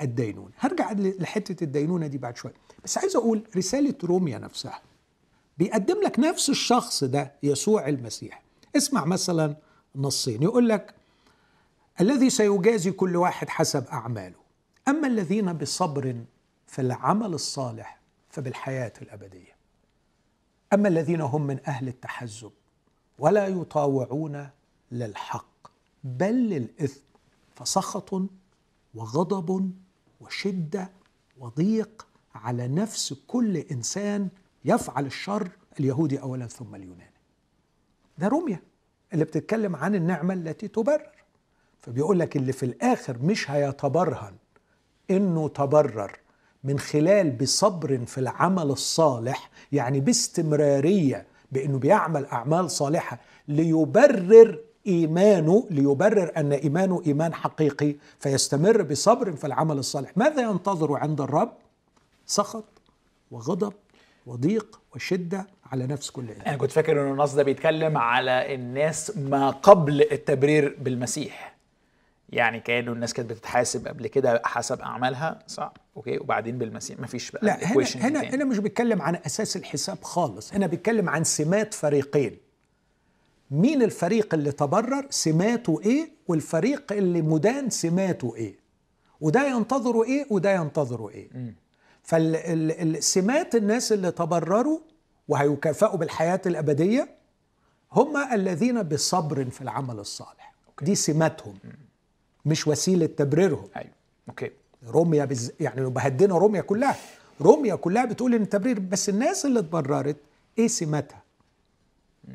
الدينونة. 0.00 0.50
هرجع 0.58 0.92
لحتة 0.92 1.64
الدينونة 1.64 2.06
دي 2.06 2.18
بعد 2.18 2.36
شوية. 2.36 2.54
بس 2.84 2.98
عايز 2.98 3.16
أقول 3.16 3.42
رسالة 3.56 3.94
روميا 4.04 4.38
نفسها 4.38 4.80
بيقدم 5.58 6.00
لك 6.04 6.18
نفس 6.18 6.50
الشخص 6.50 7.04
ده 7.04 7.32
يسوع 7.42 7.88
المسيح. 7.88 8.42
اسمع 8.76 9.04
مثلا 9.04 9.56
نصين. 9.96 10.42
يقول 10.42 10.68
لك 10.68 10.94
الذي 12.00 12.30
سيجازي 12.30 12.90
كل 12.90 13.16
واحد 13.16 13.48
حسب 13.48 13.84
أعماله. 13.86 14.46
أما 14.88 15.06
الذين 15.08 15.52
بصبر 15.52 16.16
في 16.66 16.82
العمل 16.82 17.34
الصالح 17.34 18.00
فبالحياة 18.36 18.92
الأبدية. 19.02 19.56
أما 20.72 20.88
الذين 20.88 21.20
هم 21.20 21.46
من 21.46 21.60
أهل 21.66 21.88
التحزب 21.88 22.52
ولا 23.18 23.46
يطاوعون 23.46 24.48
للحق 24.92 25.68
بل 26.04 26.34
للإثم 26.34 27.00
فسخط 27.54 28.22
وغضب 28.94 29.72
وشدة 30.20 30.90
وضيق 31.38 32.06
على 32.34 32.68
نفس 32.68 33.12
كل 33.26 33.56
إنسان 33.56 34.28
يفعل 34.64 35.06
الشر 35.06 35.48
اليهودي 35.80 36.20
اولا 36.20 36.46
ثم 36.46 36.74
اليوناني. 36.74 37.12
ده 38.18 38.28
روميا 38.28 38.60
اللي 39.12 39.24
بتتكلم 39.24 39.76
عن 39.76 39.94
النعمة 39.94 40.34
التي 40.34 40.68
تبرر. 40.68 41.12
فبيقول 41.80 42.18
لك 42.18 42.36
اللي 42.36 42.52
في 42.52 42.66
الآخر 42.66 43.18
مش 43.18 43.50
هيتبرهن 43.50 44.36
إنه 45.10 45.48
تبرر. 45.48 46.25
من 46.64 46.78
خلال 46.78 47.30
بصبر 47.30 48.00
في 48.06 48.18
العمل 48.18 48.62
الصالح 48.70 49.50
يعني 49.72 50.00
باستمرارية 50.00 51.26
بإنه 51.52 51.78
بيعمل 51.78 52.26
أعمال 52.26 52.70
صالحة 52.70 53.18
ليبرر 53.48 54.58
إيمانه 54.86 55.66
ليبرر 55.70 56.32
أن 56.36 56.52
إيمانه 56.52 57.02
إيمان 57.06 57.34
حقيقي 57.34 57.94
فيستمر 58.20 58.82
بصبر 58.82 59.32
في 59.32 59.46
العمل 59.46 59.78
الصالح. 59.78 60.12
ماذا 60.16 60.42
ينتظر 60.42 60.96
عند 60.96 61.20
الرب؟ 61.20 61.52
سخط 62.26 62.64
وغضب 63.30 63.72
وضيق 64.26 64.80
وشدة 64.94 65.46
على 65.72 65.86
نفس 65.86 66.10
كل 66.10 66.28
إنسان. 66.28 66.46
أنا 66.46 66.56
كنت 66.56 66.72
فاكر 66.72 67.02
ان 67.02 67.12
النص 67.12 67.34
ده 67.34 67.42
بيتكلم 67.42 67.98
على 67.98 68.54
الناس 68.54 69.16
ما 69.16 69.50
قبل 69.50 70.02
التبرير 70.02 70.76
بالمسيح. 70.80 71.56
يعني 72.30 72.60
كانوا 72.60 72.94
الناس 72.94 73.14
كانت 73.14 73.30
بتتحاسب 73.30 73.88
قبل 73.88 74.06
كده 74.06 74.42
حسب 74.44 74.80
أعمالها. 74.80 75.38
صح 75.46 75.72
OK؟ 75.96 76.18
وبعدين 76.18 76.58
بالمسيح. 76.58 77.00
مفيش 77.00 77.30
بقى 77.30 77.46
لا 77.46 77.64
هنا 77.72 77.84
هنا. 77.94 78.20
هنا 78.20 78.44
مش 78.44 78.58
بيتكلم 78.58 79.02
عن 79.02 79.14
أساس 79.16 79.56
الحساب 79.56 80.02
خالص. 80.02 80.54
هنا 80.54 80.66
بيتكلم 80.66 81.08
عن 81.08 81.24
سمات 81.24 81.74
فريقين. 81.74 82.36
مين 83.50 83.82
الفريق 83.82 84.34
اللي 84.34 84.52
تبرر 84.52 85.06
سماته 85.10 85.80
إيه 85.84 86.08
والفريق 86.28 86.92
اللي 86.92 87.22
مدان 87.22 87.70
سماته 87.70 88.36
إيه؟ 88.36 88.54
وده 89.20 89.48
ينتظره 89.48 90.04
إيه 90.04 90.26
وده 90.30 90.54
ينتظره 90.54 91.10
إيه؟ 91.10 91.28
فالسمات 92.02 93.54
الناس 93.54 93.92
اللي 93.92 94.10
تبرروا 94.10 94.80
وهيكافئوا 95.28 95.96
بالحياة 95.96 96.40
الأبدية 96.46 97.08
هم 97.92 98.16
الذين 98.32 98.82
بصبر 98.82 99.50
في 99.50 99.60
العمل 99.60 99.98
الصالح. 99.98 100.54
دي 100.82 100.94
سماتهم 100.94 101.58
مش 102.46 102.66
وسيلة 102.66 103.06
تبريرهم. 103.06 103.68
أيوه. 103.76 103.90
أوكي. 104.28 104.50
روميا 104.88 105.24
بز... 105.24 105.52
يعني 105.60 105.80
لو 105.80 105.90
بهدنا 105.90 106.38
روميا 106.38 106.60
كلها 106.60 106.96
روميا 107.40 107.74
كلها 107.74 108.04
بتقول 108.04 108.34
إن 108.34 108.42
التبرير 108.42 108.78
بس 108.78 109.08
الناس 109.08 109.46
اللي 109.46 109.58
اتبررت 109.58 110.16
إيه 110.58 110.68
سماتها 110.68 111.22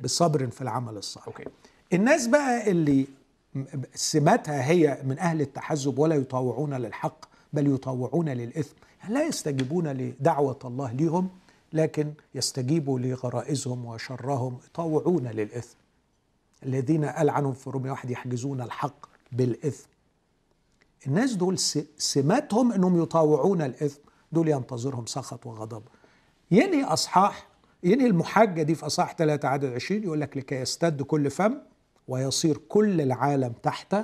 بصبر 0.04 0.48
في 0.48 0.62
العمل 0.62 0.98
الصالح. 0.98 1.28
أوكي. 1.28 1.44
الناس 1.94 2.28
بقى 2.28 2.72
اللي 2.72 3.08
سماتها 3.96 4.70
هي 4.70 4.98
من 5.04 5.20
أهل 5.20 5.42
التحزب 5.42 6.00
ولا 6.00 6.16
يطاوعون 6.16 6.74
للحق 6.74 7.26
بل 7.54 7.74
يطاوعون 7.74 8.30
للإثم. 8.30 8.76
يعني 9.02 9.14
لا 9.14 9.24
يستجيبون 9.24 9.88
لدعوة 9.88 10.60
الله 10.66 10.92
ليهم 10.92 11.30
لكن 11.74 12.14
يستجيبوا 12.36 13.00
لغرائزهم 13.00 13.86
وشرهم. 13.86 14.58
يطاوعون 14.66 15.28
للإثم. 15.28 15.76
الذين 16.66 17.06
قال 17.06 17.30
عنهم 17.30 17.54
في 17.54 17.70
روميا 17.70 17.92
واحد 17.92 18.10
يحجزون 18.12 18.62
الحق 18.62 19.06
بالإثم. 19.32 19.88
الناس 21.08 21.34
دول 21.34 21.60
سماتهم 21.98 22.72
انهم 22.72 23.02
يطاوعون 23.02 23.62
الإثم 23.62 24.00
دول 24.32 24.48
ينتظرهم 24.48 25.06
سخط 25.06 25.46
وغضب. 25.46 25.84
ينهي 26.52 26.84
أصحاح 26.84 27.48
ينهي 27.84 28.08
المحاجة 28.08 28.64
دي 28.64 28.76
في 28.76 28.86
أصحاح 28.86 29.16
3 29.16 29.48
عدد 29.48 29.74
20 29.74 30.04
يقول 30.04 30.22
لك 30.22 30.38
لكي 30.38 30.56
يستد 30.56 31.02
كل 31.02 31.30
فم 31.30 31.58
ويصير 32.08 32.58
كل 32.58 33.02
العالم 33.02 33.54
تحت 33.64 33.96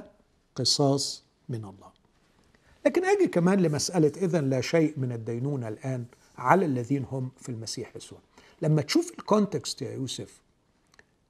قصاص 0.56 1.24
من 1.50 1.56
الله. 1.66 1.92
لكن 2.86 3.06
أجي 3.06 3.28
كمان 3.28 3.60
لمسألة 3.60 4.12
اذا 4.18 4.42
لا 4.42 4.62
شيء 4.62 4.94
من 4.98 5.12
الدينونة 5.12 5.68
الآن 5.68 6.06
على 6.38 6.66
الذين 6.66 7.06
هم 7.12 7.32
في 7.38 7.50
المسيح 7.50 7.96
يسوع. 7.96 8.20
لما 8.62 8.82
تشوف 8.82 9.12
ال 9.20 9.28
context 9.28 9.82
يا 9.82 9.92
يوسف 9.92 10.42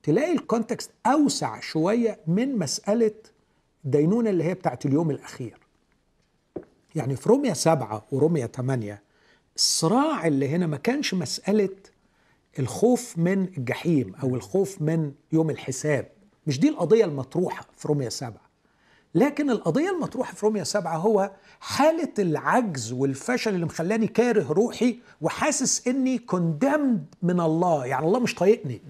تلاقي 0.03 0.31
ال 0.31 0.39
context 0.39 0.91
أوسع 1.05 1.59
شوية 1.59 2.19
من 2.27 2.59
مسألة 2.59 3.11
الدينونه 3.87 4.29
اللي 4.29 4.43
هي 4.43 4.53
بتاعت 4.53 4.85
اليوم 4.85 5.11
الأخير. 5.11 5.57
يعني 6.95 7.15
في 7.15 7.29
روميا 7.29 7.53
سبعة 7.53 8.05
وروميا 8.11 8.47
ثمانية 8.47 9.01
الصراع 9.55 10.27
اللي 10.27 10.49
هنا 10.49 10.67
ما 10.67 10.77
كانش 10.77 11.13
مسألة 11.13 11.69
الخوف 12.59 13.17
من 13.17 13.43
الجحيم 13.57 14.15
أو 14.23 14.35
الخوف 14.35 14.81
من 14.81 15.11
يوم 15.31 15.49
الحساب. 15.49 16.07
مش 16.47 16.59
دي 16.59 16.69
القضية 16.69 17.05
المطروحة 17.05 17.65
في 17.77 17.87
روميا 17.87 18.09
سبعة. 18.09 18.47
لكن 19.15 19.49
القضية 19.49 19.89
المطروحة 19.89 20.33
في 20.33 20.45
روميا 20.45 20.63
سبعة 20.63 20.97
هو 20.97 21.31
حالة 21.59 22.13
العجز 22.19 22.91
والفشل 22.91 23.55
اللي 23.55 23.65
مخلاني 23.65 24.07
كاره 24.07 24.53
روحي 24.53 24.99
وحاسس 25.21 25.87
إني 25.87 26.17
كوندمد 26.17 27.05
من 27.23 27.39
الله. 27.39 27.85
يعني 27.85 28.05
الله 28.05 28.19
مش 28.19 28.35
طايقني. 28.35 28.81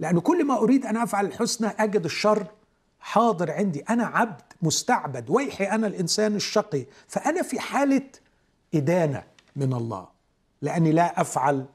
لأن 0.00 0.18
كل 0.20 0.44
ما 0.44 0.58
أريد 0.58 0.86
أن 0.86 0.96
أفعل 0.96 1.26
الحسنى 1.26 1.68
أجد 1.68 2.04
الشر. 2.04 2.46
حاضر 3.00 3.50
عندي 3.50 3.80
أنا 3.80 4.04
عبد 4.04 4.42
مستعبد 4.62 5.30
ويحي 5.30 5.64
أنا 5.64 5.86
الإنسان 5.86 6.36
الشقي 6.36 6.86
فأنا 7.08 7.42
في 7.42 7.60
حالة 7.60 8.08
إدانة 8.74 9.22
من 9.56 9.72
الله 9.72 10.08
لأني 10.62 10.92
لا 10.92 11.20
أفعل 11.20 11.66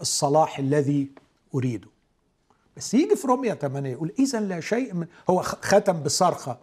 الصلاح 0.00 0.58
الذي 0.58 1.10
أريده. 1.54 1.88
بس 2.76 2.94
يجي 2.94 3.16
في 3.16 3.26
روميا 3.26 3.54
8 3.54 3.90
يقول 3.90 4.12
إذا 4.18 4.40
لا 4.40 4.60
شيء 4.60 4.94
من 4.94 5.06
هو 5.30 5.42
ختم 5.42 6.02
بصرخة. 6.02 6.58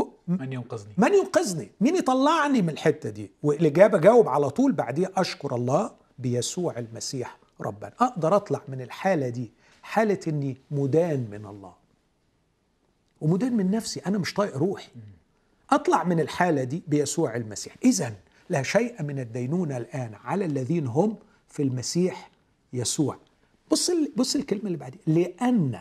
هو 0.00 0.08
من 0.28 0.52
ينقذني؟ 0.52 0.92
من 0.96 1.14
ينقذني؟ 1.14 1.70
مين 1.80 1.96
يطلعني 1.96 2.62
من 2.62 2.70
الحتة 2.70 3.10
دي؟ 3.10 3.30
والإجابة 3.42 3.98
جاوب 3.98 4.28
على 4.28 4.50
طول 4.50 4.72
بعديه 4.72 5.12
أشكر 5.16 5.54
الله 5.54 5.90
بيسوع 6.18 6.78
المسيح 6.78 7.38
ربنا. 7.60 7.92
أقدر 8.00 8.36
أطلع 8.36 8.60
من 8.68 8.80
الحالة 8.80 9.28
دي 9.28 9.52
حالة 9.82 10.20
إني 10.28 10.56
مدان 10.70 11.28
من 11.30 11.46
الله. 11.46 11.74
ومدان 13.20 13.56
من 13.56 13.70
نفسي 13.70 14.00
أنا 14.00 14.18
مش 14.18 14.34
طايق 14.34 14.56
روحي. 14.56 14.90
أطلع 15.70 16.04
من 16.04 16.20
الحالة 16.20 16.64
دي 16.64 16.82
بيسوع 16.86 17.36
المسيح. 17.36 17.76
إذا 17.84 18.14
لا 18.50 18.62
شيء 18.62 19.02
من 19.02 19.18
الدينونة 19.18 19.76
الآن 19.76 20.14
على 20.14 20.44
الذين 20.44 20.86
هم 20.86 21.16
في 21.48 21.62
المسيح 21.62 22.30
يسوع. 22.72 23.18
بص 23.70 23.90
بص 24.16 24.36
الكلمة 24.36 24.66
اللي 24.66 24.76
بعدين 24.76 25.00
لأن 25.06 25.80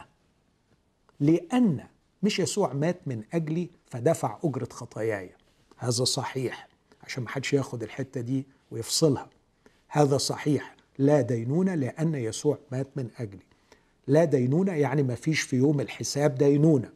لأن 1.20 1.84
مش 2.24 2.40
يسوع 2.40 2.74
مات 2.74 3.00
من 3.08 3.24
أجلي 3.34 3.70
فدفع 3.86 4.40
أجرة 4.44 4.68
خطاياي. 4.72 5.30
هذا 5.78 6.04
صحيح 6.04 6.68
عشان 7.04 7.24
ما 7.24 7.30
حدش 7.30 7.54
ياخد 7.54 7.84
الحتة 7.84 8.22
دي 8.22 8.46
ويفصلها. 8.72 9.30
هذا 9.88 10.18
صحيح. 10.18 10.76
لا 10.98 11.22
دينونة 11.22 11.76
لأن 11.76 12.16
يسوع 12.16 12.58
مات 12.72 12.88
من 12.96 13.10
أجلي. 13.18 13.44
لا 14.08 14.26
دينونة 14.26 14.74
يعني 14.74 15.04
ما 15.04 15.16
فيش 15.16 15.42
في 15.42 15.56
يوم 15.56 15.80
الحساب 15.80 16.36
دينونة. 16.36 16.90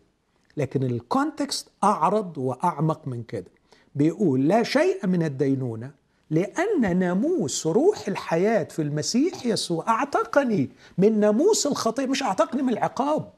لكن 0.58 0.84
الكونتكست 0.84 1.68
أعرض 1.84 2.38
وأعمق 2.38 3.08
من 3.08 3.24
كده. 3.24 3.52
بيقول 3.96 4.48
لا 4.48 4.64
شيء 4.64 5.08
من 5.08 5.24
الدينونة 5.24 5.92
لأن 6.30 7.00
ناموس 7.00 7.68
روح 7.68 8.08
الحياة 8.08 8.64
في 8.64 8.82
المسيح 8.82 9.46
يسوع 9.46 9.90
أعتقني 9.90 10.70
من 10.98 11.20
ناموس 11.20 11.68
الخطية 11.68 12.06
مش 12.06 12.24
أعتقني 12.24 12.62
من 12.62 12.74
العقاب. 12.74 13.34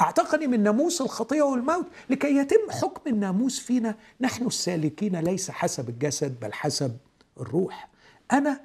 أعتقني 0.00 0.46
من 0.46 0.62
ناموس 0.62 1.00
الخطية 1.00 1.42
والموت 1.42 1.86
لكي 2.10 2.36
يتم 2.36 2.70
حكم 2.70 3.10
الناموس 3.10 3.58
فينا. 3.58 3.94
نحن 4.20 4.46
السالكين 4.46 5.16
ليس 5.16 5.50
حسب 5.50 5.88
الجسد 5.88 6.40
بل 6.40 6.52
حسب 6.52 6.96
الروح. 7.40 7.88
أنا 8.32 8.60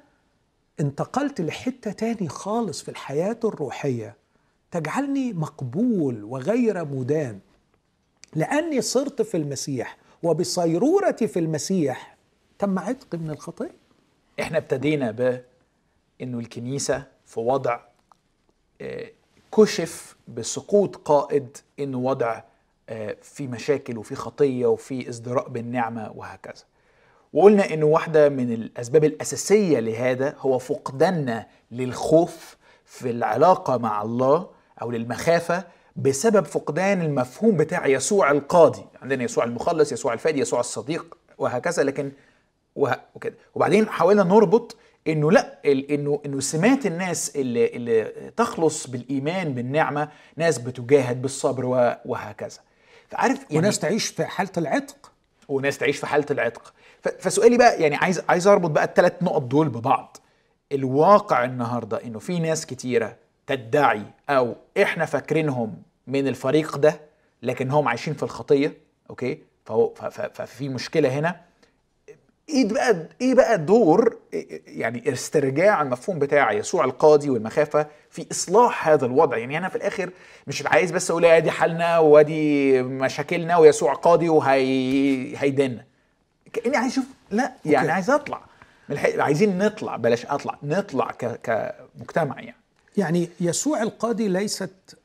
انتقلت 0.80 1.40
لحتة 1.40 1.92
تاني 1.92 2.28
خالص 2.28 2.82
في 2.82 2.88
الحياة 2.88 3.38
الروحية. 3.44 4.16
تجعلني 4.72 5.32
مقبول 5.32 6.24
وغير 6.24 6.84
مدان 6.84 7.38
لأني 8.34 8.80
صرت 8.80 9.22
في 9.22 9.36
المسيح 9.36 9.96
وبصيرورتي 10.22 11.28
في 11.28 11.38
المسيح 11.38 12.16
تم 12.58 12.78
عتقي 12.78 13.18
من 13.18 13.30
الخطية 13.30 13.74
إحنا 14.40 14.58
ابتدينا 14.58 15.10
ب 15.10 15.42
إنه 16.20 16.38
الكنيسة 16.38 17.06
في 17.26 17.40
وضع 17.40 17.80
آه، 18.80 19.10
كشف 19.56 20.16
بسقوط 20.28 20.96
قائد 20.96 21.56
إنه 21.78 21.98
وضع 21.98 22.42
آه، 22.88 23.16
في 23.22 23.46
مشاكل 23.46 23.98
وفي 23.98 24.14
خطية 24.14 24.66
وفي 24.66 25.08
ازدراء 25.08 25.48
بالنعمة 25.48 26.12
وهكذا. 26.14 26.64
وقلنا 27.32 27.74
إنه 27.74 27.86
واحدة 27.86 28.28
من 28.28 28.52
الأسباب 28.52 29.04
الأساسية 29.04 29.78
لهذا 29.78 30.34
هو 30.38 30.58
فقداننا 30.58 31.46
للخوف 31.70 32.56
في 32.84 33.10
العلاقة 33.10 33.76
مع 33.76 34.02
الله 34.02 34.48
أو 34.82 34.90
للمخافة 34.90 35.64
بسبب 35.96 36.44
فقدان 36.46 37.02
المفهوم 37.02 37.56
بتاع 37.56 37.86
يسوع 37.86 38.30
القاضي. 38.30 38.84
عندنا 39.02 39.24
يسوع 39.24 39.44
المخلص 39.44 39.92
يسوع 39.92 40.12
الفادي 40.12 40.40
يسوع 40.40 40.60
الصديق 40.60 41.16
وهكذا. 41.38 41.82
لكن 41.82 42.12
وه- 42.76 43.00
وكده. 43.14 43.34
وبعدين 43.54 43.88
حاولنا 43.88 44.22
نربط 44.22 44.76
إنه 45.08 45.32
لأ 45.32 45.58
ال- 45.64 45.90
إنه 45.92 46.20
إنه 46.26 46.40
سمات 46.40 46.86
الناس 46.86 47.36
اللي 47.36 47.66
اللي 47.66 48.04
تخلص 48.36 48.86
بالإيمان 48.86 49.54
بالنعمة 49.54 50.08
ناس 50.36 50.58
بتجاهد 50.58 51.22
بالصبر 51.22 51.64
و- 51.64 51.94
وهكذا. 52.04 52.58
فعارف 53.10 53.38
يعني 53.38 53.58
وناس 53.58 53.78
تعيش 53.78 54.06
في 54.06 54.24
حالة 54.24 54.50
العتق. 54.56 55.12
وناس 55.48 55.78
تعيش 55.78 55.96
في 55.96 56.06
حالة 56.06 56.26
العتق. 56.30 56.72
ف- 57.02 57.08
فسؤالي 57.08 57.56
بقى 57.56 57.82
يعني 57.82 57.96
عايز 57.96 58.22
عايز 58.28 58.46
أربط 58.46 58.70
بقى 58.70 58.84
الثلاث 58.84 59.12
نقط 59.22 59.42
دول 59.42 59.68
ببعض. 59.68 60.16
الواقع 60.72 61.44
النهارده 61.44 62.04
إنه 62.04 62.18
في 62.18 62.38
ناس 62.38 62.66
كتيرة 62.66 63.16
تدعي 63.46 64.02
أو 64.30 64.56
إحنا 64.82 65.04
فاكرينهم 65.04 65.82
من 66.06 66.28
الفريق 66.28 66.76
ده 66.76 67.00
لكن 67.42 67.70
هم 67.70 67.88
عايشين 67.88 68.14
في 68.14 68.22
الخطية 68.22 68.74
أوكي؟ 69.10 69.38
فهو 69.64 69.94
ففي 70.34 70.68
مشكلة 70.68 71.08
هنا. 71.18 71.40
إيه 72.48 72.68
بقى 72.68 73.08
إيه 73.20 73.34
بقى 73.34 73.58
دور 73.58 74.16
يعني 74.66 75.12
استرجاع 75.12 75.82
المفهوم 75.82 76.18
بتاع 76.18 76.52
يسوع 76.52 76.84
القاضي 76.84 77.30
والمخافة 77.30 77.86
في 78.10 78.26
إصلاح 78.30 78.88
هذا 78.88 79.06
الوضع؟ 79.06 79.36
يعني 79.36 79.58
أنا 79.58 79.68
في 79.68 79.76
الآخر 79.76 80.10
مش 80.46 80.66
عايز 80.66 80.90
بس 80.90 81.10
أقول 81.10 81.24
أدي 81.24 81.50
حالنا 81.50 81.98
وأدي 81.98 82.82
مشاكلنا 82.82 83.56
ويسوع 83.56 83.94
قاضي 83.94 84.28
وهي 84.28 85.36
هيدنا 85.36 85.84
كأني 86.52 86.76
عايز 86.76 86.92
أشوف 86.92 87.04
لا 87.30 87.52
يعني 87.64 87.78
أوكي. 87.78 87.90
عايز 87.90 88.10
أطلع. 88.10 88.40
عايزين 89.18 89.58
نطلع 89.58 89.96
بلاش 89.96 90.26
أطلع 90.26 90.58
نطلع. 90.62 91.10
كمجتمع 91.42 92.40
يعني. 92.40 92.61
يعني 92.96 93.28
يسوع 93.40 93.82
القاضي 93.82 94.28
ليست 94.28 94.98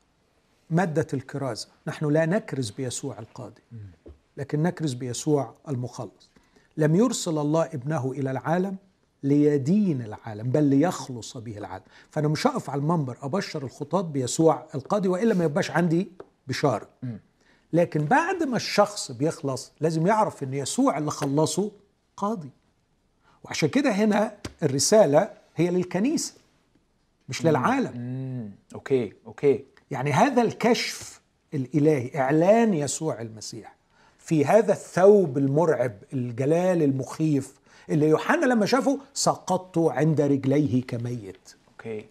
مادة 0.70 1.06
الكرازة. 1.14 1.68
نحن 1.86 2.06
لا 2.06 2.26
نكرز 2.26 2.70
بيسوع 2.70 3.18
القاضي 3.18 3.62
لكن 4.36 4.62
نكرز 4.62 4.92
بيسوع 4.92 5.54
المخلص. 5.68 6.30
لم 6.76 6.94
يرسل 6.94 7.38
الله 7.38 7.64
ابنه 7.64 8.12
إلى 8.12 8.30
العالم 8.30 8.76
ليدين 9.22 10.02
العالم 10.02 10.50
بل 10.50 10.64
ليخلص 10.64 11.36
به 11.36 11.58
العالم. 11.58 11.84
فأنا 12.10 12.28
مش 12.28 12.46
هقف 12.46 12.70
على 12.70 12.78
المنبر 12.78 13.18
أبشر 13.22 13.64
الخطاة 13.64 14.00
بيسوع 14.00 14.66
القاضي 14.74 15.08
وإلا 15.08 15.34
ما 15.34 15.44
يبقاش 15.44 15.70
عندي 15.70 16.08
بشارة. 16.46 16.88
لكن 17.72 18.04
بعد 18.04 18.42
ما 18.42 18.56
الشخص 18.56 19.12
بيخلص 19.12 19.72
لازم 19.80 20.06
يعرف 20.06 20.42
إن 20.42 20.54
يسوع 20.54 20.98
اللي 20.98 21.10
خلصه 21.10 21.70
قاضي. 22.16 22.50
وعشان 23.44 23.68
كده 23.68 23.90
هنا 23.90 24.36
الرسالة 24.62 25.30
هي 25.56 25.70
للكنيسة. 25.70 26.34
مش 27.28 27.44
للعالم. 27.44 27.92
امم 27.96 28.50
OK 28.74 29.12
OK. 29.26 29.64
يعني 29.90 30.12
هذا 30.12 30.42
الكشف 30.42 31.20
الإلهي 31.54 32.10
إعلان 32.16 32.74
يسوع 32.74 33.20
المسيح 33.20 33.76
في 34.18 34.44
هذا 34.44 34.72
الثوب 34.72 35.38
المرعب 35.38 35.92
الجلال 36.12 36.82
المخيف 36.82 37.54
اللي 37.90 38.08
يوحنا 38.08 38.46
لما 38.46 38.66
شافه 38.66 38.98
سقطت 39.14 39.78
عند 39.78 40.20
رجليه 40.20 40.82
كميت. 40.82 41.54
OK. 41.68 42.06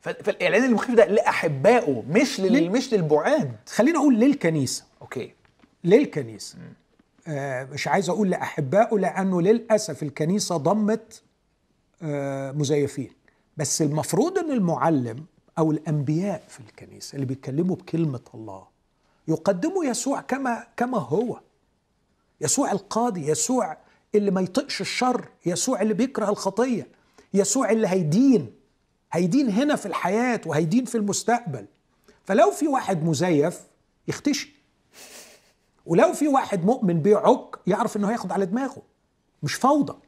فالإعلان 0.00 0.64
المخيف 0.64 0.94
ده 0.94 1.04
لأحبائه 1.06 2.02
مش 2.10 2.40
لل... 2.40 2.52
لل- 2.52 2.70
مش 2.70 2.94
للبعاد. 2.94 3.56
خلينا 3.68 3.98
أقول 3.98 4.14
للكنيسة. 4.20 4.84
OK. 5.02 5.32
للكنيسة. 5.84 6.58
آه 7.28 7.64
مش 7.64 7.88
عايز 7.88 8.08
أقول 8.08 8.30
لأحبائه 8.30 8.98
لأنه 8.98 9.42
للأسف 9.42 10.02
الكنيسة 10.02 10.56
ضمت 10.56 11.22
آه 12.02 12.52
مزيفين. 12.52 13.10
بس 13.56 13.82
المفروض 13.82 14.38
أن 14.38 14.52
المعلم 14.52 15.24
أو 15.58 15.70
الأنبياء 15.70 16.44
في 16.48 16.60
الكنيسة 16.60 17.14
اللي 17.14 17.26
بيتكلموا 17.26 17.76
بكلمة 17.76 18.20
الله 18.34 18.66
يقدموا 19.28 19.84
يسوع 19.84 20.20
كما 20.20 20.66
كما 20.76 20.98
هو. 20.98 21.40
يسوع 22.40 22.72
القاضي 22.72 23.28
يسوع 23.28 23.76
اللي 24.14 24.30
ما 24.30 24.40
يطقش 24.40 24.80
الشر 24.80 25.28
يسوع 25.46 25.82
اللي 25.82 25.94
بيكره 25.94 26.30
الخطية 26.30 26.86
يسوع 27.34 27.70
اللي 27.70 27.88
هيدين 27.88 28.52
هيدين 29.12 29.50
هنا 29.50 29.76
في 29.76 29.86
الحياة 29.86 30.40
وهيدين 30.46 30.84
في 30.84 30.94
المستقبل. 30.94 31.66
فلو 32.24 32.50
في 32.50 32.68
واحد 32.68 33.04
مزيف 33.04 33.60
يختشي. 34.08 34.54
ولو 35.86 36.12
في 36.12 36.28
واحد 36.28 36.64
مؤمن 36.64 37.00
بيعك 37.02 37.56
يعرف 37.66 37.96
إنه 37.96 38.10
هياخد 38.10 38.32
على 38.32 38.46
دماغه. 38.46 38.82
مش 39.42 39.54
فوضى. 39.54 39.98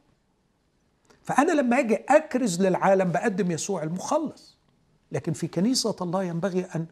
فأنا 1.27 1.51
لما 1.51 1.79
أجي 1.79 1.95
أكرز 2.09 2.61
للعالم 2.61 3.11
بقدم 3.11 3.51
يسوع 3.51 3.83
المخلص. 3.83 4.57
لكن 5.11 5.33
في 5.33 5.47
كنيسة 5.47 5.95
الله 6.01 6.23
ينبغي 6.23 6.65
أن 6.75 6.85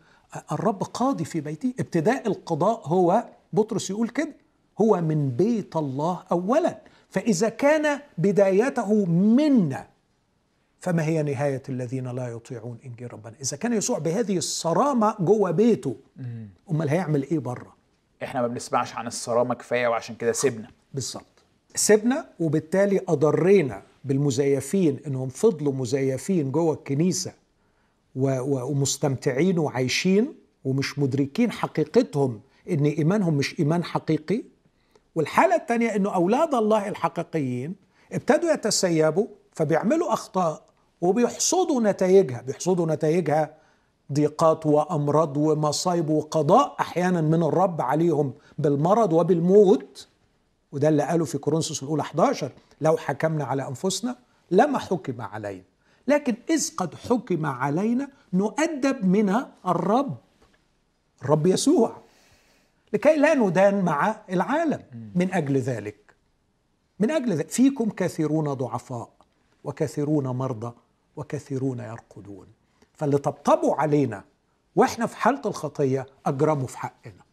الرب 0.51 0.83
قاضي 0.83 1.25
في 1.25 1.41
بيتي. 1.41 1.75
ابتداء 1.79 2.27
القضاء 2.27 2.87
هو 2.87 3.25
بطرس 3.53 3.89
يقول 3.89 4.09
كده 4.09 4.35
هو 4.81 5.01
من 5.01 5.29
بيت 5.29 5.75
الله 5.75 6.23
اولا. 6.31 6.81
فإذا 7.09 7.49
كان 7.49 7.99
بدايته 8.17 9.05
منا 9.05 9.87
فما 10.79 11.03
هي 11.03 11.23
نهاية 11.23 11.63
الذين 11.69 12.07
لا 12.07 12.27
يطيعون 12.27 12.77
انجيل 12.85 13.13
ربنا؟ 13.13 13.33
إذا 13.41 13.57
كان 13.57 13.73
يسوع 13.73 13.99
بهذه 13.99 14.37
الصرامة 14.37 15.15
جوه 15.19 15.51
بيته 15.51 15.95
أمال 16.71 16.89
هيعمل 16.89 17.23
إيه 17.23 17.39
بره؟ 17.39 17.75
إحنا 18.23 18.41
ما 18.41 18.47
بنسمعش 18.47 18.95
عن 18.95 19.07
الصرامة 19.07 19.55
كفاية 19.55 19.87
وعشان 19.87 20.15
كده 20.15 20.31
سيبنا. 20.31 20.67
بالظبط. 20.93 21.25
سيبنا 21.75 22.25
وبالتالي 22.39 23.01
أضرينا. 23.07 23.81
بالمزيفين 24.05 24.99
إنهم 25.07 25.29
فضلوا 25.29 25.73
مزيفين 25.73 26.51
جوه 26.51 26.73
الكنيسة 26.73 27.33
ومستمتعين 28.15 29.59
وعايشين 29.59 30.33
ومش 30.65 30.99
مدركين 30.99 31.51
حقيقتهم 31.51 32.39
إن 32.69 32.85
إيمانهم 32.85 33.33
مش 33.33 33.59
إيمان 33.59 33.83
حقيقي. 33.83 34.43
والحالة 35.15 35.55
الثانية 35.55 35.95
إنه 35.95 36.15
أولاد 36.15 36.55
الله 36.55 36.87
الحقيقيين 36.89 37.75
ابتدوا 38.11 38.51
يتسيبوا 38.53 39.27
فبيعملوا 39.51 40.13
أخطاء 40.13 40.61
وبيحصدوا 41.01 41.81
نتائجها. 41.81 42.41
بيحصدوا 42.41 42.85
نتائجها 42.95 43.53
ضيقات 44.13 44.65
وأمراض 44.65 45.37
ومصايب 45.37 46.09
وقضاء 46.09 46.75
أحيانا 46.79 47.21
من 47.21 47.43
الرب 47.43 47.81
عليهم 47.81 48.33
بالمرض 48.57 49.13
وبالموت. 49.13 50.07
وده 50.71 50.89
اللي 50.89 51.03
قاله 51.03 51.25
في 51.25 51.37
كورنثوس 51.37 51.83
الأولى 51.83 52.01
11 52.01 52.51
لو 52.81 52.97
حكمنا 52.97 53.43
على 53.43 53.67
أنفسنا 53.67 54.15
لما 54.51 54.79
حكم 54.79 55.21
علينا. 55.21 55.63
لكن 56.07 56.35
إذ 56.49 56.75
قد 56.75 56.95
حكم 56.95 57.45
علينا 57.45 58.07
نؤدب 58.33 59.05
من 59.05 59.45
الرب 59.67 60.17
الرب 61.21 61.47
يسوع 61.47 61.97
لكي 62.93 63.15
لا 63.15 63.33
ندان 63.33 63.85
مع 63.85 64.21
العالم. 64.29 64.83
من 65.15 65.33
أجل 65.33 65.57
ذلك 65.57 66.15
من 66.99 67.11
أجل 67.11 67.33
ذلك 67.33 67.49
فيكم 67.49 67.89
كثيرون 67.89 68.53
ضعفاء 68.53 69.09
وكثيرون 69.63 70.27
مرضى 70.27 70.73
وكثيرون 71.15 71.79
يرقدون. 71.79 72.47
فاللي 72.93 73.17
طبطبوا 73.17 73.75
علينا 73.75 74.23
وإحنا 74.75 75.05
في 75.05 75.17
حالة 75.17 75.41
الخطية 75.45 76.05
اجرموا 76.25 76.67
في 76.67 76.77
حقنا. 76.77 77.24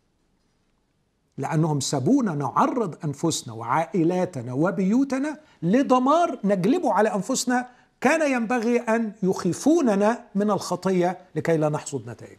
لأنهم 1.38 1.80
سابونا 1.80 2.34
نعرض 2.34 2.94
أنفسنا 3.04 3.54
وعائلاتنا 3.54 4.52
وبيوتنا 4.52 5.38
لدمار 5.62 6.38
نجلبه 6.44 6.92
على 6.92 7.14
أنفسنا 7.14 7.66
كان 8.00 8.32
ينبغي 8.32 8.78
أن 8.80 9.12
يخيفوننا 9.22 10.20
من 10.34 10.50
الخطية 10.50 11.18
لكي 11.34 11.56
لا 11.56 11.68
نحصد 11.68 12.10
نتائج 12.10 12.36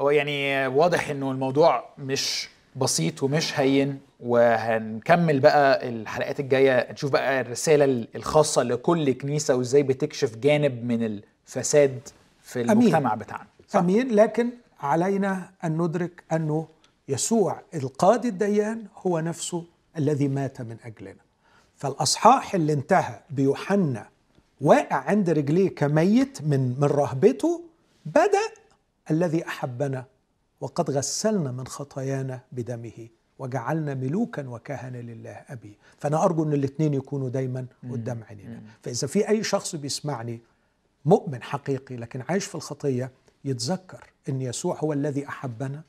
يعني 0.00 0.66
واضح 0.66 1.10
إنه 1.10 1.30
الموضوع 1.30 1.84
مش 1.98 2.48
بسيط 2.76 3.22
ومش 3.22 3.60
هين 3.60 4.00
وهنكمل 4.20 5.40
بقى 5.40 5.88
الحلقات 5.88 6.40
الجاية 6.40 6.92
نشوف 6.92 7.10
بقى 7.12 7.40
الرسالة 7.40 8.06
الخاصة 8.16 8.62
لكل 8.62 9.12
كنيسة 9.12 9.54
وإزاي 9.56 9.82
بتكشف 9.82 10.36
جانب 10.36 10.84
من 10.84 11.02
الفساد 11.46 12.00
في 12.42 12.60
أمين. 12.60 12.70
المجتمع 12.70 13.14
بتاعنا 13.14 13.46
صح؟ 13.68 13.80
أمين 13.80 14.08
لكن 14.14 14.50
علينا 14.80 15.50
أن 15.64 15.82
ندرك 15.82 16.22
أنه 16.32 16.66
يسوع 17.10 17.62
القاضي 17.74 18.28
الديان 18.28 18.86
هو 19.06 19.20
نفسه 19.20 19.64
الذي 19.96 20.28
مات 20.28 20.60
من 20.60 20.76
أجلنا. 20.84 21.22
فالأصحاح 21.76 22.54
اللي 22.54 22.72
انتهى 22.72 23.20
بيوحنا 23.30 24.08
واقع 24.60 24.96
عند 24.96 25.30
رجليه 25.30 25.74
كميت 25.74 26.42
من 26.42 26.80
من 26.80 26.84
رهبته 26.84 27.64
بدأ 28.06 28.48
الذي 29.10 29.46
أحبنا 29.46 30.04
وقد 30.60 30.90
غسلنا 30.90 31.52
من 31.52 31.66
خطايانا 31.66 32.40
بدمه 32.52 33.08
وجعلنا 33.38 33.94
ملوكا 33.94 34.48
وكهنة 34.48 35.00
لله 35.00 35.44
أبي. 35.48 35.78
فأنا 35.98 36.24
أرجو 36.24 36.44
أن 36.44 36.52
الاثنين 36.52 36.94
يكونوا 36.94 37.28
دايما 37.28 37.66
قدام 37.90 38.24
عينينا. 38.30 38.62
فإذا 38.82 39.06
في 39.06 39.28
أي 39.28 39.42
شخص 39.42 39.76
بيسمعني 39.76 40.40
مؤمن 41.04 41.42
حقيقي 41.42 41.96
لكن 41.96 42.22
عايش 42.28 42.44
في 42.44 42.54
الخطية 42.54 43.10
يتذكر 43.44 44.10
أن 44.28 44.42
يسوع 44.42 44.78
هو 44.78 44.92
الذي 44.92 45.28
أحبنا 45.28 45.82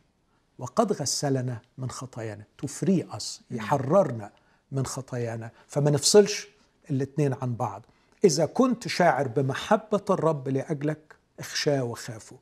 وقد 0.62 0.94
غسلنا 0.94 1.58
من 1.78 1.90
خطايانا. 1.90 2.44
تفري 2.58 3.08
أس 3.12 3.42
يحررنا 3.52 4.32
من 4.72 4.86
خطايانا. 4.86 5.50
فما 5.68 5.92
نفصلش 5.92 6.48
الاثنين 6.90 7.34
عن 7.42 7.56
بعض. 7.56 7.82
إذا 8.24 8.46
كنت 8.46 8.88
شاعر 8.88 9.28
بمحبة 9.28 10.02
الرب 10.10 10.50
لأجلك 10.50 11.16
اخشاه 11.40 11.84
وخافه 11.84 12.36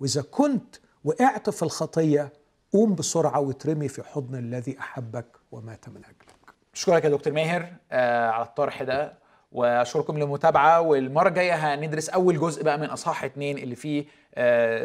وإذا 0.00 0.22
كنت 0.22 0.76
وقعت 1.04 1.50
في 1.50 1.62
الخطية 1.62 2.32
قوم 2.72 2.94
بسرعة 2.94 3.40
وترمي 3.40 3.88
في 3.88 4.02
حضن 4.02 4.34
الذي 4.38 4.78
أحبك 4.78 5.26
ومات 5.52 5.88
من 5.88 5.96
أجلك. 6.04 6.54
أشكرك 6.74 7.04
يا 7.04 7.08
دكتور 7.10 7.32
ماهر 7.32 7.72
آه 7.92 8.30
على 8.30 8.44
الطرح 8.44 8.82
ده. 8.82 9.24
وأشكركم 9.52 10.18
للمتابعة. 10.18 10.80
والمرة 10.80 11.28
الجاية 11.28 11.74
هندرس 11.74 12.08
أول 12.08 12.40
جزء 12.40 12.62
بقى 12.62 12.78
من 12.78 12.86
أصحاح 12.86 13.24
اتنين 13.24 13.58
اللي 13.58 13.74
فيه 13.76 14.04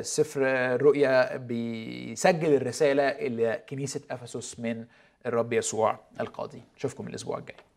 سفر 0.01 0.41
الرؤيا 0.45 1.37
بيسجل 1.37 2.53
الرسالة 2.53 3.03
اللي 3.03 3.63
كنيسة 3.69 4.01
أفسس 4.11 4.59
من 4.59 4.85
الرب 5.25 5.53
يسوع 5.53 5.99
القاضي. 6.19 6.61
اشوفكم 6.77 7.07
الأسبوع 7.07 7.37
الجاي. 7.37 7.68